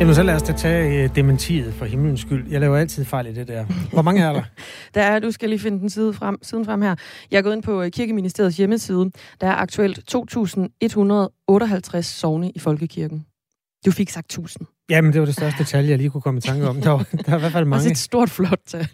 Jamen, 0.00 0.14
så 0.14 0.22
lad 0.22 0.34
os 0.34 0.42
da 0.42 0.52
tage 0.52 1.04
uh, 1.04 1.16
dementiet 1.16 1.74
for 1.74 1.84
himlens 1.84 2.20
skyld. 2.20 2.50
Jeg 2.50 2.60
laver 2.60 2.76
altid 2.76 3.04
fejl 3.04 3.26
i 3.26 3.32
det 3.32 3.48
der. 3.48 3.64
Hvor 3.92 4.02
mange 4.02 4.22
er 4.22 4.32
der? 4.32 4.42
der 4.94 5.02
er, 5.02 5.18
du 5.18 5.30
skal 5.30 5.48
lige 5.48 5.58
finde 5.58 5.80
den 5.80 5.90
side 5.90 6.12
frem, 6.12 6.38
siden 6.42 6.64
frem 6.64 6.82
her. 6.82 6.94
Jeg 7.30 7.38
er 7.38 7.42
gået 7.42 7.54
ind 7.54 7.62
på 7.62 7.82
øh, 7.82 7.90
Kirkeministeriets 7.90 8.56
hjemmeside. 8.56 9.10
Der 9.40 9.46
er 9.46 9.54
aktuelt 9.54 10.14
2.158 10.14 12.00
sovne 12.00 12.50
i 12.50 12.58
Folkekirken. 12.58 13.26
Du 13.86 13.90
fik 13.90 14.10
sagt 14.10 14.26
1000. 14.26 14.66
Jamen, 14.90 15.12
det 15.12 15.20
var 15.20 15.24
det 15.26 15.34
største 15.34 15.64
tal, 15.64 15.84
jeg 15.84 15.98
lige 15.98 16.10
kunne 16.10 16.20
komme 16.20 16.38
i 16.38 16.40
tanke 16.40 16.68
om. 16.68 16.80
Der, 16.80 16.90
var, 16.90 16.98
der 17.26 17.32
er 17.32 17.36
i 17.36 17.40
hvert 17.40 17.52
fald 17.52 17.64
mange. 17.64 17.80
Også 17.80 17.90
et 17.90 17.98
stort, 17.98 18.30
flot 18.30 18.60
tal. 18.66 18.88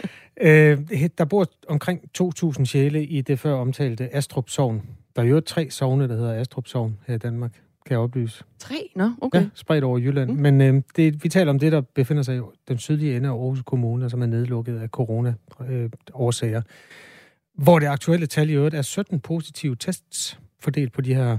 øh, 0.40 0.78
der 1.18 1.24
bor 1.24 1.46
omkring 1.68 2.00
2.000 2.22 2.64
sjæle 2.64 3.04
i 3.04 3.20
det 3.20 3.38
før 3.38 3.54
omtalte 3.54 4.16
Astrup 4.16 4.50
Sogn. 4.50 4.82
Der 5.16 5.22
er 5.22 5.26
jo 5.26 5.40
tre 5.40 5.70
sovne, 5.70 6.08
der 6.08 6.16
hedder 6.16 6.40
Astrup 6.40 6.66
Sogn 6.66 6.98
her 7.06 7.14
i 7.14 7.18
Danmark 7.18 7.52
kan 7.86 7.94
jeg 7.94 7.98
oplyse. 7.98 8.44
Tre? 8.58 8.90
Nå, 8.96 9.10
okay. 9.20 9.40
Ja, 9.40 9.48
spredt 9.54 9.84
over 9.84 9.98
Jylland. 9.98 10.30
Mm. 10.30 10.36
Men 10.36 10.60
øh, 10.60 10.82
det, 10.96 11.24
vi 11.24 11.28
taler 11.28 11.50
om 11.50 11.58
det, 11.58 11.72
der 11.72 11.80
befinder 11.80 12.22
sig 12.22 12.36
i 12.36 12.40
den 12.68 12.78
sydlige 12.78 13.16
ende 13.16 13.28
af 13.28 13.32
Aarhus 13.32 13.62
Kommune, 13.62 14.10
som 14.10 14.22
er 14.22 14.26
nedlukket 14.26 14.78
af 14.78 14.88
corona-årsager. 14.88 16.58
Øh, 16.58 16.62
hvor 17.54 17.78
det 17.78 17.86
aktuelle 17.86 18.26
tal 18.26 18.50
i 18.50 18.52
øvrigt 18.52 18.74
er 18.74 18.82
17 18.82 19.20
positive 19.20 19.76
tests 19.76 20.38
fordelt 20.60 20.92
på 20.92 21.00
de 21.00 21.14
her 21.14 21.38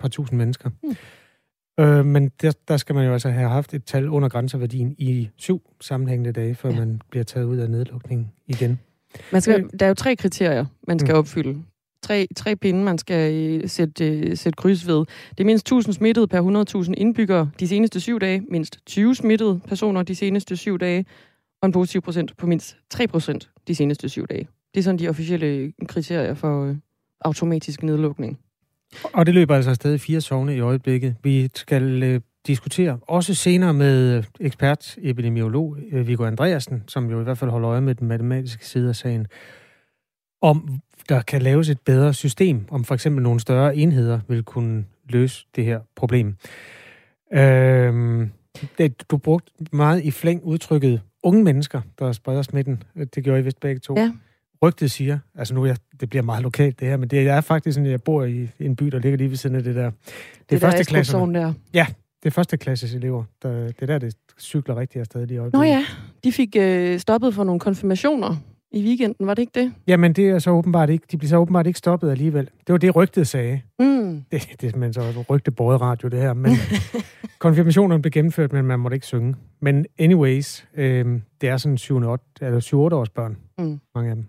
par 0.00 0.08
tusind 0.08 0.38
mennesker. 0.38 0.70
Mm. 0.82 0.96
Øh, 1.80 2.06
men 2.06 2.28
der, 2.42 2.52
der 2.68 2.76
skal 2.76 2.94
man 2.94 3.06
jo 3.06 3.12
altså 3.12 3.30
have 3.30 3.48
haft 3.48 3.74
et 3.74 3.84
tal 3.84 4.08
under 4.08 4.28
grænseværdien 4.28 4.94
i 4.98 5.28
syv 5.36 5.62
sammenhængende 5.80 6.32
dage, 6.32 6.54
før 6.54 6.70
ja. 6.70 6.78
man 6.78 7.00
bliver 7.10 7.24
taget 7.24 7.46
ud 7.46 7.56
af 7.56 7.70
nedlukningen 7.70 8.32
igen. 8.46 8.80
Man 9.32 9.40
skal, 9.40 9.64
øh. 9.64 9.70
der 9.80 9.86
er 9.86 9.88
jo 9.88 9.94
tre 9.94 10.16
kriterier, 10.16 10.66
man 10.88 10.98
skal 10.98 11.12
mm. 11.12 11.18
opfylde 11.18 11.62
tre, 12.08 12.26
tre 12.36 12.56
pinde, 12.56 12.84
man 12.84 12.98
skal 12.98 13.34
øh, 13.34 13.68
sætte, 13.68 14.08
øh, 14.08 14.36
sætte 14.36 14.56
kryds 14.56 14.86
ved. 14.86 14.98
Det 15.30 15.40
er 15.40 15.44
mindst 15.44 15.62
1000 15.62 15.94
smittede 15.94 16.26
per 16.26 16.84
100.000 16.84 16.92
indbyggere 16.96 17.50
de 17.60 17.68
seneste 17.68 18.00
syv 18.00 18.20
dage, 18.20 18.42
mindst 18.50 18.78
20 18.86 19.14
smittede 19.14 19.60
personer 19.68 20.02
de 20.02 20.14
seneste 20.14 20.56
syv 20.56 20.78
dage, 20.78 21.06
og 21.62 21.66
en 21.66 21.72
positiv 21.72 22.00
procent 22.00 22.36
på 22.36 22.46
mindst 22.46 22.76
3 22.90 23.06
procent 23.06 23.50
de 23.68 23.74
seneste 23.74 24.08
syv 24.08 24.26
dage. 24.26 24.48
Det 24.74 24.80
er 24.80 24.84
sådan 24.84 24.98
de 24.98 25.08
officielle 25.08 25.46
øh, 25.46 25.72
kriterier 25.88 26.34
for 26.34 26.64
øh, 26.64 26.76
automatisk 27.20 27.82
nedlukning. 27.82 28.38
Og 29.12 29.26
det 29.26 29.34
løber 29.34 29.56
altså 29.56 29.74
stadig 29.74 29.94
i 29.94 29.98
fire 29.98 30.20
sovne 30.20 30.56
i 30.56 30.60
øjeblikket. 30.60 31.16
Vi 31.22 31.48
skal 31.54 32.02
øh, 32.02 32.20
diskutere 32.46 32.98
også 33.08 33.34
senere 33.34 33.74
med 33.74 34.16
øh, 34.16 34.24
ekspert, 34.40 34.96
epidemiolog 35.02 35.76
øh, 35.92 36.06
Viggo 36.06 36.24
Andreasen, 36.24 36.82
som 36.86 37.10
jo 37.10 37.20
i 37.20 37.24
hvert 37.24 37.38
fald 37.38 37.50
holder 37.50 37.70
øje 37.70 37.80
med 37.80 37.94
den 37.94 38.08
matematiske 38.08 38.66
side 38.66 38.88
af 38.88 38.96
sagen, 38.96 39.26
om 40.42 40.80
der 41.08 41.22
kan 41.22 41.42
laves 41.42 41.68
et 41.68 41.80
bedre 41.80 42.14
system, 42.14 42.64
om 42.70 42.84
for 42.84 42.94
eksempel 42.94 43.22
nogle 43.22 43.40
større 43.40 43.76
enheder 43.76 44.20
vil 44.28 44.42
kunne 44.42 44.84
løse 45.08 45.46
det 45.56 45.64
her 45.64 45.80
problem. 45.96 46.36
Øhm, 47.32 48.30
det, 48.78 49.10
du 49.10 49.16
brugte 49.16 49.52
meget 49.72 50.04
i 50.04 50.10
flæng 50.10 50.44
udtrykket 50.44 51.00
unge 51.22 51.44
mennesker, 51.44 51.80
der 51.98 52.12
spreder 52.12 52.42
smitten. 52.42 52.82
Det 53.14 53.24
gjorde 53.24 53.40
I 53.40 53.42
vist 53.42 53.60
begge 53.60 53.80
to. 53.80 53.94
Ja. 53.96 54.12
Rygtet 54.62 54.90
siger, 54.90 55.18
altså 55.34 55.54
nu, 55.54 55.66
jeg, 55.66 55.76
det 56.00 56.10
bliver 56.10 56.22
meget 56.22 56.42
lokalt 56.42 56.80
det 56.80 56.88
her, 56.88 56.96
men 56.96 57.08
det 57.08 57.28
er 57.28 57.40
faktisk 57.40 57.74
sådan, 57.74 57.86
at 57.86 57.90
jeg 57.90 58.02
bor 58.02 58.24
i 58.24 58.48
en 58.60 58.76
by, 58.76 58.86
der 58.86 58.98
ligger 58.98 59.18
lige 59.18 59.30
ved 59.30 59.36
siden 59.36 59.56
af 59.56 59.62
det 59.62 59.74
der. 59.74 59.90
Det, 59.90 60.50
det 60.50 60.56
er 60.56 60.60
første 60.60 60.84
klasse. 60.84 61.16
der. 61.16 61.52
Ja, 61.74 61.86
det 62.22 62.26
er 62.26 62.30
første 62.30 62.56
klasses 62.56 62.94
elever. 62.94 63.24
Der, 63.42 63.50
det 63.50 63.82
er 63.82 63.86
der, 63.86 63.98
det 63.98 64.16
cykler 64.38 64.76
rigtig 64.76 65.00
afsted 65.00 65.26
lige 65.26 65.46
i 65.46 65.50
Nå 65.52 65.62
ja, 65.62 65.84
de 66.24 66.32
fik 66.32 66.56
øh, 66.58 66.98
stoppet 66.98 67.34
for 67.34 67.44
nogle 67.44 67.60
konfirmationer 67.60 68.36
i 68.72 68.84
weekenden, 68.84 69.26
var 69.26 69.34
det 69.34 69.42
ikke 69.42 69.60
det? 69.60 69.74
Jamen, 69.86 70.12
det 70.12 70.28
er 70.28 70.38
så 70.38 70.50
åbenbart 70.50 70.90
ikke, 70.90 71.06
de 71.10 71.18
bliver 71.18 71.28
så 71.28 71.36
åbenbart 71.36 71.66
ikke 71.66 71.78
stoppet 71.78 72.10
alligevel. 72.10 72.50
Det 72.66 72.72
var 72.72 72.78
det, 72.78 72.96
rygtet 72.96 73.28
sagde. 73.28 73.60
Mm. 73.78 74.24
Det, 74.32 74.48
det 74.60 74.66
er 74.66 74.70
simpelthen 74.70 74.92
så 74.92 75.24
rygte 75.30 75.50
både 75.50 75.76
radio, 75.76 76.08
det 76.08 76.20
her. 76.20 76.34
Men 76.34 76.52
konfirmationerne 77.38 78.02
blev 78.02 78.10
gennemført, 78.10 78.52
men 78.52 78.64
man 78.64 78.80
måtte 78.80 78.94
ikke 78.94 79.06
synge. 79.06 79.34
Men 79.60 79.86
anyways, 79.98 80.68
øh, 80.74 81.20
det 81.40 81.48
er 81.48 81.56
sådan 81.56 81.76
7-8 81.76 81.86
eller 82.40 82.60
7-8 82.60 82.76
års 82.76 83.10
børn, 83.10 83.36
mm. 83.58 83.80
mange 83.94 84.10
af 84.10 84.16
dem. 84.16 84.26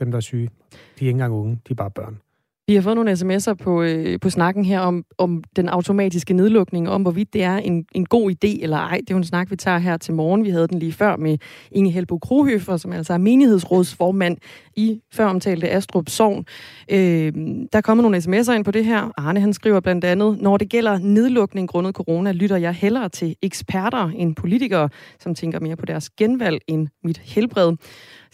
Dem, 0.00 0.10
der 0.10 0.16
er 0.16 0.20
syge. 0.20 0.50
De 0.72 1.04
er 1.04 1.08
ikke 1.08 1.10
engang 1.10 1.34
unge, 1.34 1.60
de 1.68 1.70
er 1.70 1.74
bare 1.74 1.90
børn. 1.90 2.18
Vi 2.66 2.74
har 2.74 2.82
fået 2.82 2.96
nogle 2.96 3.12
sms'er 3.12 3.54
på, 3.54 3.82
øh, 3.82 4.20
på 4.20 4.30
snakken 4.30 4.64
her 4.64 4.80
om, 4.80 5.04
om 5.18 5.44
den 5.56 5.68
automatiske 5.68 6.34
nedlukning, 6.34 6.88
om 6.88 7.02
hvorvidt 7.02 7.32
det 7.32 7.42
er 7.42 7.56
en, 7.56 7.84
en 7.94 8.06
god 8.06 8.30
idé 8.30 8.62
eller 8.62 8.76
ej. 8.76 8.96
Det 8.96 9.10
er 9.10 9.14
jo 9.14 9.16
en 9.16 9.24
snak, 9.24 9.50
vi 9.50 9.56
tager 9.56 9.78
her 9.78 9.96
til 9.96 10.14
morgen. 10.14 10.44
Vi 10.44 10.50
havde 10.50 10.68
den 10.68 10.78
lige 10.78 10.92
før 10.92 11.16
med 11.16 11.38
Inge 11.72 11.90
Helbo 11.90 12.18
Krohøfer, 12.18 12.76
som 12.76 12.92
altså 12.92 13.12
er 13.12 13.18
menighedsrådsformand 13.18 14.36
i 14.76 15.00
føromtalte 15.12 15.70
Astrup 15.70 16.08
Sogn. 16.08 16.46
Øh, 16.90 17.32
der 17.72 17.80
kommer 17.80 18.02
nogle 18.02 18.18
sms'er 18.18 18.52
ind 18.52 18.64
på 18.64 18.70
det 18.70 18.84
her. 18.84 19.12
Arne 19.16 19.40
han 19.40 19.52
skriver 19.52 19.80
blandt 19.80 20.04
andet, 20.04 20.40
når 20.40 20.56
det 20.56 20.68
gælder 20.68 20.98
nedlukning 20.98 21.68
grundet 21.68 21.94
corona, 21.94 22.32
lytter 22.32 22.56
jeg 22.56 22.72
hellere 22.74 23.08
til 23.08 23.36
eksperter 23.42 24.10
end 24.16 24.36
politikere, 24.36 24.88
som 25.20 25.34
tænker 25.34 25.60
mere 25.60 25.76
på 25.76 25.86
deres 25.86 26.10
genvalg 26.10 26.60
end 26.66 26.88
mit 27.04 27.18
helbred. 27.18 27.76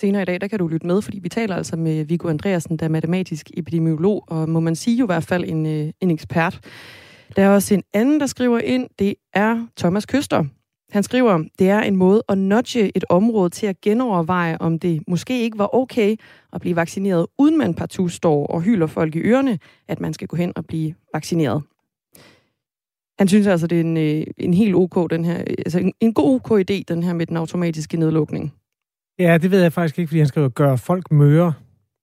Senere 0.00 0.22
i 0.22 0.24
dag, 0.24 0.40
der 0.40 0.48
kan 0.48 0.58
du 0.58 0.66
lytte 0.66 0.86
med, 0.86 1.02
fordi 1.02 1.18
vi 1.18 1.28
taler 1.28 1.56
altså 1.56 1.76
med 1.76 2.04
Viggo 2.04 2.28
Andreasen, 2.28 2.76
der 2.76 2.84
er 2.84 2.90
matematisk 2.90 3.50
epidemiolog, 3.56 4.24
og 4.26 4.48
må 4.48 4.60
man 4.60 4.76
sige 4.76 4.96
jo 4.96 5.04
i 5.04 5.06
hvert 5.06 5.24
fald 5.24 5.44
en, 5.44 5.66
øh, 5.66 5.92
en 6.00 6.10
ekspert. 6.10 6.60
Der 7.36 7.42
er 7.42 7.48
også 7.48 7.74
en 7.74 7.82
anden, 7.94 8.20
der 8.20 8.26
skriver 8.26 8.58
ind, 8.58 8.88
det 8.98 9.14
er 9.34 9.66
Thomas 9.76 10.06
Køster. 10.06 10.44
Han 10.90 11.02
skriver, 11.02 11.44
det 11.58 11.68
er 11.68 11.80
en 11.80 11.96
måde 11.96 12.22
at 12.28 12.38
nudge 12.38 12.96
et 12.96 13.04
område 13.08 13.50
til 13.50 13.66
at 13.66 13.80
genoverveje, 13.80 14.56
om 14.60 14.78
det 14.78 15.02
måske 15.08 15.42
ikke 15.42 15.58
var 15.58 15.74
okay 15.74 16.16
at 16.52 16.60
blive 16.60 16.76
vaccineret, 16.76 17.26
uden 17.38 17.58
man 17.58 17.74
partout 17.74 18.12
står 18.12 18.46
og 18.46 18.62
hylder 18.62 18.86
folk 18.86 19.16
i 19.16 19.20
ørerne, 19.20 19.58
at 19.88 20.00
man 20.00 20.14
skal 20.14 20.28
gå 20.28 20.36
hen 20.36 20.52
og 20.56 20.66
blive 20.66 20.94
vaccineret. 21.14 21.62
Han 23.18 23.28
synes 23.28 23.46
altså, 23.46 23.66
det 23.66 23.76
er 23.76 23.80
en, 23.80 23.96
øh, 23.96 24.26
en 24.36 24.54
helt 24.54 24.74
ok, 24.74 25.10
den 25.10 25.24
her, 25.24 25.36
altså 25.36 25.78
en, 25.78 25.92
en 26.00 26.14
god 26.14 26.34
ok 26.34 26.60
idé, 26.60 26.82
den 26.88 27.02
her 27.02 27.12
med 27.12 27.26
den 27.26 27.36
automatiske 27.36 27.96
nedlukning. 27.96 28.52
Ja, 29.18 29.38
det 29.38 29.50
ved 29.50 29.62
jeg 29.62 29.72
faktisk 29.72 29.98
ikke, 29.98 30.08
fordi 30.08 30.18
han 30.18 30.28
skriver, 30.28 30.48
gør 30.48 30.76
folk 30.76 31.10
møre. 31.10 31.52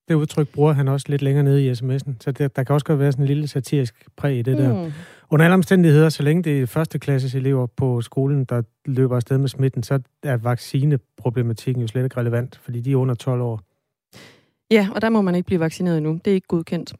Det 0.08 0.14
udtryk 0.14 0.48
bruger 0.48 0.72
han 0.72 0.88
også 0.88 1.06
lidt 1.08 1.22
længere 1.22 1.44
nede 1.44 1.66
i 1.66 1.72
sms'en. 1.72 2.12
Så 2.20 2.32
det, 2.32 2.56
der 2.56 2.64
kan 2.64 2.74
også 2.74 2.86
godt 2.86 2.98
være 2.98 3.12
sådan 3.12 3.22
en 3.22 3.26
lille 3.26 3.48
satirisk 3.48 4.04
præg 4.16 4.38
i 4.38 4.42
det 4.42 4.56
mm. 4.56 4.64
der. 4.64 4.90
Under 5.30 5.44
alle 5.44 5.54
omstændigheder, 5.54 6.08
så 6.08 6.22
længe 6.22 6.42
det 6.42 6.62
er 6.62 6.66
førsteklasses 6.66 7.34
elever 7.34 7.66
på 7.66 8.00
skolen, 8.00 8.44
der 8.44 8.62
løber 8.84 9.16
afsted 9.16 9.38
med 9.38 9.48
smitten, 9.48 9.82
så 9.82 10.00
er 10.22 10.36
vaccineproblematikken 10.36 11.80
jo 11.80 11.88
slet 11.88 12.04
ikke 12.04 12.16
relevant, 12.16 12.60
fordi 12.62 12.80
de 12.80 12.92
er 12.92 12.96
under 12.96 13.14
12 13.14 13.40
år. 13.40 13.60
Ja, 14.70 14.88
og 14.94 15.02
der 15.02 15.08
må 15.08 15.22
man 15.22 15.34
ikke 15.34 15.46
blive 15.46 15.60
vaccineret 15.60 15.96
endnu. 15.96 16.20
Det 16.24 16.30
er 16.30 16.34
ikke 16.34 16.48
godkendt. 16.48 16.94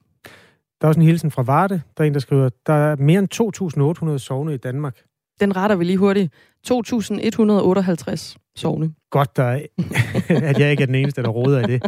Der 0.81 0.87
er 0.87 0.89
også 0.89 1.01
en 1.01 1.07
hilsen 1.07 1.31
fra 1.31 1.43
Varde. 1.43 1.83
Der 1.97 2.05
er 2.05 2.07
en, 2.07 2.15
der 2.15 2.21
skriver, 2.21 2.49
der 2.67 2.73
er 2.73 2.97
mere 2.97 3.19
end 3.19 4.13
2.800 4.13 4.19
sovne 4.19 4.55
i 4.55 4.57
Danmark. 4.57 5.03
Den 5.41 5.57
retter 5.57 5.77
vi 5.77 5.85
lige 5.85 5.99
hurtigt. 5.99 6.33
2.158 6.67 8.37
sovne. 8.57 8.93
Godt, 9.11 9.37
der 9.37 9.45
er, 9.45 9.61
at 10.51 10.59
jeg 10.59 10.71
ikke 10.71 10.83
er 10.83 10.87
den 10.87 10.95
eneste, 10.95 11.23
der 11.23 11.29
råder 11.29 11.69
i 11.69 11.73
det. 11.73 11.83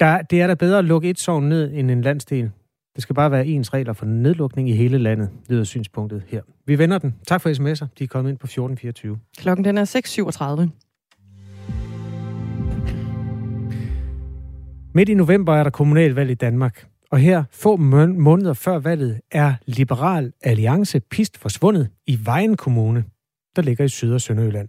Der, 0.00 0.22
det 0.22 0.40
er 0.40 0.46
da 0.46 0.54
bedre 0.54 0.78
at 0.78 0.84
lukke 0.84 1.10
et 1.10 1.18
sovn 1.18 1.48
ned 1.48 1.70
end 1.74 1.90
en 1.90 2.02
landsdel. 2.02 2.50
Det 2.94 3.02
skal 3.02 3.14
bare 3.14 3.30
være 3.30 3.46
ens 3.46 3.74
regler 3.74 3.92
for 3.92 4.06
nedlukning 4.06 4.68
i 4.68 4.72
hele 4.72 4.98
landet, 4.98 5.30
lyder 5.48 5.64
synspunktet 5.64 6.22
her. 6.28 6.42
Vi 6.66 6.78
vender 6.78 6.98
den. 6.98 7.14
Tak 7.26 7.40
for 7.40 7.50
sms'er. 7.50 7.86
De 7.98 8.04
er 8.04 8.08
kommet 8.08 8.30
ind 8.30 8.38
på 8.38 8.46
1424. 8.46 9.18
Klokken 9.36 9.64
den 9.64 9.78
er 9.78 10.64
6.37. 10.64 10.84
Midt 14.94 15.08
i 15.08 15.14
november 15.14 15.54
er 15.54 15.62
der 15.62 15.70
kommunalvalg 15.70 16.30
i 16.30 16.34
Danmark. 16.34 16.86
Og 17.14 17.20
her, 17.20 17.44
få 17.50 17.76
måneder 17.76 18.52
før 18.54 18.78
valget, 18.78 19.20
er 19.30 19.54
Liberal 19.66 20.32
Alliance 20.42 21.00
pist 21.00 21.38
forsvundet 21.38 21.90
i 22.06 22.18
Vejen 22.24 22.56
Kommune, 22.56 23.04
der 23.56 23.62
ligger 23.62 23.84
i 23.84 23.88
Syd- 23.88 24.12
og 24.12 24.20
Sønderjylland. 24.20 24.68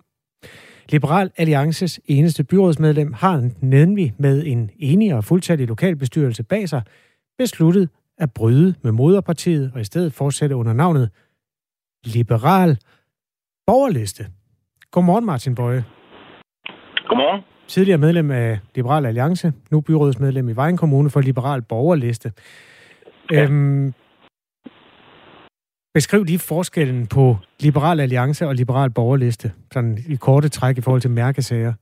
Liberal 0.89 1.31
Alliances 1.37 1.99
eneste 2.05 2.43
byrådsmedlem 2.43 3.13
har 3.13 3.49
nemlig 3.61 4.13
med 4.17 4.45
en 4.45 4.69
enig 4.79 5.15
og 5.15 5.23
fuldtallig 5.23 5.67
lokalbestyrelse 5.67 6.43
bag 6.43 6.69
sig 6.69 6.83
besluttet 7.37 7.89
at 8.17 8.33
bryde 8.33 8.75
med 8.81 8.91
moderpartiet 8.91 9.71
og 9.73 9.81
i 9.81 9.83
stedet 9.83 10.13
fortsætte 10.13 10.55
under 10.55 10.73
navnet 10.73 11.09
Liberal 12.03 12.77
Borgerliste. 13.67 14.25
Godmorgen, 14.91 15.25
Martin 15.25 15.55
Bøje. 15.55 15.85
Godmorgen. 17.07 17.54
Tidligere 17.67 17.97
medlem 17.97 18.31
af 18.31 18.59
Liberal 18.75 19.05
Alliance, 19.05 19.53
nu 19.71 19.81
byrådsmedlem 19.81 20.49
i 20.49 20.55
Vejen 20.55 20.77
Kommune 20.77 21.09
for 21.09 21.21
Liberal 21.21 21.61
Borgerliste. 21.61 22.31
Ja. 23.31 23.43
Øhm, 23.43 23.93
beskriv 25.93 26.23
lige 26.23 26.39
forskellen 26.39 27.07
på 27.07 27.37
Liberal 27.59 27.99
Alliance 27.99 28.47
og 28.47 28.55
Liberal 28.55 28.89
Borgerliste, 28.89 29.51
sådan 29.71 29.97
i 30.09 30.15
korte 30.15 30.49
træk 30.49 30.77
i 30.77 30.81
forhold 30.81 31.01
til 31.01 31.11
mærkesager. 31.11 31.73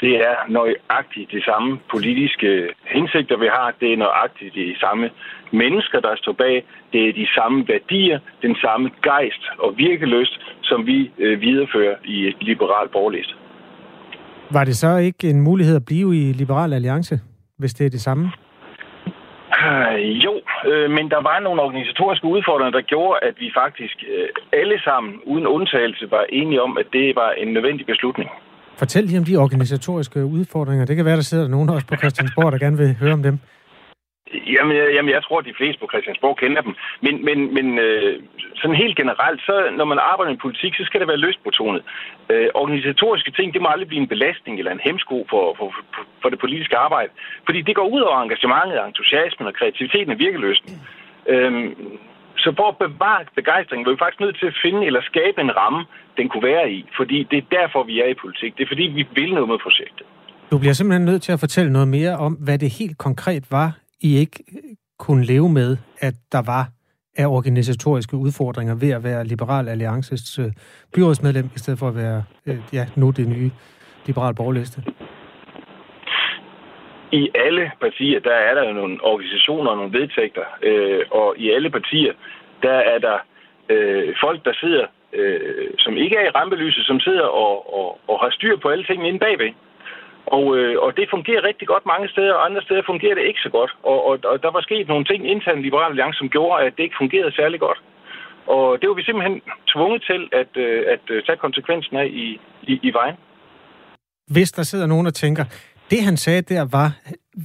Det 0.00 0.14
er 0.16 0.36
nøjagtigt 0.48 1.30
de 1.32 1.42
samme 1.44 1.78
politiske 1.90 2.68
hensigter, 2.84 3.36
vi 3.38 3.48
har. 3.56 3.74
Det 3.80 3.92
er 3.92 3.96
nøjagtigt 3.96 4.54
de 4.54 4.78
samme 4.80 5.10
mennesker, 5.52 6.00
der 6.00 6.14
står 6.16 6.32
bag. 6.32 6.64
Det 6.92 7.08
er 7.08 7.12
de 7.12 7.26
samme 7.36 7.68
værdier, 7.68 8.18
den 8.42 8.56
samme 8.64 8.90
gejst 9.02 9.42
og 9.58 9.74
virkeløst, 9.76 10.40
som 10.62 10.86
vi 10.86 11.10
øh, 11.18 11.40
viderefører 11.40 11.96
i 12.04 12.18
Liberal 12.40 12.88
Borgerliste. 12.88 13.34
Var 14.52 14.64
det 14.64 14.76
så 14.76 14.96
ikke 14.96 15.30
en 15.30 15.40
mulighed 15.40 15.76
at 15.76 15.84
blive 15.84 16.16
i 16.16 16.32
Liberal 16.32 16.72
Alliance, 16.72 17.20
hvis 17.58 17.74
det 17.74 17.86
er 17.86 17.90
det 17.90 18.00
samme? 18.00 18.32
Uh, 19.60 20.24
jo, 20.24 20.34
øh, 20.70 20.90
men 20.90 21.10
der 21.10 21.20
var 21.30 21.38
nogle 21.40 21.62
organisatoriske 21.62 22.26
udfordringer, 22.26 22.72
der 22.78 22.86
gjorde, 22.92 23.18
at 23.22 23.34
vi 23.38 23.50
faktisk 23.62 23.96
øh, 24.14 24.28
alle 24.52 24.80
sammen, 24.84 25.12
uden 25.26 25.46
undtagelse, 25.46 26.10
var 26.10 26.24
enige 26.28 26.62
om, 26.62 26.78
at 26.78 26.86
det 26.92 27.16
var 27.16 27.30
en 27.42 27.48
nødvendig 27.52 27.86
beslutning. 27.86 28.30
Fortæl 28.78 29.04
lige 29.04 29.18
om 29.18 29.24
de 29.24 29.36
organisatoriske 29.36 30.24
udfordringer. 30.24 30.84
Det 30.84 30.96
kan 30.96 31.04
være, 31.04 31.16
der 31.16 31.22
sidder 31.22 31.48
nogen 31.48 31.68
også 31.68 31.86
på 31.86 31.96
Christiansborg, 31.96 32.52
der 32.52 32.58
gerne 32.58 32.76
vil 32.76 32.96
høre 33.00 33.12
om 33.12 33.22
dem. 33.22 33.38
Jamen, 34.56 34.76
jamen, 34.96 35.12
jeg 35.16 35.22
tror, 35.24 35.38
at 35.38 35.44
de 35.50 35.58
fleste 35.60 35.80
på 35.80 35.88
Christiansborg 35.92 36.36
kender 36.36 36.62
dem. 36.66 36.74
Men, 37.04 37.14
men, 37.28 37.38
men 37.56 37.66
øh, 37.78 38.22
sådan 38.60 38.76
helt 38.76 38.96
generelt, 38.96 39.40
så 39.48 39.54
når 39.78 39.84
man 39.92 39.98
arbejder 40.12 40.32
i 40.32 40.44
politik, 40.46 40.72
så 40.74 40.84
skal 40.84 41.00
det 41.00 41.08
være 41.08 41.24
løsbetonet. 41.26 41.82
Øh, 42.32 42.48
organisatoriske 42.54 43.30
ting, 43.30 43.54
det 43.54 43.62
må 43.62 43.68
aldrig 43.68 43.88
blive 43.88 44.02
en 44.02 44.12
belastning 44.14 44.58
eller 44.58 44.72
en 44.72 44.84
hemsko 44.86 45.26
for, 45.30 45.44
for, 45.58 45.68
for, 45.94 46.02
for 46.22 46.28
det 46.28 46.38
politiske 46.38 46.76
arbejde. 46.76 47.10
Fordi 47.46 47.60
det 47.68 47.74
går 47.76 47.88
ud 47.94 48.00
over 48.00 48.22
engagementet, 48.22 48.76
entusiasmen 48.86 49.46
og 49.48 49.54
kreativiteten 49.54 50.12
og 50.14 50.18
virkeløsten. 50.18 50.72
Øh, 51.32 51.52
så 52.44 52.48
for 52.58 52.68
at 52.72 52.76
bevare 52.84 53.24
begejstringen, 53.40 53.86
var 53.86 53.92
vi 53.92 54.02
faktisk 54.04 54.20
nødt 54.20 54.38
til 54.40 54.46
at 54.52 54.56
finde 54.64 54.80
eller 54.88 55.02
skabe 55.12 55.38
en 55.46 55.56
ramme, 55.60 55.82
den 56.18 56.28
kunne 56.28 56.46
være 56.52 56.66
i. 56.78 56.80
Fordi 56.98 57.18
det 57.30 57.38
er 57.42 57.46
derfor, 57.58 57.80
vi 57.90 58.00
er 58.04 58.08
i 58.14 58.16
politik. 58.24 58.50
Det 58.56 58.62
er 58.64 58.70
fordi, 58.74 58.86
vi 58.98 59.02
vil 59.18 59.30
noget 59.34 59.48
med 59.52 59.58
projektet. 59.66 60.06
Du 60.50 60.58
bliver 60.58 60.72
simpelthen 60.72 61.04
nødt 61.04 61.22
til 61.22 61.32
at 61.32 61.40
fortælle 61.40 61.72
noget 61.72 61.88
mere 61.88 62.14
om, 62.26 62.32
hvad 62.32 62.58
det 62.58 62.70
helt 62.80 62.98
konkret 62.98 63.44
var, 63.50 63.79
i 64.02 64.16
ikke 64.16 64.44
øh, 64.52 64.76
kunne 64.98 65.24
leve 65.24 65.48
med, 65.48 65.76
at 65.98 66.14
der 66.32 66.42
var 66.42 66.68
af 67.16 67.26
organisatoriske 67.26 68.16
udfordringer 68.16 68.74
ved 68.74 68.90
at 68.90 69.04
være 69.04 69.24
Liberal 69.24 69.68
Alliances 69.68 70.38
øh, 70.38 70.52
byrådsmedlem, 70.94 71.50
i 71.56 71.58
stedet 71.58 71.78
for 71.78 71.88
at 71.88 71.96
være, 71.96 72.24
øh, 72.46 72.58
ja, 72.72 72.86
nu 72.96 73.10
det 73.10 73.28
nye 73.28 73.50
Liberal 74.06 74.34
Borgerliste? 74.34 74.82
i 77.12 77.30
alle 77.34 77.70
partier, 77.80 78.20
der 78.20 78.34
er 78.34 78.54
der 78.54 78.72
nogle 78.72 79.04
organisationer 79.04 79.70
og 79.70 79.76
nogle 79.76 79.98
vedtægter, 79.98 80.44
øh, 80.62 81.04
og 81.10 81.34
i 81.38 81.50
alle 81.50 81.70
partier, 81.70 82.12
der 82.62 82.78
er 82.92 82.98
der 82.98 83.18
øh, 83.68 84.14
folk, 84.20 84.44
der 84.44 84.52
sidder, 84.60 84.86
øh, 85.12 85.70
som 85.78 85.96
ikke 85.96 86.16
er 86.16 86.26
i 86.26 86.30
rampelyset, 86.30 86.86
som 86.86 87.00
sidder 87.00 87.26
og, 87.26 87.74
og, 87.78 87.98
og 88.08 88.20
har 88.20 88.30
styr 88.30 88.56
på 88.56 88.68
alle 88.68 88.84
tingene 88.84 89.08
inde 89.08 89.18
bagved. 89.18 89.52
Og, 90.36 90.44
øh, 90.58 90.74
og 90.84 90.90
det 90.98 91.06
fungerer 91.14 91.48
rigtig 91.50 91.66
godt 91.72 91.86
mange 91.92 92.08
steder, 92.08 92.34
og 92.34 92.44
andre 92.46 92.62
steder 92.62 92.82
fungerer 92.86 93.14
det 93.14 93.24
ikke 93.30 93.42
så 93.46 93.50
godt. 93.58 93.72
Og, 93.90 93.98
og, 94.08 94.14
og 94.30 94.36
der 94.44 94.50
var 94.56 94.60
sket 94.60 94.88
nogle 94.88 95.04
ting 95.04 95.20
internt 95.32 95.60
i 95.60 95.62
Liberale 95.62 95.92
Alliance, 95.94 96.18
som 96.18 96.28
gjorde, 96.28 96.64
at 96.66 96.72
det 96.76 96.82
ikke 96.82 97.00
fungerede 97.02 97.32
særlig 97.40 97.60
godt. 97.60 97.80
Og 98.46 98.78
det 98.80 98.88
var 98.88 98.94
vi 98.94 99.04
simpelthen 99.04 99.36
tvunget 99.72 100.00
til 100.10 100.20
at, 100.40 100.52
øh, 100.64 100.80
at 100.94 101.04
øh, 101.14 101.22
tage 101.26 101.38
konsekvensen 101.46 101.96
af 101.96 102.06
i, 102.06 102.26
i, 102.62 102.72
i 102.88 102.90
vejen. 102.98 103.16
Hvis 104.34 104.52
der 104.52 104.62
sidder 104.62 104.86
nogen 104.86 105.06
og 105.06 105.14
tænker, 105.14 105.44
det 105.90 106.00
han 106.08 106.16
sagde 106.16 106.42
der 106.42 106.64
var, 106.78 106.88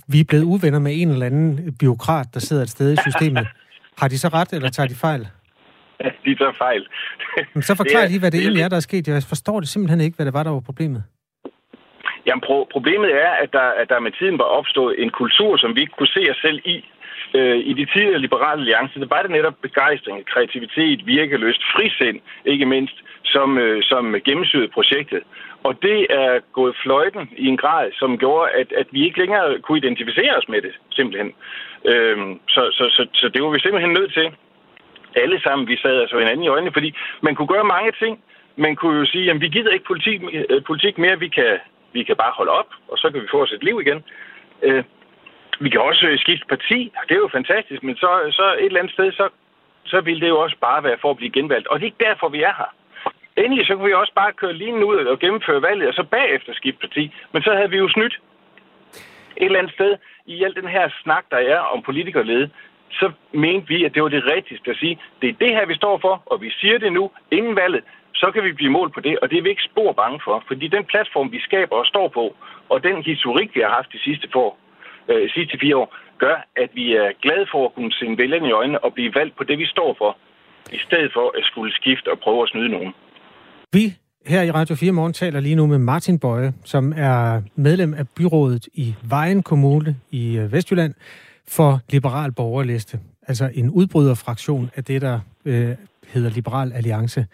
vi 0.08 0.20
er 0.20 0.28
blevet 0.30 0.44
uvenner 0.44 0.80
med 0.80 0.92
en 1.02 1.10
eller 1.10 1.26
anden 1.26 1.76
byråkrat, 1.80 2.28
der 2.34 2.40
sidder 2.40 2.64
et 2.64 2.70
sted 2.70 2.94
i 2.94 2.98
systemet. 3.08 3.48
Har 4.00 4.08
de 4.08 4.18
så 4.20 4.28
ret, 4.28 4.54
eller 4.54 4.70
tager 4.70 4.88
de 4.88 4.96
fejl? 4.96 5.28
de 6.26 6.36
tager 6.36 6.56
fejl. 6.58 6.88
Men 7.54 7.64
så 7.64 7.76
forklar 7.76 8.08
lige, 8.08 8.20
hvad 8.20 8.32
det 8.32 8.40
egentlig 8.40 8.64
er, 8.64 8.70
der 8.70 8.76
er 8.76 8.88
sket. 8.90 9.08
Jeg 9.08 9.24
forstår 9.24 9.60
det 9.60 9.70
simpelthen 9.70 10.02
ikke, 10.02 10.16
hvad 10.16 10.26
det 10.26 10.34
var, 10.34 10.44
der 10.44 10.52
var 10.52 10.60
problemet. 10.60 11.04
Jamen, 12.26 12.44
pro- 12.48 12.68
problemet 12.72 13.12
er, 13.26 13.32
at 13.44 13.54
der, 13.54 13.68
at 13.82 13.90
der 13.90 14.00
med 14.00 14.12
tiden 14.12 14.38
var 14.38 14.50
opstået 14.60 15.02
en 15.04 15.10
kultur, 15.10 15.58
som 15.58 15.76
vi 15.76 15.82
ikke 15.82 15.98
kunne 15.98 16.16
se 16.18 16.28
os 16.32 16.38
selv 16.38 16.60
i. 16.66 16.86
Øh, 17.34 17.58
I 17.58 17.74
de 17.74 17.86
tidligere 17.86 18.20
liberale 18.20 18.62
alliancer, 18.62 19.00
det 19.00 19.10
var 19.10 19.22
det 19.22 19.32
netop 19.32 19.58
begejstring, 19.62 20.26
kreativitet, 20.26 21.08
virkeløst, 21.08 21.62
frisind, 21.74 22.20
ikke 22.46 22.66
mindst, 22.66 22.98
som, 23.24 23.58
øh, 23.58 23.84
som 23.84 24.16
gennemsyrede 24.26 24.68
projektet. 24.68 25.24
Og 25.64 25.82
det 25.82 26.00
er 26.10 26.40
gået 26.54 26.76
fløjten 26.84 27.30
i 27.38 27.46
en 27.48 27.58
grad, 27.58 27.92
som 28.00 28.18
gjorde, 28.18 28.52
at, 28.52 28.70
at 28.72 28.88
vi 28.92 29.06
ikke 29.06 29.20
længere 29.20 29.60
kunne 29.60 29.78
identificere 29.78 30.38
os 30.38 30.50
med 30.50 30.62
det, 30.62 30.74
simpelthen. 30.92 31.34
Øh, 31.86 32.18
så, 32.48 32.62
så, 32.78 32.84
så, 32.96 33.08
så 33.14 33.30
det 33.30 33.44
var 33.44 33.50
vi 33.50 33.60
simpelthen 33.60 33.94
nødt 33.94 34.14
til. 34.14 34.28
Alle 35.16 35.42
sammen, 35.42 35.68
vi 35.68 35.78
sad 35.78 36.02
altså 36.02 36.20
hinanden 36.20 36.44
i 36.44 36.48
øjnene, 36.48 36.74
fordi 36.74 36.96
man 37.22 37.36
kunne 37.36 37.48
gøre 37.48 37.74
mange 37.76 37.92
ting. 37.92 38.20
Man 38.56 38.76
kunne 38.76 39.00
jo 39.00 39.06
sige, 39.06 39.32
at 39.32 39.42
vi 39.42 39.48
gider 39.48 39.72
ikke 39.72 39.86
politik, 39.86 40.22
øh, 40.34 40.64
politik 40.64 40.98
mere, 40.98 41.20
vi 41.20 41.28
kan, 41.28 41.58
vi 41.96 42.04
kan 42.04 42.18
bare 42.24 42.38
holde 42.40 42.52
op, 42.60 42.70
og 42.92 42.98
så 42.98 43.06
kan 43.12 43.22
vi 43.22 43.28
få 43.32 43.40
os 43.44 43.52
et 43.52 43.64
liv 43.64 43.78
igen. 43.82 44.00
Øh, 44.68 44.84
vi 45.60 45.70
kan 45.70 45.82
også 45.82 46.06
øh, 46.10 46.20
skifte 46.20 46.46
parti, 46.54 46.80
det 47.08 47.16
er 47.16 47.24
jo 47.26 47.38
fantastisk, 47.40 47.84
men 47.84 47.96
så, 47.96 48.10
så 48.32 48.46
et 48.54 48.66
eller 48.66 48.80
andet 48.80 48.94
sted, 48.94 49.12
så, 49.12 49.26
så 49.86 50.02
vil 50.02 50.22
det 50.22 50.30
jo 50.30 50.40
også 50.40 50.58
bare 50.62 50.84
være 50.84 51.02
for 51.02 51.12
at 51.12 51.18
blive 51.18 51.36
genvalgt. 51.38 51.68
Og 51.68 51.76
det 51.76 51.84
er 51.84 51.92
ikke 51.92 52.06
derfor, 52.10 52.30
vi 52.30 52.42
er 52.42 52.56
her. 52.62 52.72
Endelig 53.44 53.68
så 53.68 53.74
kunne 53.76 53.88
vi 53.88 53.94
også 53.94 54.14
bare 54.16 54.34
køre 54.34 54.54
lige 54.54 54.86
ud 54.86 54.96
og 54.96 55.20
gennemføre 55.20 55.62
valget, 55.62 55.88
og 55.88 55.94
så 55.94 56.04
bagefter 56.04 56.54
skifte 56.54 56.80
parti. 56.80 57.04
Men 57.32 57.42
så 57.44 57.52
havde 57.54 57.70
vi 57.70 57.78
jo 57.78 57.90
snydt. 57.90 58.20
Et 59.38 59.46
eller 59.46 59.60
andet 59.60 59.74
sted, 59.74 59.98
i 60.26 60.44
al 60.44 60.56
den 60.56 60.68
her 60.68 60.90
snak, 61.04 61.26
der 61.32 61.38
er 61.38 61.60
om 61.60 61.82
politikerlede, 61.82 62.50
så 62.92 63.12
mente 63.32 63.68
vi, 63.68 63.86
at 63.86 63.94
det 63.94 64.04
var 64.04 64.10
det 64.10 64.32
rigtigste 64.36 64.72
at 64.72 64.78
sige, 64.78 65.00
det 65.22 65.30
er 65.30 65.34
det 65.34 65.50
her, 65.50 65.66
vi 65.66 65.76
står 65.76 65.98
for, 65.98 66.24
og 66.26 66.42
vi 66.42 66.50
siger 66.60 66.78
det 66.78 66.94
nu 66.94 67.12
inden 67.32 67.56
valget, 67.56 67.84
så 68.22 68.28
kan 68.34 68.44
vi 68.44 68.52
blive 68.60 68.76
mål 68.78 68.90
på 68.96 69.00
det, 69.08 69.20
og 69.22 69.30
det 69.30 69.38
er 69.38 69.46
vi 69.46 69.50
ikke 69.50 69.70
spor 69.72 69.92
bange 70.02 70.20
for. 70.26 70.44
Fordi 70.48 70.66
den 70.68 70.86
platform, 70.92 71.32
vi 71.32 71.40
skaber 71.48 71.76
og 71.76 71.86
står 71.86 72.08
på, 72.08 72.26
og 72.70 72.78
den 72.88 72.98
historik, 73.12 73.50
vi 73.56 73.62
har 73.66 73.74
haft 73.78 73.90
de 73.96 74.00
sidste, 74.08 74.28
for, 74.34 74.48
øh, 75.12 75.30
sidste 75.36 75.56
fire 75.62 75.78
år, 75.78 75.88
gør, 76.18 76.38
at 76.64 76.70
vi 76.74 76.86
er 77.04 77.10
glade 77.22 77.46
for 77.52 77.66
at 77.66 77.74
kunne 77.76 77.94
se 78.00 78.06
vælgerne 78.18 78.48
i 78.48 78.52
øjnene 78.52 78.84
og 78.84 78.94
blive 78.94 79.12
valgt 79.16 79.36
på 79.38 79.44
det, 79.44 79.58
vi 79.58 79.66
står 79.66 79.96
for, 79.98 80.18
i 80.72 80.80
stedet 80.86 81.10
for 81.14 81.38
at 81.38 81.44
skulle 81.50 81.74
skifte 81.74 82.12
og 82.12 82.20
prøve 82.20 82.44
at 82.44 82.50
snyde 82.50 82.70
nogen. 82.70 82.94
Vi 83.74 83.86
her 84.26 84.42
i 84.42 84.52
Radio 84.52 84.76
4 84.76 84.92
Morgen 84.92 85.14
taler 85.14 85.40
lige 85.40 85.56
nu 85.56 85.66
med 85.68 85.78
Martin 85.78 86.20
Bøje, 86.20 86.54
som 86.64 86.94
er 86.98 87.42
medlem 87.56 87.94
af 87.94 88.10
byrådet 88.10 88.68
i 88.74 88.96
Vejen 89.04 89.44
Kommune 89.44 89.96
i 90.12 90.38
øh, 90.38 90.52
Vestjylland 90.52 90.94
for 91.48 91.80
Liberal 91.90 92.32
Borgerliste. 92.32 93.00
Altså 93.28 93.50
en 93.54 93.70
udbryderfraktion 93.70 94.72
af 94.76 94.84
det, 94.84 95.02
der 95.02 95.20
øh, 95.46 95.70
hedder 96.08 96.30
Liberal 96.30 96.74
Alliance. 96.74 97.26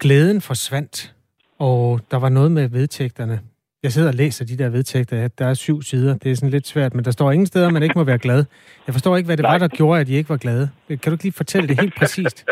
Glæden 0.00 0.40
forsvandt, 0.40 1.14
og 1.58 2.00
der 2.10 2.18
var 2.18 2.28
noget 2.28 2.52
med 2.52 2.68
vedtægterne. 2.68 3.40
Jeg 3.82 3.92
sidder 3.92 4.08
og 4.08 4.14
læser 4.14 4.44
de 4.44 4.58
der 4.58 4.68
vedtægter. 4.68 5.28
Der 5.28 5.46
er 5.46 5.54
syv 5.54 5.82
sider. 5.82 6.18
Det 6.18 6.30
er 6.30 6.36
sådan 6.36 6.50
lidt 6.50 6.66
svært, 6.66 6.94
men 6.94 7.04
der 7.04 7.10
står 7.10 7.30
ingen 7.30 7.46
steder, 7.46 7.70
man 7.70 7.82
ikke 7.82 7.98
må 7.98 8.04
være 8.04 8.18
glad. 8.18 8.44
Jeg 8.86 8.94
forstår 8.94 9.16
ikke, 9.16 9.26
hvad 9.26 9.36
det 9.36 9.42
Nej. 9.42 9.52
var, 9.52 9.58
der 9.58 9.68
gjorde, 9.68 10.00
at 10.00 10.08
I 10.08 10.14
ikke 10.16 10.28
var 10.28 10.36
glade. 10.36 10.70
Kan 10.88 10.98
du 11.04 11.10
ikke 11.10 11.24
lige 11.24 11.32
fortælle 11.42 11.68
det 11.68 11.80
helt 11.80 11.94
præcist? 11.98 12.46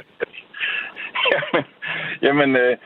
jamen, 1.32 1.64
jamen 2.22 2.56
øh, 2.56 2.76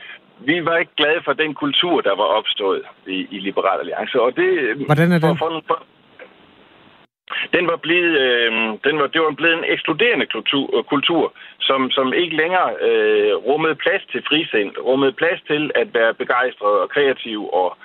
vi 0.49 0.65
var 0.65 0.77
ikke 0.77 0.95
glade 0.97 1.21
for 1.25 1.33
den 1.33 1.53
kultur, 1.53 2.01
der 2.01 2.15
var 2.21 2.27
opstået 2.39 2.81
i, 3.07 3.27
i 3.31 3.39
Liberal 3.39 3.79
Alliance. 3.79 4.21
Og 4.21 4.31
det, 4.35 4.49
Hvordan 4.85 5.11
er 5.11 5.19
den? 5.19 5.37
For, 5.37 5.63
for, 5.67 5.83
den 7.55 7.67
var 7.71 7.79
blevet, 7.85 8.13
øh, 8.25 8.51
den 8.87 8.95
var, 8.99 9.07
det 9.13 9.21
var 9.21 9.31
blevet 9.39 9.57
en 9.57 9.65
ekskluderende 9.73 10.25
kultur, 10.25 10.81
kultur 10.93 11.33
som, 11.59 11.91
som 11.91 12.13
ikke 12.13 12.35
længere 12.35 12.69
øh, 12.87 13.33
rummede 13.47 13.75
plads 13.75 14.03
til 14.11 14.21
frisind, 14.29 14.71
rummede 14.89 15.13
plads 15.21 15.39
til 15.47 15.71
at 15.75 15.87
være 15.93 16.13
begejstret 16.13 16.75
og 16.83 16.89
kreativ. 16.89 17.39
Og, 17.59 17.77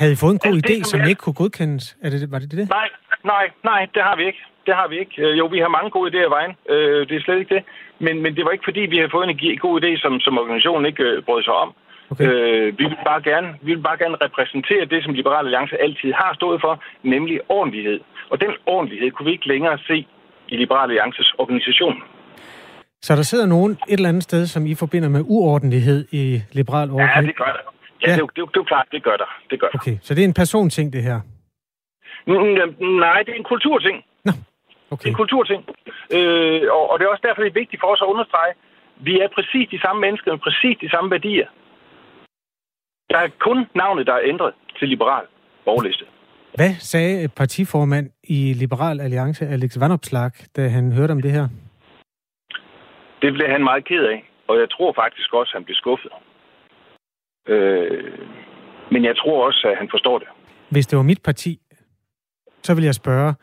Havde 0.00 0.12
I 0.12 0.16
fået 0.22 0.32
en 0.32 0.38
god 0.38 0.56
altså, 0.56 0.72
idé, 0.72 0.78
det, 0.78 0.86
som, 0.86 1.00
som 1.00 1.08
ikke 1.10 1.20
kunne 1.24 1.40
godkendes? 1.42 1.96
Er 2.02 2.10
det, 2.10 2.30
var 2.32 2.38
det 2.38 2.50
det? 2.50 2.68
Nej, 2.78 2.88
nej, 3.24 3.44
nej, 3.64 3.82
det 3.94 4.02
har 4.02 4.16
vi 4.16 4.24
ikke. 4.26 4.42
Det 4.66 4.74
har 4.74 4.88
vi 4.88 4.96
ikke. 4.98 5.14
Jo, 5.40 5.46
vi 5.46 5.58
har 5.58 5.68
mange 5.68 5.90
gode 5.90 6.08
idéer 6.10 6.28
i 6.30 6.34
vejen. 6.38 6.52
Øh, 6.68 7.08
det 7.08 7.16
er 7.16 7.22
slet 7.24 7.38
ikke 7.38 7.54
det. 7.54 7.64
Men, 7.98 8.22
men 8.22 8.36
det 8.36 8.44
var 8.44 8.50
ikke 8.50 8.68
fordi, 8.70 8.80
vi 8.80 8.98
har 8.98 9.08
fået 9.12 9.28
en 9.28 9.58
god 9.66 9.74
idé, 9.82 9.90
som, 10.02 10.20
som 10.20 10.38
organisationen 10.38 10.86
ikke 10.86 11.02
øh, 11.02 11.22
brød 11.22 11.42
sig 11.42 11.54
om. 11.64 11.74
Okay. 12.10 12.24
Øh, 12.26 12.78
vi, 12.78 12.84
vil 12.84 12.98
bare 13.10 13.22
gerne, 13.22 13.48
vi 13.62 13.74
vil 13.74 13.82
bare 13.82 13.98
gerne 13.98 14.16
repræsentere 14.26 14.84
det, 14.84 15.04
som 15.04 15.12
Liberale 15.14 15.46
Alliance 15.48 15.76
altid 15.82 16.12
har 16.12 16.32
stået 16.34 16.60
for, 16.60 16.82
nemlig 17.02 17.40
ordentlighed. 17.48 18.00
Og 18.30 18.40
den 18.40 18.52
ordentlighed 18.66 19.10
kunne 19.10 19.26
vi 19.26 19.32
ikke 19.32 19.48
længere 19.48 19.78
se 19.78 20.06
i 20.48 20.56
Liberale 20.56 20.90
Alliances 20.92 21.34
organisation. 21.38 22.02
Så 23.02 23.16
der 23.16 23.22
sidder 23.22 23.46
nogen 23.46 23.72
et 23.72 23.78
eller 23.88 24.08
andet 24.08 24.22
sted, 24.22 24.46
som 24.46 24.66
I 24.66 24.74
forbinder 24.74 25.08
med 25.08 25.22
uordentlighed 25.24 26.08
i 26.12 26.42
Liberal 26.52 26.90
Ordentlighed? 26.90 27.22
Ja, 27.22 27.28
det 27.28 27.36
gør 27.36 27.52
der. 27.56 27.64
Ja, 28.02 28.10
ja. 28.10 28.12
Det, 28.12 28.18
er 28.18 28.24
jo, 28.24 28.26
det, 28.34 28.38
er 28.40 28.42
jo, 28.42 28.46
det 28.46 28.56
er 28.56 28.64
jo 28.64 28.68
klart, 28.72 28.86
det 28.92 29.02
gør 29.02 29.16
der. 29.16 29.30
Det 29.50 29.60
gør 29.60 29.68
der. 29.68 29.78
Okay, 29.78 29.96
så 30.02 30.14
det 30.14 30.20
er 30.24 30.28
en 30.32 30.34
personting, 30.42 30.92
det 30.92 31.02
her? 31.02 31.20
Mm, 32.26 32.86
nej, 33.06 33.18
det 33.24 33.32
er 33.34 33.38
en 33.42 33.50
kulturting. 33.52 33.96
Nå, 34.24 34.32
okay. 34.90 35.02
Det 35.02 35.06
er 35.06 35.14
en 35.14 35.20
kulturting. 35.22 35.60
Øh, 36.16 36.62
og, 36.76 36.90
og 36.90 36.94
det 36.98 37.04
er 37.04 37.10
også 37.14 37.24
derfor, 37.26 37.42
det 37.42 37.50
er 37.50 37.60
vigtigt 37.62 37.80
for 37.82 37.88
os 37.92 38.02
at 38.02 38.10
understrege, 38.12 38.52
vi 39.08 39.14
er 39.24 39.28
præcis 39.36 39.68
de 39.74 39.80
samme 39.80 40.00
mennesker 40.00 40.30
med 40.32 40.40
præcis 40.46 40.76
de 40.84 40.90
samme 40.94 41.10
værdier. 41.10 41.48
Der 43.10 43.18
er 43.18 43.28
kun 43.38 43.66
navnet, 43.74 44.06
der 44.06 44.12
er 44.12 44.20
ændret 44.24 44.54
til 44.78 44.88
liberal 44.88 45.24
borgerliste. 45.64 46.04
Hvad 46.54 46.74
sagde 46.78 47.28
partiformand 47.28 48.10
i 48.24 48.52
Liberal 48.52 49.00
Alliance, 49.00 49.46
Alex 49.46 49.80
Vanopslag, 49.80 50.30
da 50.56 50.68
han 50.68 50.92
hørte 50.92 51.12
om 51.12 51.22
det 51.22 51.32
her? 51.32 51.48
Det 53.22 53.32
blev 53.32 53.48
han 53.48 53.64
meget 53.64 53.84
ked 53.84 54.04
af, 54.04 54.30
og 54.48 54.58
jeg 54.58 54.70
tror 54.70 54.92
faktisk 54.92 55.34
også, 55.34 55.50
at 55.50 55.58
han 55.58 55.64
blev 55.64 55.74
skuffet. 55.74 56.10
Øh, 57.48 58.18
men 58.92 59.04
jeg 59.04 59.16
tror 59.16 59.46
også, 59.46 59.68
at 59.68 59.76
han 59.78 59.88
forstår 59.90 60.18
det. 60.18 60.28
Hvis 60.70 60.86
det 60.86 60.96
var 60.96 61.02
mit 61.02 61.22
parti, 61.22 61.58
så 62.62 62.74
vil 62.74 62.84
jeg 62.84 62.94
spørge, 62.94 63.34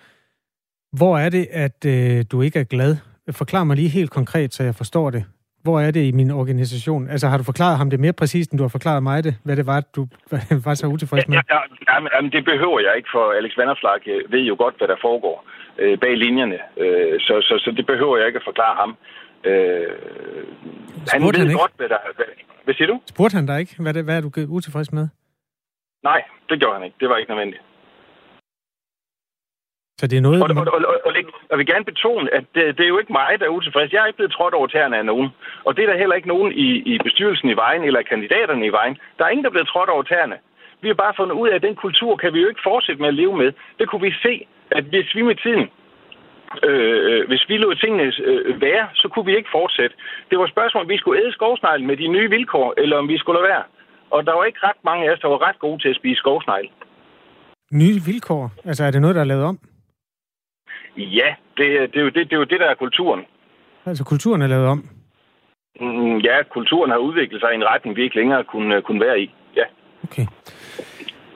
hvor 0.98 1.18
er 1.18 1.30
det, 1.30 1.48
at 1.52 1.86
øh, 1.86 2.26
du 2.32 2.42
ikke 2.42 2.60
er 2.60 2.64
glad? 2.64 2.98
Forklar 3.32 3.64
mig 3.64 3.76
lige 3.76 3.90
helt 3.90 4.12
konkret, 4.12 4.54
så 4.54 4.64
jeg 4.64 4.76
forstår 4.76 5.10
det. 5.10 5.26
Hvor 5.64 5.80
er 5.80 5.92
det 5.92 6.04
i 6.12 6.12
min 6.12 6.32
organisation? 6.32 7.10
Altså, 7.14 7.28
har 7.28 7.38
du 7.38 7.44
forklaret 7.44 7.78
ham 7.78 7.90
det 7.90 8.00
mere 8.00 8.14
præcist, 8.14 8.52
end 8.52 8.58
du 8.58 8.64
har 8.64 8.76
forklaret 8.78 9.04
mig 9.04 9.24
det? 9.24 9.34
Hvad 9.46 9.56
det 9.56 9.66
var, 9.66 9.80
du 9.96 10.02
var 10.68 10.74
så 10.74 10.88
utilfreds 10.88 11.28
med? 11.28 11.36
Ja, 11.38 11.42
ja, 11.56 11.94
jamen, 12.16 12.32
det 12.32 12.46
behøver 12.46 12.80
jeg 12.80 12.94
ikke, 12.98 13.10
for 13.16 13.26
Alex 13.40 13.52
Vanderslag 13.58 14.08
øh, 14.08 14.32
ved 14.32 14.44
jo 14.52 14.56
godt, 14.64 14.76
hvad 14.78 14.88
der 14.88 14.98
foregår 15.02 15.46
øh, 15.82 16.00
bag 16.00 16.18
linjerne. 16.18 16.60
Øh, 16.84 17.20
så, 17.20 17.34
så, 17.48 17.54
så 17.64 17.70
det 17.78 17.86
behøver 17.86 18.18
jeg 18.18 18.28
ikke 18.28 18.42
at 18.42 18.48
forklare 18.50 18.76
ham. 18.82 18.92
Øh, 19.50 19.88
han 21.14 21.22
ved 21.22 21.48
han 21.48 21.58
godt, 21.64 21.74
hvad 21.78 21.90
der... 21.90 21.98
Hvad, 22.16 22.26
hvad 22.66 22.74
siger 22.74 22.88
du? 22.88 23.00
Spurgte 23.06 23.36
han 23.36 23.46
dig 23.46 23.60
ikke? 23.60 23.76
Hvad, 23.84 23.94
det, 23.94 24.04
hvad 24.04 24.18
er 24.18 24.22
du 24.22 24.30
utilfreds 24.48 24.92
med? 24.94 25.08
Nej, 26.04 26.22
det 26.50 26.60
gjorde 26.60 26.76
han 26.78 26.84
ikke. 26.86 26.98
Det 27.00 27.10
var 27.10 27.18
ikke 27.18 27.32
nødvendigt. 27.32 27.62
Så 30.04 30.08
det 30.08 30.18
er 30.18 30.26
noget... 30.28 30.40
Og, 30.44 30.50
og, 30.50 30.68
og, 30.76 30.82
og, 30.92 30.98
og 31.08 31.12
jeg 31.52 31.58
vil 31.60 31.68
gerne 31.74 31.86
betone, 31.92 32.26
at 32.38 32.46
det, 32.56 32.64
det 32.78 32.84
er 32.84 32.92
jo 32.94 33.00
ikke 33.02 33.14
mig, 33.20 33.32
der 33.40 33.46
er 33.46 33.56
utilfreds. 33.58 33.94
Jeg 33.94 34.02
er 34.02 34.10
ikke 34.10 34.22
blevet 34.22 34.36
trådt 34.38 34.54
over 34.60 34.68
tæerne 34.68 34.98
af 35.02 35.06
nogen. 35.12 35.30
Og 35.66 35.72
det 35.76 35.82
er 35.84 35.90
der 35.92 36.02
heller 36.02 36.16
ikke 36.20 36.34
nogen 36.36 36.52
i, 36.66 36.70
i 36.92 36.94
bestyrelsen 37.06 37.50
i 37.50 37.60
vejen, 37.64 37.84
eller 37.84 38.10
kandidaterne 38.12 38.66
i 38.66 38.76
vejen. 38.80 38.96
Der 39.18 39.24
er 39.26 39.30
ingen, 39.30 39.44
der 39.44 39.50
er 39.50 39.58
blevet 39.58 39.72
trådt 39.74 39.90
over 39.96 40.04
tæerne. 40.04 40.38
Vi 40.82 40.88
har 40.88 40.98
bare 41.04 41.18
fundet 41.20 41.36
ud 41.42 41.48
af, 41.50 41.56
at 41.56 41.66
den 41.68 41.76
kultur 41.76 42.16
kan 42.16 42.34
vi 42.34 42.40
jo 42.42 42.48
ikke 42.52 42.68
fortsætte 42.70 43.02
med 43.02 43.10
at 43.14 43.20
leve 43.22 43.36
med. 43.38 43.50
Det 43.80 43.86
kunne 43.90 44.06
vi 44.10 44.14
se, 44.26 44.34
at 44.78 44.84
hvis 44.84 45.10
vi 45.16 45.22
med 45.22 45.38
tiden 45.46 45.66
Øh, 46.70 47.28
hvis 47.30 47.44
vi 47.50 47.56
lod 47.58 47.76
tingene 47.76 48.04
øh, 48.30 48.62
være, 48.62 48.86
så 48.94 49.08
kunne 49.12 49.26
vi 49.26 49.36
ikke 49.40 49.50
fortsætte. 49.60 49.96
Det 50.30 50.38
var 50.38 50.46
et 50.46 50.56
spørgsmål, 50.56 50.84
om 50.84 50.90
vi 50.90 50.98
skulle 50.98 51.22
æde 51.22 51.34
skovsnegl 51.34 51.84
med 51.84 51.98
de 51.98 52.08
nye 52.08 52.30
vilkår, 52.30 52.74
eller 52.78 52.98
om 52.98 53.08
vi 53.08 53.18
skulle 53.18 53.38
lade 53.40 53.50
være. 53.54 53.64
Og 54.12 54.26
der 54.26 54.34
var 54.38 54.44
ikke 54.44 54.60
ret 54.64 54.82
mange 54.90 55.02
af 55.06 55.14
os, 55.14 55.20
der 55.20 55.28
var 55.28 55.48
ret 55.48 55.60
gode 55.60 55.82
til 55.82 55.90
at 55.90 55.96
spise 55.96 56.20
skovsnegl. 56.20 56.68
Nye 57.72 58.00
vilkår? 58.06 58.52
Altså 58.66 58.84
er 58.84 58.92
det 58.92 59.02
noget, 59.02 59.16
der 59.16 59.22
er 59.22 59.32
lavet 59.34 59.46
om? 59.46 59.60
Ja, 60.98 61.36
det, 61.58 61.94
det, 61.94 62.00
er 62.00 62.02
jo 62.02 62.10
det, 62.10 62.16
det 62.16 62.34
er 62.34 62.38
jo 62.38 62.44
det, 62.44 62.60
der 62.60 62.70
er 62.70 62.76
kulturen. 62.76 63.22
Altså 63.86 64.04
kulturen 64.04 64.42
er 64.42 64.48
lavet 64.48 64.68
om? 64.68 64.90
Mm, 65.82 66.18
ja, 66.18 66.44
kulturen 66.54 66.92
har 66.92 66.98
udviklet 66.98 67.42
sig 67.42 67.52
i 67.52 67.56
en 67.56 67.66
retning, 67.66 67.96
vi 67.96 68.04
ikke 68.04 68.16
længere 68.16 68.44
kunne, 68.44 68.82
kunne 68.82 69.02
være 69.02 69.20
i. 69.20 69.36
Ja. 69.56 69.64
Okay. 70.04 70.26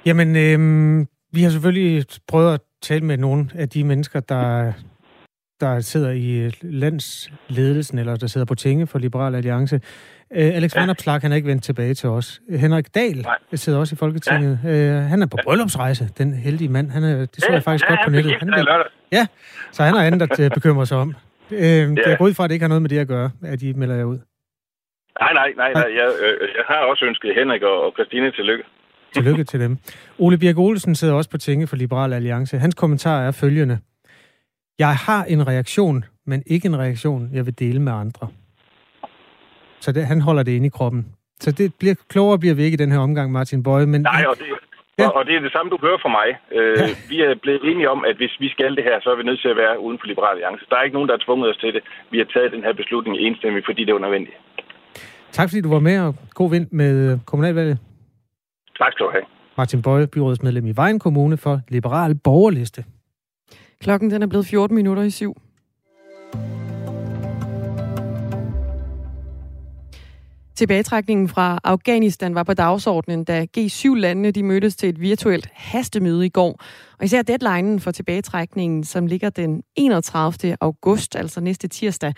Jamen, 0.06 0.36
øhm, 0.36 1.08
Vi 1.34 1.44
har 1.44 1.50
selvfølgelig 1.50 2.06
prøvet 2.28 2.54
at 2.54 2.62
tale 2.82 3.06
med 3.06 3.18
nogle 3.18 3.50
af 3.56 3.70
de 3.70 3.84
mennesker, 3.84 4.20
der, 4.20 4.74
der 5.60 5.80
sidder 5.80 6.12
i 6.12 6.52
landsledelsen, 6.62 8.00
eller 8.00 8.16
der 8.16 8.28
sidder 8.28 8.46
på 8.46 8.56
tinge 8.56 8.88
for 8.88 9.00
Liberal 9.00 9.36
Alliance. 9.36 9.82
Uh, 10.32 10.38
Alex 10.38 10.76
ja. 10.76 10.80
Vanopslag, 10.80 11.22
han 11.22 11.32
er 11.32 11.36
ikke 11.36 11.48
vendt 11.48 11.64
tilbage 11.64 11.94
til 11.94 12.10
os. 12.10 12.42
Henrik 12.50 12.96
Dahl 12.96 13.22
Nej. 13.22 13.38
sidder 13.54 13.80
også 13.80 13.96
i 13.96 13.98
Folketinget. 13.98 14.60
Ja. 14.64 14.98
Uh, 14.98 15.04
han 15.04 15.22
er 15.22 15.26
på 15.26 15.38
bryllupsrejse, 15.44 16.10
den 16.18 16.34
heldige 16.34 16.70
mand. 16.70 16.92
Han 16.92 17.04
er, 17.04 17.18
det 17.18 17.44
så 17.44 17.52
jeg 17.52 17.64
faktisk 17.64 17.86
ja, 17.90 17.90
godt 17.90 18.00
på 18.04 18.10
nettet. 18.10 18.36
Han 18.40 18.50
er, 18.50 18.84
ja, 19.12 19.28
så 19.72 19.84
han 19.84 19.94
har 19.94 20.04
andet 20.04 20.40
at 20.40 20.52
bekymre 20.54 20.86
sig 20.86 20.98
om. 20.98 21.16
Uh, 21.52 21.58
ja. 21.58 21.86
Jeg 22.06 22.18
går 22.18 22.26
ud 22.26 22.34
fra, 22.34 22.44
at 22.44 22.50
det 22.50 22.56
ikke 22.56 22.64
har 22.64 22.68
noget 22.68 22.82
med 22.82 22.90
det 22.90 23.00
at 23.00 23.08
gøre, 23.08 23.32
at 23.44 23.62
de 23.62 23.74
melder 23.74 23.96
jer 23.96 24.04
ud. 24.04 24.20
Nej, 25.20 25.34
nej, 25.34 25.54
nej. 25.58 25.74
nej. 25.74 25.90
Jeg, 26.00 26.10
øh, 26.24 26.50
jeg 26.58 26.64
har 26.68 26.76
også 26.76 27.06
ønsket 27.06 27.36
Henrik 27.36 27.62
og, 27.62 27.86
og 27.86 27.92
Christine 27.94 28.32
tillykke. 28.32 28.64
Tillykke 29.14 29.44
til 29.44 29.60
dem. 29.60 29.78
Ole 30.20 30.38
Birk 30.38 30.58
Olsen 30.58 30.96
sidder 30.96 31.14
også 31.14 31.30
på 31.30 31.38
tinge 31.38 31.68
for 31.68 31.76
Liberal 31.76 32.14
Alliance. 32.14 32.58
Hans 32.58 32.76
kommentar 32.76 33.22
er 33.22 33.32
følgende. 33.32 33.80
Jeg 34.80 34.96
har 34.96 35.24
en 35.24 35.48
reaktion, 35.48 36.06
men 36.26 36.44
ikke 36.46 36.66
en 36.66 36.80
reaktion, 36.80 37.30
jeg 37.34 37.46
vil 37.46 37.60
dele 37.60 37.82
med 37.82 37.94
andre. 37.94 38.28
Så 39.80 39.92
det, 39.92 40.06
han 40.06 40.22
holder 40.22 40.44
det 40.44 40.52
inde 40.52 40.68
i 40.68 40.76
kroppen. 40.78 41.02
Så 41.40 41.52
det 41.52 41.76
bliver 41.80 41.96
klogere 42.10 42.40
bliver 42.40 42.56
vi 42.56 42.64
ikke 42.64 42.78
i 42.80 42.84
den 42.84 42.92
her 42.92 43.00
omgang, 43.00 43.32
Martin 43.32 43.64
Bøje. 43.64 43.86
Men... 43.86 44.02
Nej, 44.02 44.24
og 44.32 44.36
det, 44.40 44.46
ja. 45.00 45.08
og 45.18 45.26
det 45.26 45.36
er 45.36 45.40
det 45.40 45.52
samme, 45.52 45.70
du 45.74 45.78
hører 45.82 46.00
fra 46.04 46.12
mig. 46.20 46.30
Øh, 46.58 46.78
ja. 46.82 46.88
Vi 47.12 47.18
er 47.22 47.36
blevet 47.44 47.62
enige 47.72 47.90
om, 47.90 48.00
at 48.10 48.16
hvis 48.22 48.34
vi 48.40 48.50
skal 48.56 48.76
det 48.78 48.84
her, 48.84 48.98
så 49.04 49.10
er 49.14 49.18
vi 49.20 49.24
nødt 49.24 49.42
til 49.42 49.50
at 49.54 49.58
være 49.64 49.80
uden 49.86 49.98
for 50.00 50.08
Liberal 50.08 50.36
Alliance. 50.36 50.66
Der 50.70 50.76
er 50.78 50.84
ikke 50.84 50.98
nogen, 50.98 51.10
der 51.10 51.16
har 51.18 51.24
tvunget 51.28 51.50
os 51.52 51.58
til 51.64 51.74
det. 51.76 51.82
Vi 52.12 52.18
har 52.18 52.28
taget 52.34 52.52
den 52.56 52.64
her 52.64 52.74
beslutning 52.74 53.18
enstemmigt, 53.18 53.66
fordi 53.70 53.82
det 53.86 53.92
er 53.94 54.00
nødvendigt. 54.00 54.38
Tak 55.32 55.50
fordi 55.50 55.62
du 55.62 55.72
var 55.78 55.84
med, 55.90 55.98
og 56.08 56.16
god 56.40 56.50
vind 56.56 56.68
med 56.72 57.20
kommunalvalget. 57.26 57.78
Tak 58.82 58.92
skal 58.94 59.06
du 59.06 59.12
have. 59.12 59.26
Martin 59.58 59.82
Bøje, 59.82 60.08
byrådsmedlem 60.08 60.66
i 60.66 60.74
Vejen 60.76 61.00
Kommune 61.00 61.38
for 61.38 61.60
Liberal 61.70 62.16
Borgerliste. 62.24 62.86
Klokken 63.82 64.12
den 64.12 64.22
er 64.24 64.28
blevet 64.28 64.46
14 64.46 64.76
minutter 64.76 65.04
i 65.04 65.10
syv. 65.10 65.34
Tilbagetrækningen 70.58 71.30
fra 71.30 71.60
Afghanistan 71.64 72.36
var 72.36 72.44
på 72.44 72.54
dagsordenen, 72.54 73.24
da 73.24 73.48
G7-landene 73.58 74.32
de 74.32 74.44
mødtes 74.44 74.76
til 74.76 74.90
et 74.90 75.02
virtuelt 75.02 75.50
hastemøde 75.54 76.26
i 76.26 76.30
går. 76.30 76.64
Og 77.00 77.06
især 77.06 77.22
deadlinen 77.22 77.80
for 77.80 77.92
tilbagetrækningen, 77.92 78.84
som 78.84 79.08
ligger 79.08 79.30
den 79.30 79.64
31. 79.76 80.58
august, 80.62 81.16
altså 81.16 81.42
næste 81.42 81.68
tirsdag, 81.68 82.14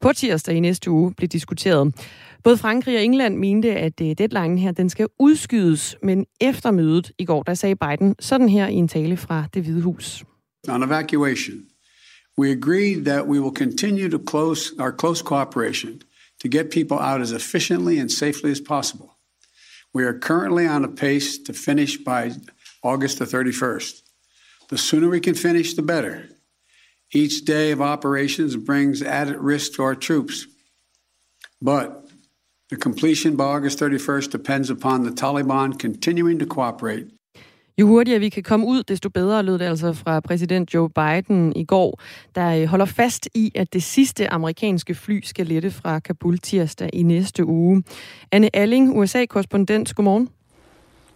på 0.00 0.12
tirsdag 0.12 0.54
i 0.54 0.60
næste 0.60 0.90
uge, 0.90 1.14
blev 1.14 1.28
diskuteret. 1.28 1.94
Både 2.44 2.56
Frankrig 2.56 2.96
og 2.96 3.04
England 3.04 3.36
mente, 3.36 3.72
at 3.72 4.00
øh, 4.02 4.14
deadline 4.18 4.58
her 4.58 4.72
den 4.72 4.88
skal 4.88 5.06
udskydes, 5.18 5.96
men 6.02 6.26
efter 6.40 6.70
mødet 6.70 7.12
i 7.18 7.24
går, 7.24 7.42
der 7.42 7.54
sagde 7.54 7.76
Biden 7.76 8.14
sådan 8.20 8.48
her 8.48 8.66
i 8.66 8.74
en 8.74 8.88
tale 8.88 9.16
fra 9.16 9.44
det 9.54 9.62
hvide 9.62 9.82
hus. 9.82 10.24
On 10.68 10.82
evacuation, 10.82 11.56
we 12.38 12.50
agreed 12.50 13.04
that 13.04 13.24
we 13.26 13.40
will 13.40 13.56
continue 13.56 14.10
to 14.10 14.18
close 14.30 14.72
our 14.80 14.94
close 15.00 15.24
cooperation 15.24 16.00
to 16.40 16.48
get 16.48 16.70
people 16.70 16.98
out 16.98 17.20
as 17.20 17.32
efficiently 17.32 17.98
and 17.98 18.10
safely 18.10 18.50
as 18.50 18.60
possible. 18.60 19.16
We 19.92 20.04
are 20.04 20.18
currently 20.18 20.66
on 20.66 20.84
a 20.84 20.88
pace 20.88 21.38
to 21.38 21.52
finish 21.52 21.96
by 21.96 22.32
August 22.82 23.18
the 23.18 23.24
31st. 23.24 24.02
The 24.68 24.78
sooner 24.78 25.08
we 25.08 25.20
can 25.20 25.34
finish, 25.34 25.74
the 25.74 25.82
better. 25.82 26.28
Each 27.12 27.44
day 27.44 27.72
of 27.72 27.82
operations 27.82 28.56
brings 28.56 29.02
added 29.02 29.36
risk 29.36 29.74
to 29.74 29.82
our 29.82 29.96
troops. 29.96 30.46
But 31.60 32.08
The 32.70 32.76
completion 32.76 33.34
by 33.34 33.44
August 33.44 33.80
31st 33.80 34.30
depends 34.30 34.70
upon 34.70 35.02
the 35.02 35.10
Taliban 35.10 35.76
continuing 35.76 36.38
to 36.38 36.46
cooperate. 36.46 37.08
Jo 37.78 37.86
hurtigere 37.86 38.20
vi 38.20 38.28
kan 38.28 38.42
komme 38.42 38.66
ud, 38.66 38.82
desto 38.82 39.08
bedre 39.08 39.42
lød 39.42 39.58
det 39.58 39.64
altså 39.64 39.92
fra 39.92 40.20
præsident 40.20 40.74
Joe 40.74 40.90
Biden 40.90 41.52
i 41.56 41.64
går, 41.64 42.00
der 42.34 42.56
øh, 42.56 42.64
holder 42.64 42.84
fast 42.84 43.28
i, 43.34 43.52
at 43.54 43.72
det 43.72 43.82
sidste 43.82 44.32
amerikanske 44.32 44.94
fly 44.94 45.20
skal 45.24 45.46
lette 45.46 45.70
fra 45.70 45.98
Kabul 45.98 46.38
tirsdag 46.38 46.90
i 46.92 47.02
næste 47.02 47.44
uge. 47.44 47.82
Anne 48.32 48.56
Alling, 48.56 48.98
USA-korrespondent, 48.98 49.94
godmorgen. 49.94 50.28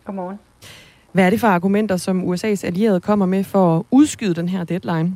Godmorgen. 0.04 0.38
Hvad 1.12 1.26
er 1.26 1.30
det 1.30 1.40
for 1.40 1.48
argumenter, 1.48 1.96
som 1.96 2.32
USA's 2.32 2.66
allierede 2.66 3.00
kommer 3.00 3.26
med 3.26 3.44
for 3.44 3.78
at 3.78 3.82
udskyde 3.90 4.34
den 4.34 4.48
her 4.48 4.64
deadline? 4.64 5.12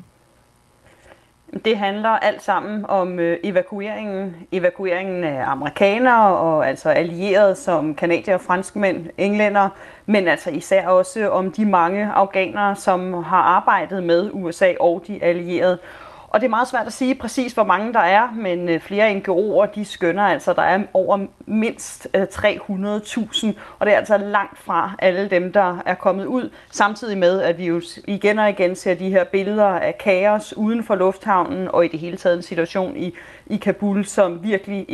Det 1.65 1.79
handler 1.79 2.09
alt 2.09 2.43
sammen 2.43 2.85
om 2.89 3.19
øh, 3.19 3.39
evakueringen. 3.43 4.37
Evakueringen 4.53 5.25
af 5.25 5.51
amerikanere 5.51 6.37
og 6.37 6.69
altså 6.69 6.89
allierede 6.89 7.55
som 7.55 7.95
kanadier, 7.95 8.39
franskmænd, 8.39 9.07
englænder, 9.19 9.69
men 10.07 10.29
altså 10.29 10.51
især 10.51 10.89
også 10.89 11.31
om 11.31 11.53
de 11.53 11.65
mange 11.65 12.07
afghanere, 12.07 12.77
som 12.77 13.13
har 13.25 13.43
arbejdet 13.43 14.03
med 14.03 14.31
USA 14.33 14.75
og 14.81 15.03
de 15.07 15.23
allierede. 15.23 15.79
Og 16.31 16.41
det 16.41 16.47
er 16.47 16.51
meget 16.51 16.69
svært 16.69 16.87
at 16.87 16.93
sige 16.93 17.15
præcis, 17.15 17.53
hvor 17.53 17.65
mange 17.65 17.93
der 17.93 18.01
er, 18.01 18.31
men 18.37 18.69
øh, 18.69 18.81
flere 18.81 19.13
NGO'er, 19.13 19.75
de 19.75 19.85
skønner 19.85 20.23
altså, 20.23 20.53
der 20.53 20.63
er 20.63 20.83
over 20.95 21.27
mindst 21.47 22.09
øh, 22.15 22.23
300.000, 22.23 23.47
og 23.79 23.87
det 23.87 23.95
er 23.95 23.99
altså 23.99 24.17
langt 24.17 24.59
fra 24.59 24.93
alle 24.99 25.31
dem, 25.31 25.53
der 25.53 25.83
er 25.87 25.95
kommet 25.95 26.27
ud, 26.27 26.51
samtidig 26.71 27.19
med, 27.19 27.41
at 27.41 27.59
vi 27.59 27.67
jo 27.67 27.83
igen 28.07 28.39
og 28.39 28.51
igen 28.51 28.77
ser 28.77 28.95
de 28.95 29.11
her 29.11 29.25
billeder 29.25 29.65
af 29.65 29.99
kaos 29.99 30.57
uden 30.57 30.85
for 30.85 30.95
lufthavnen, 30.95 31.69
og 31.69 31.85
i 31.85 31.89
det 31.89 32.01
hele 32.01 32.17
taget 32.17 32.37
en 32.37 32.43
situation 32.43 32.97
i, 32.97 33.15
i 33.47 33.57
Kabul, 33.57 34.05
som 34.05 34.43
virkelig 34.43 34.87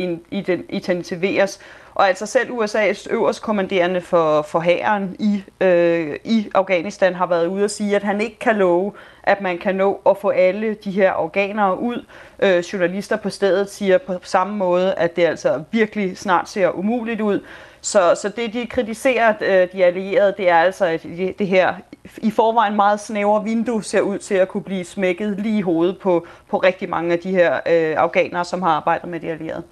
intensiveres. 0.69 1.59
Og 1.95 2.07
altså 2.07 2.25
selv 2.25 2.51
USA's 2.51 3.13
øverste 3.13 3.41
kommanderende 3.41 4.01
for, 4.01 4.41
for 4.41 4.59
hæren 4.59 5.15
i, 5.19 5.43
øh, 5.61 6.15
i 6.23 6.49
Afghanistan 6.53 7.15
har 7.15 7.25
været 7.25 7.47
ude 7.47 7.63
og 7.63 7.71
sige, 7.71 7.95
at 7.95 8.03
han 8.03 8.21
ikke 8.21 8.39
kan 8.39 8.55
love, 8.55 8.91
at 9.23 9.41
man 9.41 9.57
kan 9.57 9.75
nå 9.75 10.01
at 10.09 10.17
få 10.17 10.29
alle 10.29 10.73
de 10.73 10.91
her 10.91 11.13
organere 11.13 11.79
ud. 11.79 12.05
Øh, 12.39 12.57
journalister 12.59 13.15
på 13.15 13.29
stedet 13.29 13.69
siger 13.69 13.97
på 13.97 14.13
samme 14.23 14.55
måde, 14.55 14.93
at 14.93 15.15
det 15.15 15.23
altså 15.23 15.63
virkelig 15.71 16.17
snart 16.17 16.49
ser 16.49 16.69
umuligt 16.69 17.21
ud. 17.21 17.39
Så, 17.81 18.15
så 18.21 18.29
det, 18.29 18.53
de 18.53 18.67
kritiserer 18.67 19.33
øh, 19.41 19.67
de 19.73 19.85
allierede, 19.85 20.33
det 20.37 20.49
er 20.49 20.57
altså, 20.57 20.85
at 20.85 21.03
det 21.39 21.47
her 21.47 21.73
i 22.17 22.31
forvejen 22.31 22.75
meget 22.75 22.99
snævre 22.99 23.43
vindue 23.43 23.83
ser 23.83 24.01
ud 24.01 24.17
til 24.17 24.35
at 24.35 24.47
kunne 24.47 24.63
blive 24.63 24.85
smækket 24.85 25.39
lige 25.39 25.57
i 25.57 25.61
hovedet 25.61 25.99
på, 25.99 26.27
på 26.49 26.57
rigtig 26.57 26.89
mange 26.89 27.13
af 27.13 27.19
de 27.19 27.31
her 27.31 27.53
øh, 27.55 27.95
afghanere, 27.97 28.45
som 28.45 28.61
har 28.61 28.69
arbejdet 28.69 29.09
med 29.09 29.19
de 29.19 29.31
allierede. 29.31 29.63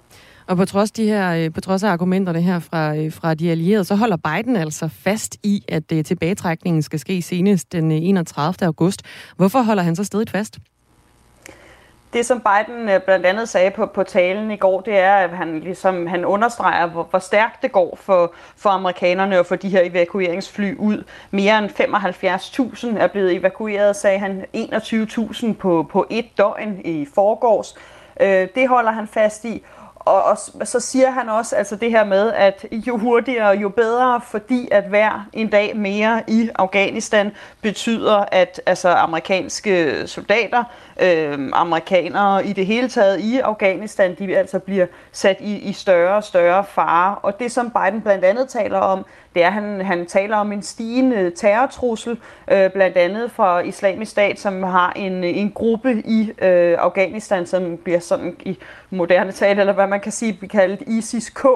Og 0.46 0.56
på 0.56 0.64
trods, 0.64 0.90
de 0.90 1.04
her, 1.04 1.34
øh, 1.34 1.52
på 1.52 1.60
trods 1.60 1.82
af 1.82 1.88
argumenterne 1.90 2.40
her 2.40 2.58
fra, 2.58 2.96
øh, 2.96 3.12
fra 3.12 3.34
de 3.34 3.50
allierede, 3.50 3.84
så 3.84 3.94
holder 3.94 4.16
Biden 4.16 4.56
altså 4.56 4.88
fast 4.88 5.36
i, 5.42 5.64
at 5.68 5.92
øh, 5.92 6.04
tilbagetrækningen 6.04 6.82
skal 6.82 6.98
ske 6.98 7.22
senest 7.22 7.72
den 7.72 7.92
31. 7.92 8.66
august. 8.66 9.02
Hvorfor 9.36 9.62
holder 9.62 9.82
han 9.82 9.96
så 9.96 10.04
stedigt 10.04 10.30
fast? 10.30 10.58
Det, 12.12 12.26
som 12.26 12.40
Biden 12.40 13.00
blandt 13.04 13.26
andet 13.26 13.48
sagde 13.48 13.70
på, 13.70 13.86
på 13.86 14.02
talen 14.02 14.50
i 14.50 14.56
går, 14.56 14.80
det 14.80 14.98
er, 14.98 15.14
at 15.14 15.30
han, 15.30 15.60
ligesom, 15.60 16.06
han 16.06 16.24
understreger, 16.24 16.86
hvor, 16.86 17.06
hvor 17.10 17.18
stærkt 17.18 17.62
det 17.62 17.72
går 17.72 17.98
for, 18.02 18.34
for 18.56 18.70
amerikanerne 18.70 19.38
og 19.38 19.46
for 19.46 19.56
de 19.56 19.68
her 19.68 19.80
evakueringsfly 19.82 20.74
ud. 20.78 21.04
Mere 21.30 21.58
end 21.58 21.70
75.000 22.94 22.98
er 22.98 23.06
blevet 23.06 23.36
evakueret, 23.36 23.96
sagde 23.96 24.18
han. 24.18 24.44
21.000 24.56 25.52
på, 25.52 25.86
på 25.90 26.06
et 26.10 26.26
døgn 26.38 26.80
i 26.84 27.06
forgårs. 27.14 27.74
Øh, 28.20 28.48
det 28.54 28.68
holder 28.68 28.92
han 28.92 29.08
fast 29.08 29.44
i. 29.44 29.62
Og, 30.04 30.22
og 30.24 30.38
så 30.64 30.80
siger 30.80 31.10
han 31.10 31.28
også 31.28 31.56
altså 31.56 31.76
det 31.76 31.90
her 31.90 32.04
med, 32.04 32.32
at 32.32 32.66
jo 32.72 32.98
hurtigere, 32.98 33.48
jo 33.48 33.68
bedre, 33.68 34.20
fordi 34.20 34.68
at 34.70 34.84
hver 34.84 35.28
en 35.32 35.48
dag 35.48 35.76
mere 35.76 36.22
i 36.28 36.50
Afghanistan 36.54 37.32
betyder, 37.62 38.24
at 38.32 38.60
altså 38.66 38.88
amerikanske 38.88 40.06
soldater, 40.06 40.64
øh, 41.02 41.50
amerikanere 41.52 42.46
i 42.46 42.52
det 42.52 42.66
hele 42.66 42.88
taget 42.88 43.20
i 43.20 43.38
Afghanistan, 43.38 44.14
de 44.18 44.36
altså 44.36 44.58
bliver 44.58 44.86
sat 45.12 45.36
i, 45.40 45.58
i 45.58 45.72
større 45.72 46.16
og 46.16 46.24
større 46.24 46.64
fare. 46.64 47.14
Og 47.22 47.38
det, 47.38 47.52
som 47.52 47.70
Biden 47.70 48.00
blandt 48.00 48.24
andet 48.24 48.48
taler 48.48 48.78
om, 48.78 49.04
det 49.34 49.42
er, 49.42 49.46
at 49.46 49.52
han, 49.52 49.80
han 49.80 50.06
taler 50.06 50.36
om 50.36 50.52
en 50.52 50.62
stigende 50.62 51.30
terrortrussel, 51.30 52.18
øh, 52.50 52.70
blandt 52.70 52.96
andet 52.96 53.30
fra 53.30 53.60
islamisk 53.60 54.10
stat, 54.10 54.40
som 54.40 54.62
har 54.62 54.92
en, 54.96 55.24
en 55.24 55.52
gruppe 55.52 56.02
i 56.04 56.32
øh, 56.38 56.76
Afghanistan, 56.78 57.46
som 57.46 57.76
bliver 57.76 57.98
sådan 57.98 58.36
i 58.40 58.58
moderne 58.90 59.32
tale, 59.32 59.60
eller 59.60 59.72
hvad 59.72 59.86
man 59.86 60.00
kan 60.00 60.12
sige, 60.12 60.38
vi 60.40 60.46
kalder 60.46 60.76
ISIS-K, 60.86 61.46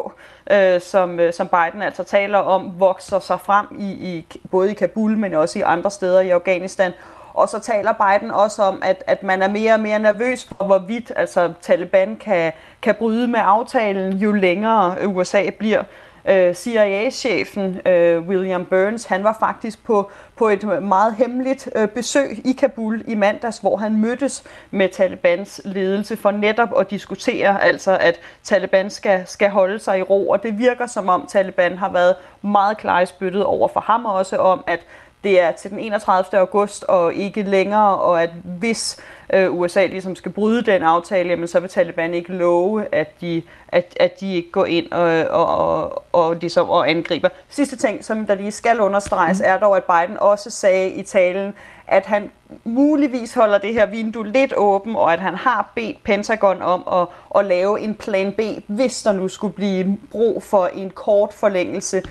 øh, 0.50 0.80
som, 0.80 1.20
øh, 1.20 1.32
som 1.32 1.48
Biden 1.48 1.82
altså 1.82 2.02
taler 2.02 2.38
om, 2.38 2.72
vokser 2.78 3.18
sig 3.18 3.40
frem 3.40 3.66
i, 3.78 3.90
i 3.90 4.40
både 4.50 4.70
i 4.70 4.74
Kabul, 4.74 5.18
men 5.18 5.34
også 5.34 5.58
i 5.58 5.62
andre 5.62 5.90
steder 5.90 6.20
i 6.20 6.30
Afghanistan. 6.30 6.92
Og 7.38 7.48
så 7.48 7.58
taler 7.58 7.92
Biden 7.92 8.30
også 8.30 8.62
om, 8.62 8.82
at, 8.84 9.04
at 9.06 9.22
man 9.22 9.42
er 9.42 9.48
mere 9.48 9.74
og 9.74 9.80
mere 9.80 9.98
nervøs 9.98 10.44
for, 10.44 10.64
hvorvidt 10.64 11.12
altså, 11.16 11.52
Taliban 11.60 12.16
kan, 12.16 12.52
kan 12.82 12.94
bryde 12.94 13.28
med 13.28 13.40
aftalen, 13.42 14.12
jo 14.12 14.32
længere 14.32 15.08
USA 15.08 15.50
bliver. 15.58 15.82
Øh, 16.28 16.54
CIA-chefen 16.54 17.80
øh, 17.86 18.28
William 18.28 18.64
Burns, 18.64 19.04
han 19.04 19.24
var 19.24 19.36
faktisk 19.40 19.84
på, 19.84 20.10
på 20.36 20.48
et 20.48 20.82
meget 20.82 21.14
hemmeligt 21.14 21.68
øh, 21.76 21.88
besøg 21.88 22.46
i 22.46 22.52
Kabul 22.52 23.04
i 23.06 23.14
mandags, 23.14 23.58
hvor 23.58 23.76
han 23.76 23.96
mødtes 23.96 24.44
med 24.70 24.88
Talibans 24.88 25.60
ledelse 25.64 26.16
for 26.16 26.30
netop 26.30 26.68
at 26.80 26.90
diskutere, 26.90 27.62
altså 27.62 27.98
at 28.00 28.20
Taliban 28.42 28.90
skal, 28.90 29.26
skal 29.26 29.50
holde 29.50 29.78
sig 29.78 29.98
i 29.98 30.02
ro, 30.02 30.28
og 30.28 30.42
det 30.42 30.58
virker 30.58 30.86
som 30.86 31.08
om 31.08 31.26
Taliban 31.28 31.78
har 31.78 31.92
været 31.92 32.14
meget 32.42 32.78
klar 32.78 33.00
i 33.00 33.06
spyttet 33.06 33.44
over 33.44 33.68
for 33.68 33.80
ham 33.80 34.04
også 34.04 34.36
om, 34.36 34.64
at 34.66 34.80
det 35.24 35.40
er 35.40 35.52
til 35.52 35.70
den 35.70 35.78
31. 35.78 36.40
august 36.40 36.84
og 36.84 37.14
ikke 37.14 37.42
længere, 37.42 37.98
og 37.98 38.22
at 38.22 38.30
hvis 38.44 38.96
øh, 39.32 39.54
USA 39.54 39.86
ligesom 39.86 40.16
skal 40.16 40.32
bryde 40.32 40.62
den 40.62 40.82
aftale, 40.82 41.28
jamen, 41.28 41.48
så 41.48 41.60
vil 41.60 41.70
Taliban 41.70 42.14
ikke 42.14 42.32
love, 42.32 42.94
at 42.94 43.20
de, 43.20 43.42
at, 43.68 43.96
at 44.00 44.20
de 44.20 44.34
ikke 44.34 44.50
går 44.50 44.64
ind 44.64 44.92
og, 44.92 45.24
og, 45.30 45.46
og, 45.46 46.04
og, 46.12 46.36
ligesom, 46.36 46.70
og 46.70 46.90
angriber. 46.90 47.28
Sidste 47.48 47.76
ting, 47.76 48.04
som 48.04 48.26
der 48.26 48.34
lige 48.34 48.50
skal 48.50 48.80
understreges, 48.80 49.38
mm. 49.38 49.44
er 49.46 49.58
dog, 49.58 49.76
at 49.76 49.84
Biden 49.84 50.16
også 50.20 50.50
sagde 50.50 50.90
i 50.90 51.02
talen, 51.02 51.54
at 51.88 52.06
han 52.06 52.30
muligvis 52.64 53.34
holder 53.34 53.58
det 53.58 53.72
her 53.72 53.86
vindue 53.86 54.32
lidt 54.32 54.52
åben, 54.56 54.96
og 54.96 55.12
at 55.12 55.20
han 55.20 55.34
har 55.34 55.72
bedt 55.74 56.04
Pentagon 56.04 56.62
om 56.62 56.88
at, 56.92 57.08
at 57.40 57.46
lave 57.46 57.80
en 57.80 57.94
plan 57.94 58.32
B, 58.32 58.40
hvis 58.66 59.02
der 59.02 59.12
nu 59.12 59.28
skulle 59.28 59.54
blive 59.54 59.98
brug 60.10 60.42
for 60.42 60.66
en 60.66 60.90
kort 60.90 61.32
forlængelse 61.32 61.96
øh, 61.96 62.04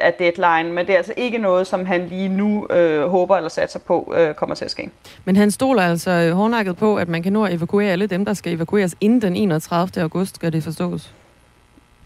af 0.00 0.14
deadline. 0.18 0.74
Men 0.74 0.86
det 0.86 0.92
er 0.92 0.96
altså 0.96 1.14
ikke 1.16 1.38
noget, 1.38 1.66
som 1.66 1.86
han 1.86 2.06
lige 2.06 2.28
nu 2.28 2.66
øh, 2.70 3.08
håber 3.08 3.36
eller 3.36 3.50
satser 3.50 3.78
på 3.78 4.14
øh, 4.16 4.34
kommer 4.34 4.54
til 4.54 4.64
at 4.64 4.70
ske. 4.70 4.90
Men 5.24 5.36
han 5.36 5.50
stoler 5.50 5.82
altså 5.82 6.32
hårdnakket 6.34 6.76
på, 6.76 6.96
at 6.96 7.08
man 7.08 7.22
kan 7.22 7.32
nå 7.32 7.44
at 7.44 7.52
evakuere 7.52 7.92
alle 7.92 8.06
dem, 8.06 8.24
der 8.24 8.34
skal 8.34 8.52
evakueres 8.52 8.94
inden 9.00 9.22
den 9.22 9.36
31. 9.36 10.02
august, 10.02 10.34
skal 10.34 10.52
det 10.52 10.64
forstås? 10.64 11.14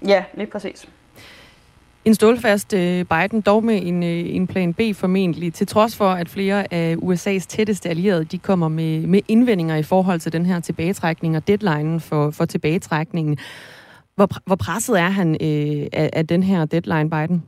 Ja, 0.06 0.24
lige 0.34 0.46
præcis. 0.46 0.88
En 2.04 2.14
stålfast 2.14 2.72
øh, 2.72 3.04
Biden, 3.04 3.40
dog 3.40 3.64
med 3.64 3.80
en, 3.82 4.02
øh, 4.02 4.36
en 4.36 4.46
plan 4.46 4.74
B 4.74 4.80
formentlig, 4.94 5.54
til 5.54 5.66
trods 5.66 5.96
for, 5.96 6.08
at 6.08 6.28
flere 6.28 6.74
af 6.74 6.96
USA's 6.96 7.46
tætteste 7.48 7.88
allierede, 7.88 8.24
de 8.24 8.38
kommer 8.38 8.68
med, 8.68 9.06
med 9.06 9.20
indvendinger 9.28 9.76
i 9.76 9.82
forhold 9.82 10.20
til 10.20 10.32
den 10.32 10.46
her 10.46 10.60
tilbagetrækning 10.60 11.36
og 11.36 11.48
deadline 11.48 12.00
for, 12.00 12.30
for 12.30 12.44
tilbagetrækningen. 12.44 13.38
Hvor, 14.14 14.28
hvor 14.46 14.56
presset 14.56 15.00
er 15.00 15.08
han 15.08 15.30
øh, 15.30 15.86
af, 15.92 16.10
af 16.12 16.26
den 16.26 16.42
her 16.42 16.64
deadline, 16.64 17.10
Biden? 17.10 17.42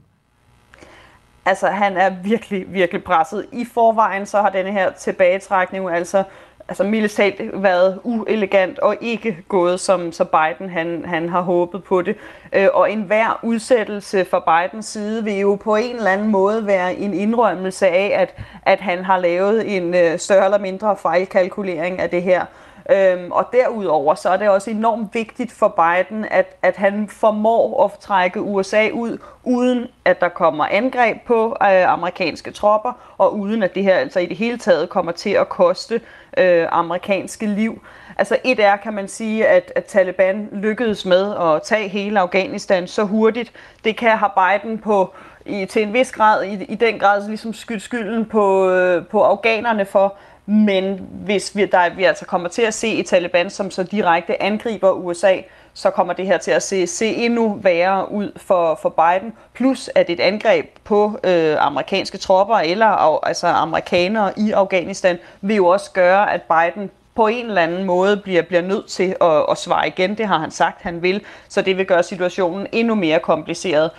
Altså, 1.44 1.66
han 1.66 1.96
er 1.96 2.10
virkelig, 2.22 2.64
virkelig 2.68 3.04
presset. 3.04 3.46
I 3.52 3.64
forvejen 3.74 4.26
så 4.26 4.40
har 4.40 4.50
denne 4.50 4.72
her 4.72 4.92
tilbagetrækning 4.92 5.90
altså 5.90 6.24
altså 6.68 6.84
militært 6.84 7.34
været 7.52 8.00
uelegant 8.04 8.78
og 8.78 8.96
ikke 9.00 9.36
gået, 9.48 9.80
som 9.80 10.12
så 10.12 10.24
Biden 10.24 10.70
han, 10.70 11.04
han 11.06 11.28
har 11.28 11.40
håbet 11.40 11.84
på 11.84 12.02
det. 12.02 12.16
Øh, 12.52 12.68
og 12.74 12.92
enhver 12.92 13.40
udsættelse 13.42 14.24
fra 14.24 14.40
Bidens 14.40 14.86
side 14.86 15.24
vil 15.24 15.38
jo 15.38 15.54
på 15.54 15.76
en 15.76 15.96
eller 15.96 16.10
anden 16.10 16.28
måde 16.28 16.66
være 16.66 16.94
en 16.94 17.14
indrømmelse 17.14 17.88
af, 17.88 18.12
at, 18.20 18.34
at 18.62 18.80
han 18.80 19.04
har 19.04 19.18
lavet 19.18 19.76
en 19.76 19.94
øh, 19.94 20.18
større 20.18 20.44
eller 20.44 20.58
mindre 20.58 20.96
fejlkalkulering 20.96 22.00
af 22.00 22.10
det 22.10 22.22
her. 22.22 22.44
Øhm, 22.90 23.32
og 23.32 23.48
derudover 23.52 24.14
så 24.14 24.28
er 24.28 24.36
det 24.36 24.48
også 24.48 24.70
enormt 24.70 25.14
vigtigt 25.14 25.52
for 25.52 25.68
Biden, 25.68 26.24
at, 26.30 26.56
at 26.62 26.76
han 26.76 27.08
formår 27.08 27.84
at 27.84 27.90
trække 28.00 28.40
USA 28.42 28.88
ud, 28.92 29.18
uden 29.44 29.86
at 30.04 30.20
der 30.20 30.28
kommer 30.28 30.66
angreb 30.66 31.16
på 31.26 31.56
øh, 31.62 31.92
amerikanske 31.92 32.50
tropper, 32.50 32.92
og 33.18 33.38
uden 33.38 33.62
at 33.62 33.74
det 33.74 33.82
her 33.82 33.94
altså 33.94 34.20
i 34.20 34.26
det 34.26 34.36
hele 34.36 34.58
taget 34.58 34.88
kommer 34.88 35.12
til 35.12 35.30
at 35.30 35.48
koste 35.48 36.00
øh, 36.38 36.66
amerikanske 36.70 37.46
liv. 37.46 37.82
Altså 38.18 38.36
et 38.44 38.60
er, 38.60 38.76
kan 38.76 38.92
man 38.92 39.08
sige, 39.08 39.46
at, 39.46 39.72
at 39.76 39.84
Taliban 39.84 40.48
lykkedes 40.52 41.04
med 41.04 41.34
at 41.40 41.62
tage 41.62 41.88
hele 41.88 42.20
Afghanistan 42.20 42.86
så 42.86 43.04
hurtigt. 43.04 43.52
Det 43.84 43.96
kan 43.96 44.10
have 44.10 44.30
Biden 44.36 44.78
på 44.78 45.14
i, 45.46 45.64
til 45.64 45.82
en 45.82 45.92
vis 45.92 46.12
grad, 46.12 46.44
i, 46.44 46.64
i 46.64 46.74
den 46.74 46.98
grad 46.98 47.28
ligesom 47.28 47.54
skyld 47.54 47.80
skylden 47.80 48.24
på, 48.24 48.70
øh, 48.70 49.06
på 49.06 49.22
afghanerne 49.22 49.84
for, 49.84 50.14
men 50.46 51.08
hvis 51.10 51.56
vi, 51.56 51.64
der, 51.64 51.94
vi 51.94 52.04
altså 52.04 52.24
kommer 52.24 52.48
til 52.48 52.62
at 52.62 52.74
se 52.74 52.88
i 52.88 53.02
Taliban, 53.02 53.50
som 53.50 53.70
så 53.70 53.82
direkte 53.82 54.42
angriber 54.42 54.90
USA, 54.90 55.36
så 55.74 55.90
kommer 55.90 56.12
det 56.12 56.26
her 56.26 56.38
til 56.38 56.50
at 56.50 56.62
se, 56.62 56.86
se 56.86 57.06
endnu 57.06 57.58
værre 57.62 58.12
ud 58.12 58.32
for, 58.36 58.78
for 58.82 58.88
Biden. 58.88 59.32
Plus 59.54 59.90
at 59.94 60.10
et 60.10 60.20
angreb 60.20 60.66
på 60.84 61.18
øh, 61.24 61.56
amerikanske 61.66 62.18
tropper 62.18 62.56
eller 62.56 63.24
altså 63.26 63.46
amerikanere 63.46 64.32
i 64.36 64.52
Afghanistan 64.52 65.18
vil 65.40 65.56
jo 65.56 65.66
også 65.66 65.90
gøre, 65.90 66.32
at 66.32 66.42
Biden 66.42 66.90
på 67.16 67.26
en 67.26 67.46
eller 67.46 67.62
anden 67.62 67.84
måde 67.84 68.16
bliver, 68.16 68.42
bliver 68.42 68.62
nødt 68.62 68.86
til 68.86 69.16
at, 69.20 69.44
at 69.50 69.58
svare 69.58 69.86
igen. 69.86 70.18
Det 70.18 70.26
har 70.26 70.38
han 70.38 70.50
sagt, 70.50 70.82
han 70.82 71.02
vil. 71.02 71.22
Så 71.48 71.62
det 71.62 71.76
vil 71.76 71.86
gøre 71.86 72.02
situationen 72.02 72.66
endnu 72.72 72.94
mere 72.94 73.18
kompliceret. 73.18 73.90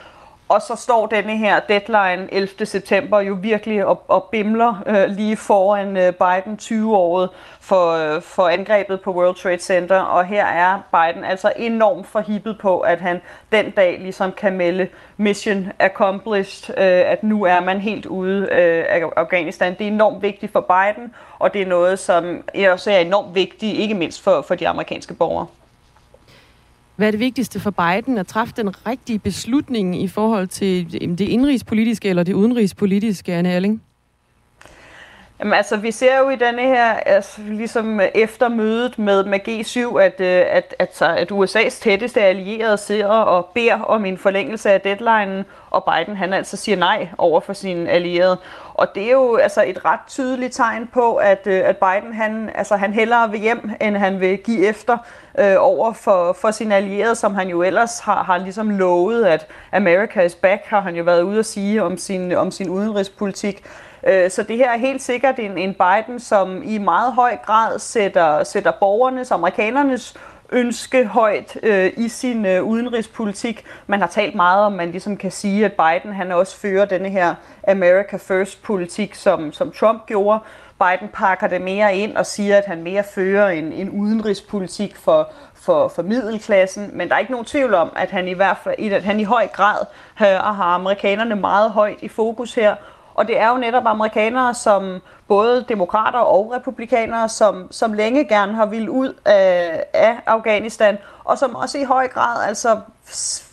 Og 0.50 0.62
så 0.62 0.76
står 0.76 1.08
denne 1.08 1.38
her 1.38 1.60
deadline 1.60 2.28
11. 2.32 2.66
september 2.66 3.20
jo 3.20 3.38
virkelig 3.42 3.86
og, 3.86 4.04
og 4.08 4.24
bimler 4.32 4.84
øh, 4.86 5.10
lige 5.10 5.38
foran 5.38 5.98
øh, 5.98 6.14
Biden 6.14 6.60
20-året 6.62 7.30
for, 7.62 8.16
øh, 8.16 8.22
for 8.22 8.48
angrebet 8.48 9.02
på 9.02 9.12
World 9.12 9.36
Trade 9.36 9.60
Center. 9.60 10.00
Og 10.00 10.26
her 10.26 10.46
er 10.46 10.80
Biden 10.92 11.24
altså 11.24 11.54
enormt 11.58 12.08
forhippet 12.08 12.58
på, 12.62 12.80
at 12.80 13.00
han 13.00 13.22
den 13.52 13.72
dag 13.72 14.00
ligesom 14.00 14.32
kan 14.32 14.58
melde 14.58 14.88
mission 15.18 15.72
accomplished, 15.80 16.78
øh, 16.78 17.12
at 17.12 17.24
nu 17.24 17.44
er 17.44 17.60
man 17.60 17.80
helt 17.80 18.06
ude 18.06 18.42
øh, 18.42 18.86
af 18.90 19.04
Afghanistan. 19.16 19.76
Det 19.78 19.88
er 19.88 19.92
enormt 19.92 20.22
vigtigt 20.22 20.52
for 20.52 20.62
Biden, 20.62 21.14
og 21.40 21.54
det 21.54 21.62
er 21.62 21.66
noget, 21.66 22.00
som 22.00 22.44
også 22.70 22.92
er 22.92 22.98
enormt 22.98 23.36
vigtigt, 23.36 23.78
ikke 23.78 23.96
mindst 23.96 24.24
for, 24.24 24.42
for 24.42 24.56
de 24.56 24.68
amerikanske 24.68 25.14
borgere. 25.14 25.48
Hvad 26.98 27.08
er 27.08 27.12
det 27.12 27.20
vigtigste 27.20 27.60
for 27.60 27.72
Biden 27.72 28.18
at 28.18 28.28
træffe 28.28 28.54
den 28.58 28.88
rigtige 28.88 29.20
beslutning 29.20 30.02
i 30.04 30.08
forhold 30.08 30.48
til 30.48 30.92
det 31.18 31.22
indrigspolitiske 31.22 32.10
eller 32.10 32.24
det 32.24 32.34
udenrigspolitiske, 32.34 33.34
Anne 33.34 33.50
Erling? 33.50 33.82
Jamen, 35.40 35.54
altså, 35.54 35.78
vi 35.78 35.92
ser 35.92 36.18
jo 36.20 36.30
i 36.30 36.36
denne 36.36 36.62
her, 36.62 36.94
altså, 36.94 37.42
ligesom 37.42 38.00
øh, 38.00 38.08
efter 38.16 38.50
mødet 38.50 39.00
med, 39.00 39.24
med 39.24 39.40
G7, 39.48 39.98
øh, 39.98 40.04
at, 40.06 40.22
at, 40.22 40.76
at, 40.80 41.02
at 41.02 41.32
USA's 41.32 41.82
tætteste 41.82 42.22
allierede 42.22 42.78
sidder 42.78 43.08
og 43.08 43.46
beder 43.46 43.82
om 43.82 44.06
en 44.06 44.18
forlængelse 44.18 44.72
af 44.72 44.82
deadline, 44.82 45.46
og 45.70 45.84
Biden 45.84 46.18
han 46.18 46.34
altså 46.34 46.58
siger 46.58 46.76
nej 46.76 47.08
over 47.18 47.40
for 47.40 47.54
sine 47.54 47.90
allierede. 47.90 48.38
Og 48.74 48.88
det 48.96 49.04
er 49.04 49.12
jo 49.12 49.36
altså 49.36 49.64
et 49.68 49.86
ret 49.86 50.00
tydeligt 50.08 50.54
tegn 50.54 50.88
på, 50.94 51.16
at, 51.16 51.48
øh, 51.48 51.62
at 51.66 51.78
Biden 51.78 52.14
han, 52.14 52.50
altså, 52.56 52.76
han 52.76 52.94
hellere 52.94 53.32
vil 53.32 53.40
hjem, 53.40 53.72
end 53.82 53.98
han 53.98 54.20
vil 54.20 54.38
give 54.38 54.68
efter 54.68 54.98
øh, 55.40 55.56
over 55.60 55.94
for, 55.94 56.38
for 56.42 56.52
sine 56.52 56.76
allierede, 56.76 57.16
som 57.16 57.36
han 57.36 57.48
jo 57.50 57.62
ellers 57.62 58.00
har, 58.00 58.24
har 58.24 58.38
ligesom 58.38 58.70
lovet, 58.70 59.26
at 59.26 59.48
America 59.72 60.22
is 60.22 60.36
back, 60.36 60.66
har 60.66 60.82
han 60.82 60.96
jo 60.96 61.04
været 61.04 61.22
ude 61.22 61.40
at 61.40 61.46
sige 61.46 61.84
om 61.84 61.98
sin, 61.98 62.32
om 62.32 62.52
sin 62.52 62.70
udenrigspolitik. 62.70 63.64
Øh, 64.08 64.32
så 64.32 64.44
det 64.44 64.58
her 64.58 64.70
er 64.72 64.78
helt 64.78 65.02
sikkert 65.02 65.40
en, 65.40 65.58
en 65.58 65.74
Biden, 65.74 66.20
som 66.20 66.64
i 66.66 66.78
meget 66.78 67.14
høj 67.14 67.38
grad 67.46 67.80
sætter, 67.80 68.44
sætter 68.44 68.72
borgernes, 68.72 69.32
amerikanernes 69.32 70.16
ønske 70.52 71.06
højt 71.06 71.58
øh, 71.64 71.92
i 71.98 72.10
sin 72.10 72.46
øh, 72.46 72.64
udenrigspolitik. 72.64 73.66
Man 73.88 74.00
har 74.00 74.08
talt 74.08 74.36
meget 74.36 74.66
om, 74.66 74.72
man 74.72 74.92
ligesom 74.92 75.18
kan 75.18 75.32
sige, 75.32 75.66
at 75.66 75.74
Biden 75.74 76.16
han 76.16 76.32
også 76.32 76.58
fører 76.58 76.86
denne 76.86 77.10
her 77.10 77.36
America 77.68 78.18
First 78.18 78.64
politik, 78.64 79.16
som, 79.16 79.52
som 79.52 79.72
Trump 79.72 80.06
gjorde. 80.06 80.40
Biden 80.80 81.10
pakker 81.14 81.48
det 81.48 81.62
mere 81.62 81.98
ind 81.98 82.18
og 82.18 82.26
siger, 82.26 82.58
at 82.58 82.66
han 82.66 82.84
mere 82.84 83.04
fører 83.04 83.50
en, 83.50 83.74
en 83.74 83.90
udenrigspolitik 83.90 84.96
for, 84.96 85.32
for, 85.54 85.88
for 85.88 86.02
middelklassen, 86.02 86.90
men 86.94 87.10
der 87.10 87.16
er 87.16 87.20
ikke 87.20 87.32
nogen 87.32 87.46
tvivl 87.46 87.74
om, 87.74 87.92
at 87.96 88.10
han 88.10 88.28
i 88.28 88.34
hvert 88.34 88.58
fald 88.64 88.92
at 88.94 89.04
han 89.04 89.20
i 89.20 89.24
høj 89.24 89.48
grad 89.48 89.86
har, 90.16 90.54
har 90.54 90.76
amerikanerne 90.76 91.36
meget 91.36 91.72
højt 91.72 91.98
i 92.02 92.08
fokus 92.08 92.56
her, 92.56 92.76
og 93.18 93.28
det 93.28 93.40
er 93.40 93.50
jo 93.50 93.58
netop 93.58 93.88
amerikanere, 93.88 94.54
som 94.54 95.02
både 95.28 95.66
demokrater 95.70 96.20
og 96.20 96.52
republikanere, 96.52 97.30
som, 97.30 97.68
som 97.72 97.94
længe 97.94 98.28
gerne 98.28 98.54
har 98.54 98.66
ville 98.66 98.92
ud 98.92 99.14
af, 99.26 99.84
af 99.94 100.16
Afghanistan, 100.26 100.98
og 101.24 101.38
som 101.38 101.56
også 101.56 101.78
i 101.78 101.84
høj 101.84 102.08
grad 102.08 102.44
altså 102.48 102.80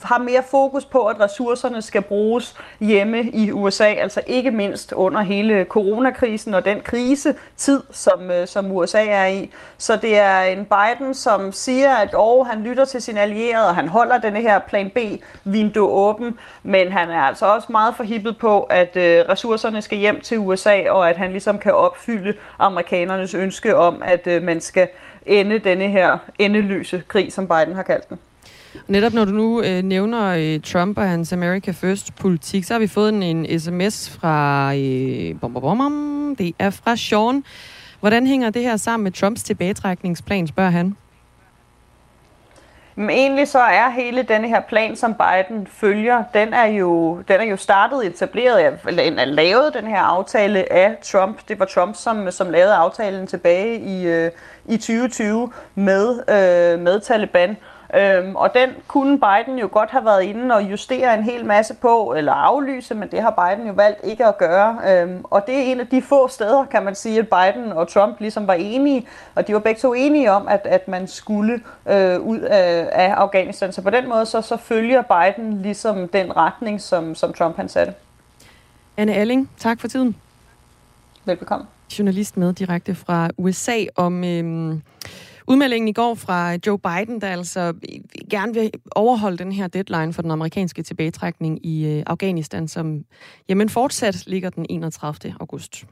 har 0.03 0.19
mere 0.19 0.43
fokus 0.51 0.85
på, 0.85 1.07
at 1.07 1.21
ressourcerne 1.21 1.83
skal 1.83 2.03
bruges 2.03 2.57
hjemme 2.81 3.23
i 3.23 3.53
USA, 3.53 3.85
altså 3.85 4.21
ikke 4.27 4.51
mindst 4.51 4.93
under 4.93 5.21
hele 5.21 5.65
coronakrisen 5.65 6.55
og 6.55 6.65
den 6.65 6.81
krisetid, 6.81 7.83
som, 7.91 8.31
øh, 8.31 8.47
som 8.49 8.73
USA 8.73 9.07
er 9.07 9.27
i. 9.27 9.51
Så 9.79 9.97
det 9.97 10.19
er 10.19 10.41
en 10.41 10.67
Biden, 10.67 11.15
som 11.15 11.53
siger, 11.53 11.95
at 11.95 12.15
oh, 12.15 12.47
han 12.47 12.63
lytter 12.63 12.85
til 12.85 13.03
sin 13.03 13.17
allierede, 13.17 13.69
og 13.69 13.75
han 13.75 13.89
holder 13.89 14.19
denne 14.19 14.41
her 14.41 14.59
plan 14.59 14.91
B-vindue 14.91 15.89
åben, 15.89 16.39
men 16.63 16.93
han 16.93 17.11
er 17.11 17.21
altså 17.21 17.47
også 17.47 17.73
meget 17.73 17.95
forhippet 17.97 18.39
på, 18.39 18.63
at 18.63 18.97
øh, 18.97 19.25
ressourcerne 19.29 19.83
skal 19.83 19.99
hjem 19.99 20.21
til 20.21 20.39
USA, 20.39 20.91
og 20.91 21.11
at 21.11 21.17
han 21.17 21.31
ligesom 21.31 21.59
kan 21.65 21.73
opfylde 21.75 22.35
amerikanernes 22.59 23.35
ønske 23.35 23.77
om, 23.77 24.03
at 24.05 24.27
øh, 24.27 24.43
man 24.43 24.61
skal 24.61 24.89
ende 25.27 25.59
denne 25.59 25.89
her 25.89 26.19
endeløse 26.39 27.03
krig, 27.09 27.33
som 27.33 27.49
Biden 27.49 27.75
har 27.75 27.83
kaldt 27.83 28.09
den. 28.09 28.19
Netop 28.89 29.13
når 29.13 29.25
du 29.25 29.31
nu 29.31 29.63
øh, 29.63 29.83
nævner 29.83 30.27
øh, 30.27 30.61
Trump 30.61 30.99
og 30.99 31.09
hans 31.09 31.33
America 31.33 31.71
First-politik, 31.71 32.65
så 32.65 32.75
har 32.75 32.79
vi 32.79 32.87
fået 32.87 33.09
en, 33.09 33.23
en 33.23 33.61
sms 33.61 34.11
fra... 34.11 34.75
Øh, 34.77 35.41
bom, 35.41 35.53
bom, 35.53 35.79
bom, 35.79 36.37
det 36.39 36.55
er 36.59 36.71
fra 36.71 36.97
Sean. 36.97 37.45
Hvordan 38.01 38.27
hænger 38.27 38.51
det 38.51 38.63
her 38.63 38.77
sammen 38.77 39.05
med 39.05 39.13
Trumps 39.13 39.43
tilbagetrækningsplan, 39.43 40.47
spørger 40.47 40.71
han? 40.71 40.97
Men 42.97 43.11
egentlig 43.11 43.49
så 43.49 43.59
er 43.59 43.89
hele 43.89 44.23
denne 44.23 44.49
her 44.49 44.61
plan, 44.61 44.97
som 44.97 45.15
Biden 45.15 45.67
følger, 45.67 46.25
den 46.35 46.55
er 46.55 46.65
jo, 46.65 47.23
den 47.29 47.41
er 47.41 47.45
jo 47.45 47.57
startet, 47.57 48.07
etableret, 48.07 48.79
eller 48.89 49.25
lavet 49.25 49.75
den 49.75 49.87
her 49.87 50.01
aftale 50.01 50.73
af 50.73 50.97
Trump. 51.03 51.39
Det 51.49 51.59
var 51.59 51.65
Trump, 51.65 51.97
som, 51.97 52.31
som 52.31 52.51
lavede 52.51 52.75
aftalen 52.75 53.27
tilbage 53.27 53.79
i, 53.79 54.07
øh, 54.07 54.31
i 54.69 54.77
2020 54.77 55.53
med, 55.75 56.09
øh, 56.19 56.81
med 56.81 57.01
Taliban. 57.01 57.57
Øhm, 57.97 58.37
og 58.37 58.55
den 58.55 58.71
kunne 58.89 59.21
Biden 59.21 59.59
jo 59.59 59.69
godt 59.73 59.91
have 59.91 60.05
været 60.05 60.23
inde 60.23 60.55
og 60.55 60.63
justere 60.63 61.19
en 61.19 61.23
hel 61.23 61.45
masse 61.45 61.75
på, 61.75 62.15
eller 62.17 62.33
aflyse, 62.33 62.95
men 62.95 63.11
det 63.11 63.23
har 63.23 63.31
Biden 63.31 63.67
jo 63.67 63.73
valgt 63.73 64.01
ikke 64.05 64.27
at 64.27 64.39
gøre. 64.39 64.79
Øhm, 64.89 65.21
og 65.25 65.47
det 65.47 65.55
er 65.55 65.63
en 65.63 65.81
af 65.81 65.87
de 65.87 66.03
få 66.03 66.29
steder, 66.29 66.65
kan 66.65 66.85
man 66.85 66.95
sige, 66.95 67.19
at 67.19 67.29
Biden 67.29 67.73
og 67.73 67.89
Trump 67.89 68.21
ligesom 68.21 68.47
var 68.47 68.55
enige, 68.55 69.07
og 69.35 69.47
de 69.47 69.53
var 69.53 69.59
begge 69.59 69.81
to 69.81 69.93
enige 69.93 70.33
om, 70.33 70.49
at, 70.49 70.61
at 70.65 70.89
man 70.89 71.09
skulle 71.09 71.61
øh, 71.89 72.21
ud 72.21 72.39
af, 72.39 72.89
af 72.93 73.13
Afghanistan. 73.13 73.73
Så 73.73 73.83
på 73.83 73.91
den 73.91 74.09
måde, 74.09 74.27
så, 74.27 74.41
så 74.41 74.57
følger 74.57 75.03
Biden 75.03 75.63
ligesom 75.63 76.09
den 76.09 76.37
retning, 76.37 76.81
som, 76.81 77.15
som 77.15 77.33
Trump 77.33 77.57
han 77.57 77.69
satte. 77.69 77.95
Anne 78.97 79.15
Alling, 79.15 79.51
tak 79.59 79.81
for 79.81 79.89
tiden. 79.89 80.17
Velbekomme. 81.25 81.67
Journalist 81.99 82.37
med 82.37 82.53
direkte 82.53 82.95
fra 82.95 83.31
USA 83.37 83.85
om 83.97 84.25
øhm, 84.25 84.83
udmeldingen 85.49 85.89
i 85.89 85.93
går 85.93 86.15
fra 86.15 86.57
Joe 86.67 86.79
Biden, 86.79 87.21
der 87.21 87.29
altså 87.29 87.75
gerne 88.31 88.55
vil 88.55 88.71
overholde 88.91 89.37
den 89.37 89.53
her 89.53 89.67
deadline 89.67 90.13
for 90.13 90.23
den 90.23 90.31
amerikanske 90.31 90.83
tilbagetrækning 90.83 91.67
i 91.67 91.87
øh, 91.87 92.03
Afghanistan, 92.07 92.69
som 92.69 93.05
jamen 93.49 93.69
fortsat 93.69 94.27
ligger 94.27 94.51
den 94.51 94.67
31. 94.69 95.35
august. 95.41 95.85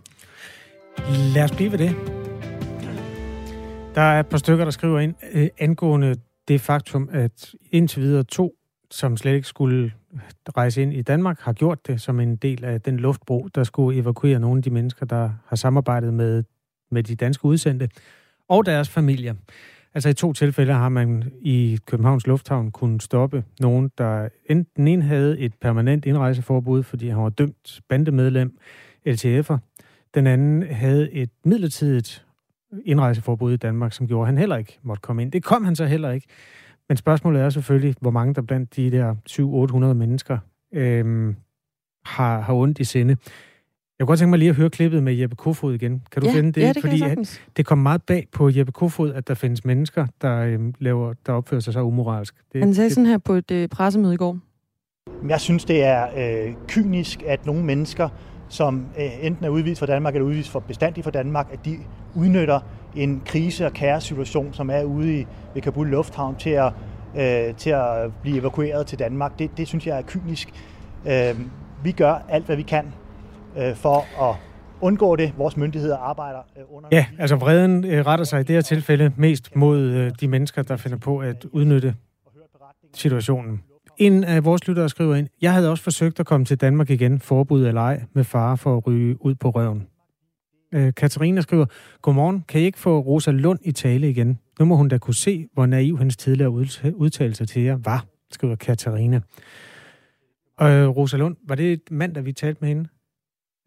Lad 1.34 1.44
os 1.44 1.52
blive 1.52 1.72
ved 1.72 1.78
det. 1.78 1.96
Der 3.94 4.00
er 4.00 4.20
et 4.20 4.26
par 4.26 4.38
stykker, 4.38 4.64
der 4.64 4.72
skriver 4.72 5.00
ind 5.00 5.14
øh, 5.32 5.48
angående 5.58 6.16
det 6.48 6.60
faktum, 6.60 7.08
at 7.12 7.54
indtil 7.70 8.02
videre 8.02 8.22
to, 8.22 8.54
som 8.90 9.16
slet 9.16 9.34
ikke 9.34 9.48
skulle 9.48 9.92
rejse 10.56 10.82
ind 10.82 10.92
i 10.92 11.02
Danmark, 11.02 11.40
har 11.40 11.52
gjort 11.52 11.86
det 11.86 12.00
som 12.00 12.20
en 12.20 12.36
del 12.36 12.64
af 12.64 12.80
den 12.80 12.96
luftbro, 12.96 13.48
der 13.54 13.64
skulle 13.64 13.98
evakuere 13.98 14.38
nogle 14.38 14.56
af 14.56 14.62
de 14.62 14.70
mennesker, 14.70 15.06
der 15.06 15.30
har 15.46 15.56
samarbejdet 15.56 16.14
med, 16.14 16.44
med 16.90 17.02
de 17.02 17.14
danske 17.14 17.44
udsendte 17.44 17.88
og 18.52 18.66
deres 18.66 18.88
familier. 18.88 19.34
Altså 19.94 20.08
i 20.08 20.14
to 20.14 20.32
tilfælde 20.32 20.72
har 20.72 20.88
man 20.88 21.32
i 21.40 21.78
Københavns 21.86 22.26
Lufthavn 22.26 22.70
kunnet 22.70 23.02
stoppe 23.02 23.44
nogen, 23.60 23.90
der 23.98 24.28
enten 24.46 24.88
en 24.88 25.02
havde 25.02 25.38
et 25.38 25.54
permanent 25.60 26.04
indrejseforbud, 26.04 26.82
fordi 26.82 27.08
han 27.08 27.22
var 27.22 27.28
dømt 27.28 27.80
bandemedlem, 27.88 28.58
LTF'er. 29.08 29.56
Den 30.14 30.26
anden 30.26 30.62
havde 30.62 31.12
et 31.12 31.30
midlertidigt 31.44 32.26
indrejseforbud 32.84 33.52
i 33.52 33.56
Danmark, 33.56 33.92
som 33.92 34.08
gjorde, 34.08 34.22
at 34.22 34.26
han 34.26 34.38
heller 34.38 34.56
ikke 34.56 34.78
måtte 34.82 35.00
komme 35.00 35.22
ind. 35.22 35.32
Det 35.32 35.44
kom 35.44 35.64
han 35.64 35.76
så 35.76 35.84
heller 35.84 36.10
ikke. 36.10 36.26
Men 36.88 36.96
spørgsmålet 36.96 37.42
er 37.42 37.50
selvfølgelig, 37.50 37.94
hvor 38.00 38.10
mange 38.10 38.34
der 38.34 38.42
blandt 38.42 38.76
de 38.76 38.90
der 38.90 39.14
700-800 39.90 39.94
mennesker 39.94 40.38
øhm, 40.72 41.36
har, 42.04 42.40
har 42.40 42.54
ondt 42.54 42.78
i 42.78 42.84
sinde. 42.84 43.16
Jeg 44.02 44.06
kunne 44.06 44.12
godt 44.12 44.18
tænke 44.18 44.30
mig 44.30 44.38
lige 44.38 44.48
at 44.48 44.56
høre 44.56 44.70
klippet 44.70 45.02
med 45.02 45.14
Jeppe 45.14 45.36
Kofod 45.36 45.74
igen. 45.74 46.02
Kan 46.12 46.22
du 46.22 46.28
ja, 46.28 46.34
finde 46.34 46.52
det? 46.52 46.60
Ja, 46.60 46.72
det 46.72 46.82
Fordi 46.82 47.02
at 47.02 47.40
det 47.56 47.66
kom 47.66 47.78
meget 47.78 48.02
bag 48.02 48.28
på 48.32 48.50
Jeppe 48.50 48.72
Kofod, 48.72 49.12
at 49.12 49.28
der 49.28 49.34
findes 49.34 49.64
mennesker, 49.64 50.06
der, 50.22 50.38
øhm, 50.38 50.74
laver, 50.78 51.12
der 51.26 51.32
opfører 51.32 51.60
sig 51.60 51.72
så 51.72 51.80
umoralsk. 51.80 52.34
Det, 52.52 52.60
Han 52.60 52.74
sagde 52.74 52.88
det, 52.88 52.94
sådan 52.94 53.06
her 53.06 53.18
på 53.18 53.32
et 53.32 53.50
øh, 53.50 53.68
pressemøde 53.68 54.14
i 54.14 54.16
går. 54.16 54.38
Jeg 55.28 55.40
synes, 55.40 55.64
det 55.64 55.84
er 55.84 56.06
øh, 56.16 56.54
kynisk, 56.68 57.22
at 57.26 57.46
nogle 57.46 57.64
mennesker, 57.64 58.08
som 58.48 58.86
øh, 58.98 59.26
enten 59.26 59.44
er 59.44 59.48
udvist 59.48 59.78
fra 59.78 59.86
Danmark 59.86 60.14
eller 60.14 60.26
udvist 60.26 60.50
for 60.50 60.60
bestandigt 60.60 61.04
fra 61.04 61.10
Danmark, 61.10 61.48
at 61.52 61.64
de 61.64 61.76
udnytter 62.14 62.60
en 62.96 63.22
krise- 63.26 63.66
og 63.66 63.72
kaos-situation, 63.72 64.52
som 64.52 64.70
er 64.70 64.82
ude 64.82 65.20
i 65.20 65.26
ved 65.54 65.62
Kabul 65.62 65.88
Lufthavn, 65.88 66.36
til 66.36 66.50
at, 66.50 66.72
øh, 67.18 67.54
til 67.54 67.70
at 67.70 68.12
blive 68.22 68.38
evakueret 68.38 68.86
til 68.86 68.98
Danmark. 68.98 69.38
Det, 69.38 69.56
det 69.56 69.68
synes 69.68 69.86
jeg 69.86 69.98
er 69.98 70.02
kynisk. 70.02 70.48
Øh, 71.06 71.40
vi 71.84 71.92
gør 71.92 72.14
alt, 72.28 72.46
hvad 72.46 72.56
vi 72.56 72.62
kan 72.62 72.84
øh, 73.58 73.76
for 73.76 74.28
at 74.30 74.36
undgå 74.80 75.16
det. 75.16 75.32
Vores 75.36 75.56
myndigheder 75.56 75.96
arbejder 75.96 76.38
øh, 76.58 76.64
under... 76.68 76.88
Ja, 76.92 77.06
altså 77.18 77.36
vreden 77.36 77.84
øh, 77.84 78.06
retter 78.06 78.24
sig 78.24 78.40
i 78.40 78.42
det 78.42 78.54
her 78.54 78.62
tilfælde 78.62 79.12
mest 79.16 79.56
mod 79.56 79.80
øh, 79.80 80.12
de 80.20 80.28
mennesker, 80.28 80.62
der 80.62 80.76
finder 80.76 80.98
på 80.98 81.18
at 81.18 81.44
udnytte 81.44 81.94
situationen. 82.94 83.62
En 83.96 84.24
af 84.24 84.44
vores 84.44 84.68
lyttere 84.68 84.88
skriver 84.88 85.14
ind, 85.14 85.28
jeg 85.42 85.52
havde 85.52 85.70
også 85.70 85.84
forsøgt 85.84 86.20
at 86.20 86.26
komme 86.26 86.46
til 86.46 86.60
Danmark 86.60 86.90
igen, 86.90 87.20
forbud 87.20 87.66
eller 87.66 87.80
ej, 87.80 88.02
med 88.12 88.24
fare 88.24 88.56
for 88.56 88.76
at 88.76 88.86
ryge 88.86 89.26
ud 89.26 89.34
på 89.34 89.50
røven. 89.50 89.86
Øh, 90.74 90.94
Katarina 90.94 91.40
skriver, 91.40 91.66
Godmorgen, 92.02 92.44
kan 92.48 92.60
I 92.60 92.64
ikke 92.64 92.78
få 92.78 93.00
Rosa 93.00 93.30
Lund 93.30 93.58
i 93.62 93.72
tale 93.72 94.10
igen? 94.10 94.38
Nu 94.58 94.64
må 94.64 94.76
hun 94.76 94.88
da 94.88 94.98
kunne 94.98 95.14
se, 95.14 95.48
hvor 95.54 95.66
naiv 95.66 95.98
hendes 95.98 96.16
tidligere 96.16 96.50
udtalelser 96.94 97.44
til 97.44 97.62
jer 97.62 97.78
var, 97.84 98.04
skriver 98.30 98.56
Katarina. 98.56 99.20
Og 100.58 100.70
øh, 100.70 100.88
Rosa 100.88 101.16
Lund, 101.16 101.36
var 101.48 101.54
det 101.54 101.80
mandag, 101.90 102.24
vi 102.24 102.32
talte 102.32 102.58
med 102.60 102.68
hende? 102.68 102.88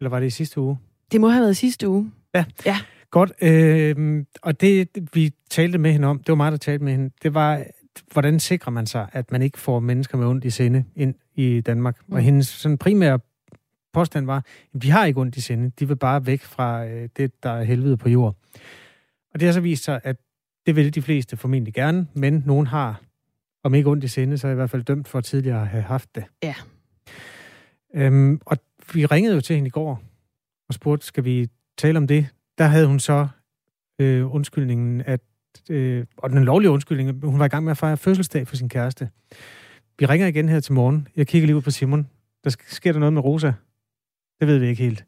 Eller 0.00 0.10
var 0.10 0.20
det 0.20 0.26
i 0.26 0.30
sidste 0.30 0.60
uge? 0.60 0.78
Det 1.12 1.20
må 1.20 1.28
have 1.28 1.42
været 1.42 1.56
sidste 1.56 1.88
uge. 1.88 2.12
Ja. 2.34 2.44
ja. 2.66 2.78
Godt. 3.10 3.32
Øh, 3.42 4.24
og 4.42 4.60
det, 4.60 4.88
vi 5.14 5.32
talte 5.50 5.78
med 5.78 5.92
hende 5.92 6.08
om, 6.08 6.18
det 6.18 6.28
var 6.28 6.34
mig, 6.34 6.52
der 6.52 6.58
talte 6.58 6.84
med 6.84 6.92
hende, 6.92 7.10
det 7.22 7.34
var, 7.34 7.64
hvordan 8.12 8.40
sikrer 8.40 8.72
man 8.72 8.86
sig, 8.86 9.08
at 9.12 9.32
man 9.32 9.42
ikke 9.42 9.58
får 9.58 9.80
mennesker 9.80 10.18
med 10.18 10.26
ondt 10.26 10.44
i 10.44 10.50
sinde 10.50 10.84
ind 10.96 11.14
i 11.34 11.60
Danmark? 11.60 11.96
Mm. 12.06 12.14
Og 12.14 12.20
hendes 12.20 12.46
sådan 12.46 12.78
primære 12.78 13.18
påstand 13.92 14.26
var, 14.26 14.44
at 14.74 14.82
de 14.82 14.90
har 14.90 15.04
ikke 15.04 15.20
ondt 15.20 15.36
i 15.36 15.40
sinde. 15.40 15.72
De 15.78 15.88
vil 15.88 15.96
bare 15.96 16.26
væk 16.26 16.42
fra 16.42 16.86
øh, 16.86 17.08
det, 17.16 17.42
der 17.42 17.50
er 17.50 17.64
helvede 17.64 17.96
på 17.96 18.08
jord. 18.08 18.36
Og 19.34 19.40
det 19.40 19.46
har 19.48 19.52
så 19.52 19.60
vist 19.60 19.84
sig, 19.84 20.00
at 20.04 20.16
det 20.66 20.76
vil 20.76 20.94
de 20.94 21.02
fleste 21.02 21.36
formentlig 21.36 21.74
gerne, 21.74 22.06
men 22.14 22.42
nogen 22.46 22.66
har, 22.66 23.00
om 23.64 23.74
ikke 23.74 23.90
ondt 23.90 24.04
i 24.04 24.08
sinde, 24.08 24.38
så 24.38 24.48
er 24.48 24.52
i 24.52 24.54
hvert 24.54 24.70
fald 24.70 24.82
dømt 24.82 25.08
for 25.08 25.20
tidligere 25.20 25.60
at 25.60 25.68
have 25.68 25.82
haft 25.82 26.14
det. 26.14 26.24
Ja. 26.42 26.54
Øhm, 27.94 28.40
og 28.46 28.58
vi 28.94 29.06
ringede 29.06 29.34
jo 29.34 29.40
til 29.40 29.56
hende 29.56 29.66
i 29.66 29.70
går 29.70 30.02
og 30.68 30.74
spurgte, 30.74 31.06
skal 31.06 31.24
vi 31.24 31.48
tale 31.78 31.98
om 31.98 32.06
det? 32.06 32.26
Der 32.58 32.64
havde 32.64 32.86
hun 32.86 33.00
så 33.00 33.28
øh, 33.98 34.34
undskyldningen, 34.34 35.02
at, 35.06 35.20
øh, 35.70 36.06
og 36.16 36.30
den 36.30 36.44
lovlige 36.44 36.70
undskyldning, 36.70 37.24
hun 37.24 37.38
var 37.38 37.44
i 37.44 37.48
gang 37.48 37.64
med 37.64 37.70
at 37.70 37.78
fejre 37.78 37.96
fødselsdag 37.96 38.48
for 38.48 38.56
sin 38.56 38.68
kæreste. 38.68 39.10
Vi 39.98 40.06
ringer 40.06 40.26
igen 40.26 40.48
her 40.48 40.60
til 40.60 40.72
morgen. 40.72 41.08
Jeg 41.16 41.26
kigger 41.26 41.46
lige 41.46 41.56
ud 41.56 41.62
på 41.62 41.70
Simon. 41.70 42.08
Der 42.44 42.56
sker 42.66 42.92
der 42.92 42.98
noget 42.98 43.12
med 43.12 43.24
Rosa? 43.24 43.52
Det 44.40 44.48
ved 44.48 44.58
vi 44.58 44.66
ikke 44.66 44.82
helt. 44.82 45.04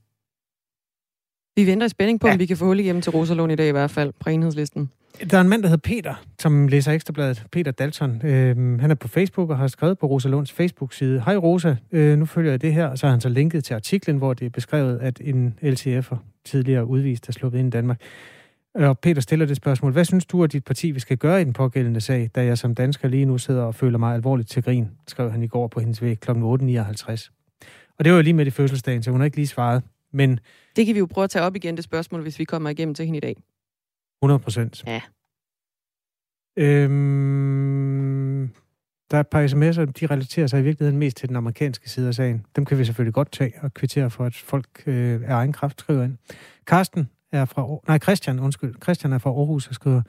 Vi 1.58 1.66
venter 1.66 1.86
i 1.86 1.88
spænding 1.88 2.20
på, 2.20 2.26
ja. 2.26 2.32
om 2.32 2.38
vi 2.38 2.46
kan 2.46 2.56
få 2.56 2.64
hul 2.64 2.80
igennem 2.80 3.02
til 3.02 3.12
Rosa 3.12 3.34
Lund 3.34 3.52
i 3.52 3.54
dag 3.54 3.68
i 3.68 3.70
hvert 3.70 3.90
fald, 3.90 4.12
på 4.20 4.30
enhedslisten. 4.30 4.90
Der 5.30 5.36
er 5.36 5.40
en 5.40 5.48
mand, 5.48 5.62
der 5.62 5.68
hedder 5.68 5.88
Peter, 5.88 6.14
som 6.38 6.68
læser 6.68 6.92
Ekstrabladet. 6.92 7.44
Peter 7.52 7.70
Dalton. 7.70 8.26
Øhm, 8.26 8.78
han 8.78 8.90
er 8.90 8.94
på 8.94 9.08
Facebook 9.08 9.50
og 9.50 9.58
har 9.58 9.66
skrevet 9.66 9.98
på 9.98 10.06
Rosa 10.06 10.28
Lunds 10.28 10.52
Facebook-side. 10.52 11.22
Hej 11.24 11.36
Rosa, 11.36 11.76
øh, 11.92 12.18
nu 12.18 12.24
følger 12.24 12.50
jeg 12.50 12.62
det 12.62 12.74
her. 12.74 12.86
Og 12.86 12.98
så 12.98 13.06
har 13.06 13.10
han 13.10 13.20
så 13.20 13.28
linket 13.28 13.64
til 13.64 13.74
artiklen, 13.74 14.16
hvor 14.16 14.34
det 14.34 14.46
er 14.46 14.50
beskrevet, 14.50 14.98
at 14.98 15.20
en 15.24 15.54
LTF'er 15.62 16.16
tidligere 16.44 16.86
udvist 16.86 17.28
er 17.28 17.32
sluppet 17.32 17.58
ind 17.58 17.68
i 17.68 17.70
Danmark. 17.70 18.00
Og 18.74 18.98
Peter 18.98 19.20
stiller 19.20 19.46
det 19.46 19.56
spørgsmål. 19.56 19.92
Hvad 19.92 20.04
synes 20.04 20.26
du, 20.26 20.44
at 20.44 20.52
dit 20.52 20.64
parti 20.64 20.90
vi 20.90 21.00
skal 21.00 21.16
gøre 21.16 21.40
i 21.40 21.44
den 21.44 21.52
pågældende 21.52 22.00
sag, 22.00 22.30
da 22.34 22.44
jeg 22.44 22.58
som 22.58 22.74
dansker 22.74 23.08
lige 23.08 23.24
nu 23.24 23.38
sidder 23.38 23.62
og 23.62 23.74
føler 23.74 23.98
mig 23.98 24.14
alvorligt 24.14 24.50
til 24.50 24.62
grin, 24.62 24.88
skrev 25.06 25.30
han 25.30 25.42
i 25.42 25.46
går 25.46 25.66
på 25.68 25.80
hendes 25.80 26.02
væg 26.02 26.20
kl. 26.20 26.30
8.59. 26.30 26.34
Og 27.98 28.04
det 28.04 28.12
var 28.12 28.18
jo 28.18 28.22
lige 28.22 28.34
med 28.34 28.46
i 28.46 28.50
fødselsdagen, 28.50 29.02
så 29.02 29.10
hun 29.10 29.20
har 29.20 29.24
ikke 29.24 29.36
lige 29.36 29.46
svaret. 29.46 29.82
Men 30.12 30.40
det 30.76 30.86
kan 30.86 30.94
vi 30.94 30.98
jo 30.98 31.06
prøve 31.06 31.24
at 31.24 31.30
tage 31.30 31.44
op 31.44 31.56
igen, 31.56 31.76
det 31.76 31.84
spørgsmål, 31.84 32.22
hvis 32.22 32.38
vi 32.38 32.44
kommer 32.44 32.70
igennem 32.70 32.94
til 32.94 33.04
hende 33.04 33.16
i 33.16 33.20
dag. 33.20 33.36
100 34.22 34.38
procent. 34.38 34.84
Ja. 34.86 35.02
Øhm, 36.56 38.50
der 39.10 39.16
er 39.16 39.20
et 39.20 39.28
par 39.28 39.46
sms'er, 39.46 39.92
de 40.00 40.06
relaterer 40.06 40.46
sig 40.46 40.60
i 40.60 40.62
virkeligheden 40.62 40.98
mest 40.98 41.16
til 41.16 41.28
den 41.28 41.36
amerikanske 41.36 41.90
side 41.90 42.08
af 42.08 42.14
sagen. 42.14 42.46
Dem 42.56 42.64
kan 42.64 42.78
vi 42.78 42.84
selvfølgelig 42.84 43.14
godt 43.14 43.32
tage 43.32 43.52
og 43.62 43.74
kvittere 43.74 44.10
for, 44.10 44.24
at 44.24 44.34
folk 44.34 44.82
øh, 44.86 45.20
er 45.24 45.34
egen 45.34 45.52
kraft 45.52 45.80
skriver 45.80 46.04
ind. 46.04 46.16
Karsten 46.66 47.08
er 47.32 47.44
fra... 47.44 47.78
Nej, 47.88 47.98
Christian, 47.98 48.40
undskyld. 48.40 48.74
Christian 48.82 49.12
er 49.12 49.18
fra 49.18 49.30
Aarhus 49.30 49.68
og 49.68 49.74
skriver... 49.74 50.02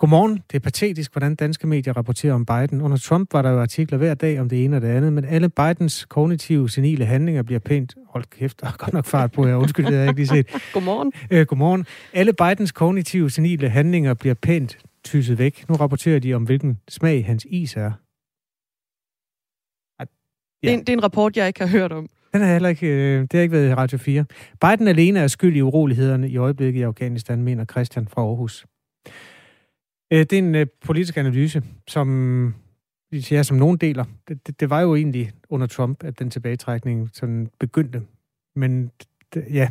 Godmorgen. 0.00 0.42
Det 0.50 0.56
er 0.56 0.60
patetisk, 0.60 1.12
hvordan 1.12 1.34
danske 1.34 1.66
medier 1.66 1.96
rapporterer 1.96 2.34
om 2.34 2.46
Biden. 2.46 2.82
Under 2.82 2.96
Trump 2.96 3.32
var 3.32 3.42
der 3.42 3.50
jo 3.50 3.60
artikler 3.60 3.98
hver 3.98 4.14
dag 4.14 4.40
om 4.40 4.48
det 4.48 4.64
ene 4.64 4.76
og 4.76 4.82
det 4.82 4.88
andet, 4.88 5.12
men 5.12 5.24
alle 5.24 5.48
Bidens 5.48 6.04
kognitive, 6.04 6.70
senile 6.70 7.06
handlinger 7.06 7.42
bliver 7.42 7.58
pænt... 7.58 7.94
Hold 8.06 8.24
kæft, 8.24 8.60
der 8.60 8.66
er 8.66 8.72
godt 8.78 8.92
nok 8.92 9.04
fart 9.04 9.32
på, 9.32 9.46
jeg 9.46 9.56
undskyld, 9.56 9.86
det 9.86 9.94
har 9.94 10.00
jeg 10.00 10.08
ikke 10.08 10.20
lige 10.20 10.26
set. 10.26 10.46
Godmorgen. 10.74 11.12
Øh, 11.30 11.46
godmorgen. 11.46 11.86
Alle 12.12 12.32
Bidens 12.32 12.72
kognitive, 12.72 13.30
senile 13.30 13.68
handlinger 13.68 14.14
bliver 14.14 14.34
pænt 14.34 14.78
tyset 15.04 15.38
væk. 15.38 15.68
Nu 15.68 15.74
rapporterer 15.74 16.18
de 16.18 16.34
om, 16.34 16.44
hvilken 16.44 16.78
smag 16.88 17.26
hans 17.26 17.46
is 17.50 17.76
er. 17.76 17.80
Ja. 20.00 20.04
Det, 20.62 20.70
er 20.70 20.74
en, 20.74 20.80
det 20.80 20.88
er 20.88 20.92
en 20.92 21.02
rapport, 21.02 21.36
jeg 21.36 21.46
ikke 21.46 21.60
har 21.60 21.68
hørt 21.68 21.92
om. 21.92 22.08
Den 22.32 22.40
har 22.40 22.52
heller 22.52 22.68
ikke, 22.68 22.86
øh, 22.86 23.20
det 23.22 23.32
har 23.32 23.40
ikke 23.40 23.52
været 23.52 23.70
i 23.70 23.74
Radio 23.74 23.98
4. 23.98 24.24
Biden 24.60 24.88
alene 24.88 25.20
er 25.20 25.26
skyld 25.26 25.56
i 25.56 25.62
urolighederne 25.62 26.28
i 26.28 26.36
øjeblikket 26.36 26.80
i 26.80 26.82
Afghanistan, 26.82 27.42
mener 27.42 27.64
Christian 27.64 28.08
fra 28.08 28.22
Aarhus. 28.22 28.66
Øh, 30.12 30.18
det 30.18 30.32
er 30.32 30.38
en 30.38 30.54
øh, 30.54 30.66
politisk 30.84 31.16
analyse, 31.16 31.62
som 31.88 32.54
ja, 33.12 33.42
som 33.42 33.56
nogen 33.56 33.76
deler. 33.76 34.04
Det, 34.28 34.46
det, 34.46 34.60
det 34.60 34.70
var 34.70 34.80
jo 34.80 34.94
egentlig 34.94 35.30
under 35.48 35.66
Trump, 35.66 36.04
at 36.04 36.18
den 36.18 36.30
tilbagetrækning 36.30 37.10
sådan 37.12 37.48
begyndte. 37.60 38.02
Men 38.56 38.90
ja. 39.36 39.68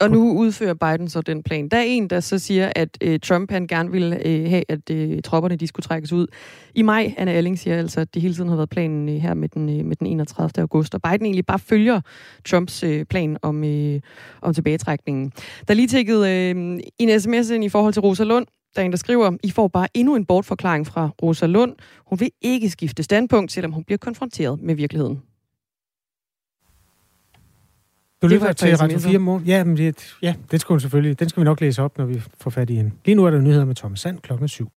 Og 0.00 0.10
nu 0.10 0.32
udfører 0.38 0.74
Biden 0.74 1.08
så 1.08 1.20
den 1.20 1.42
plan. 1.42 1.68
Der 1.68 1.76
er 1.76 1.82
en, 1.82 2.08
der 2.08 2.20
så 2.20 2.38
siger, 2.38 2.72
at 2.76 2.98
øh, 3.00 3.20
Trump 3.20 3.50
han 3.50 3.66
gerne 3.66 3.90
ville 3.90 4.26
øh, 4.26 4.50
have, 4.50 4.64
at 4.68 4.90
øh, 4.90 5.22
tropperne 5.22 5.56
de 5.56 5.66
skulle 5.66 5.84
trækkes 5.84 6.12
ud. 6.12 6.26
I 6.74 6.82
maj, 6.82 7.14
Anna 7.16 7.32
Alling 7.32 7.58
siger 7.58 7.78
altså, 7.78 8.00
at 8.00 8.14
det 8.14 8.22
hele 8.22 8.34
tiden 8.34 8.48
har 8.48 8.56
været 8.56 8.70
planen 8.70 9.08
øh, 9.08 9.14
her 9.14 9.34
med 9.34 9.48
den, 9.48 9.80
øh, 9.80 9.86
med 9.86 9.96
den 9.96 10.06
31. 10.06 10.60
august. 10.60 10.94
Og 10.94 11.02
Biden 11.02 11.26
egentlig 11.26 11.46
bare 11.46 11.58
følger 11.58 12.00
Trumps 12.44 12.82
øh, 12.82 13.04
plan 13.04 13.36
om, 13.42 13.64
øh, 13.64 14.00
om 14.42 14.54
tilbagetrækningen. 14.54 15.32
Der 15.68 15.74
lige 15.74 15.88
tækket 15.88 16.26
øh, 16.28 16.80
en 16.98 17.20
sms 17.20 17.50
ind 17.50 17.64
i 17.64 17.68
forhold 17.68 17.92
til 17.92 18.02
Rosa 18.02 18.24
Lund, 18.24 18.46
der 18.74 18.82
er 18.82 18.84
en, 18.84 18.92
der 18.92 18.98
skriver, 18.98 19.36
I 19.42 19.50
får 19.50 19.68
bare 19.68 19.88
endnu 19.94 20.16
en 20.16 20.24
bortforklaring 20.24 20.86
fra 20.86 21.10
Rosa 21.22 21.46
Lund. 21.46 21.74
Hun 22.06 22.20
vil 22.20 22.30
ikke 22.40 22.70
skifte 22.70 23.02
standpunkt, 23.02 23.52
selvom 23.52 23.72
hun 23.72 23.84
bliver 23.84 23.98
konfronteret 23.98 24.60
med 24.60 24.74
virkeligheden. 24.74 25.22
Du 28.22 28.26
lytter 28.26 28.52
til 28.52 28.76
Radio 28.76 28.98
sms'er. 28.98 29.08
4 29.08 29.18
morgen. 29.18 29.44
Ja, 29.44 29.64
men 29.64 29.76
det, 29.76 30.16
ja, 30.22 30.34
det 30.50 30.60
skal 30.60 30.72
hun 30.72 30.80
selvfølgelig. 30.80 31.20
Den 31.20 31.28
skal 31.28 31.40
vi 31.40 31.44
nok 31.44 31.60
læse 31.60 31.82
op, 31.82 31.98
når 31.98 32.04
vi 32.04 32.22
får 32.38 32.50
fat 32.50 32.70
i 32.70 32.74
hende. 32.74 32.90
Lige 33.04 33.14
nu 33.14 33.24
er 33.24 33.30
der 33.30 33.40
nyheder 33.40 33.64
med 33.64 33.74
Thomas 33.74 34.00
Sand 34.00 34.18
klokken 34.18 34.48
7. 34.48 34.70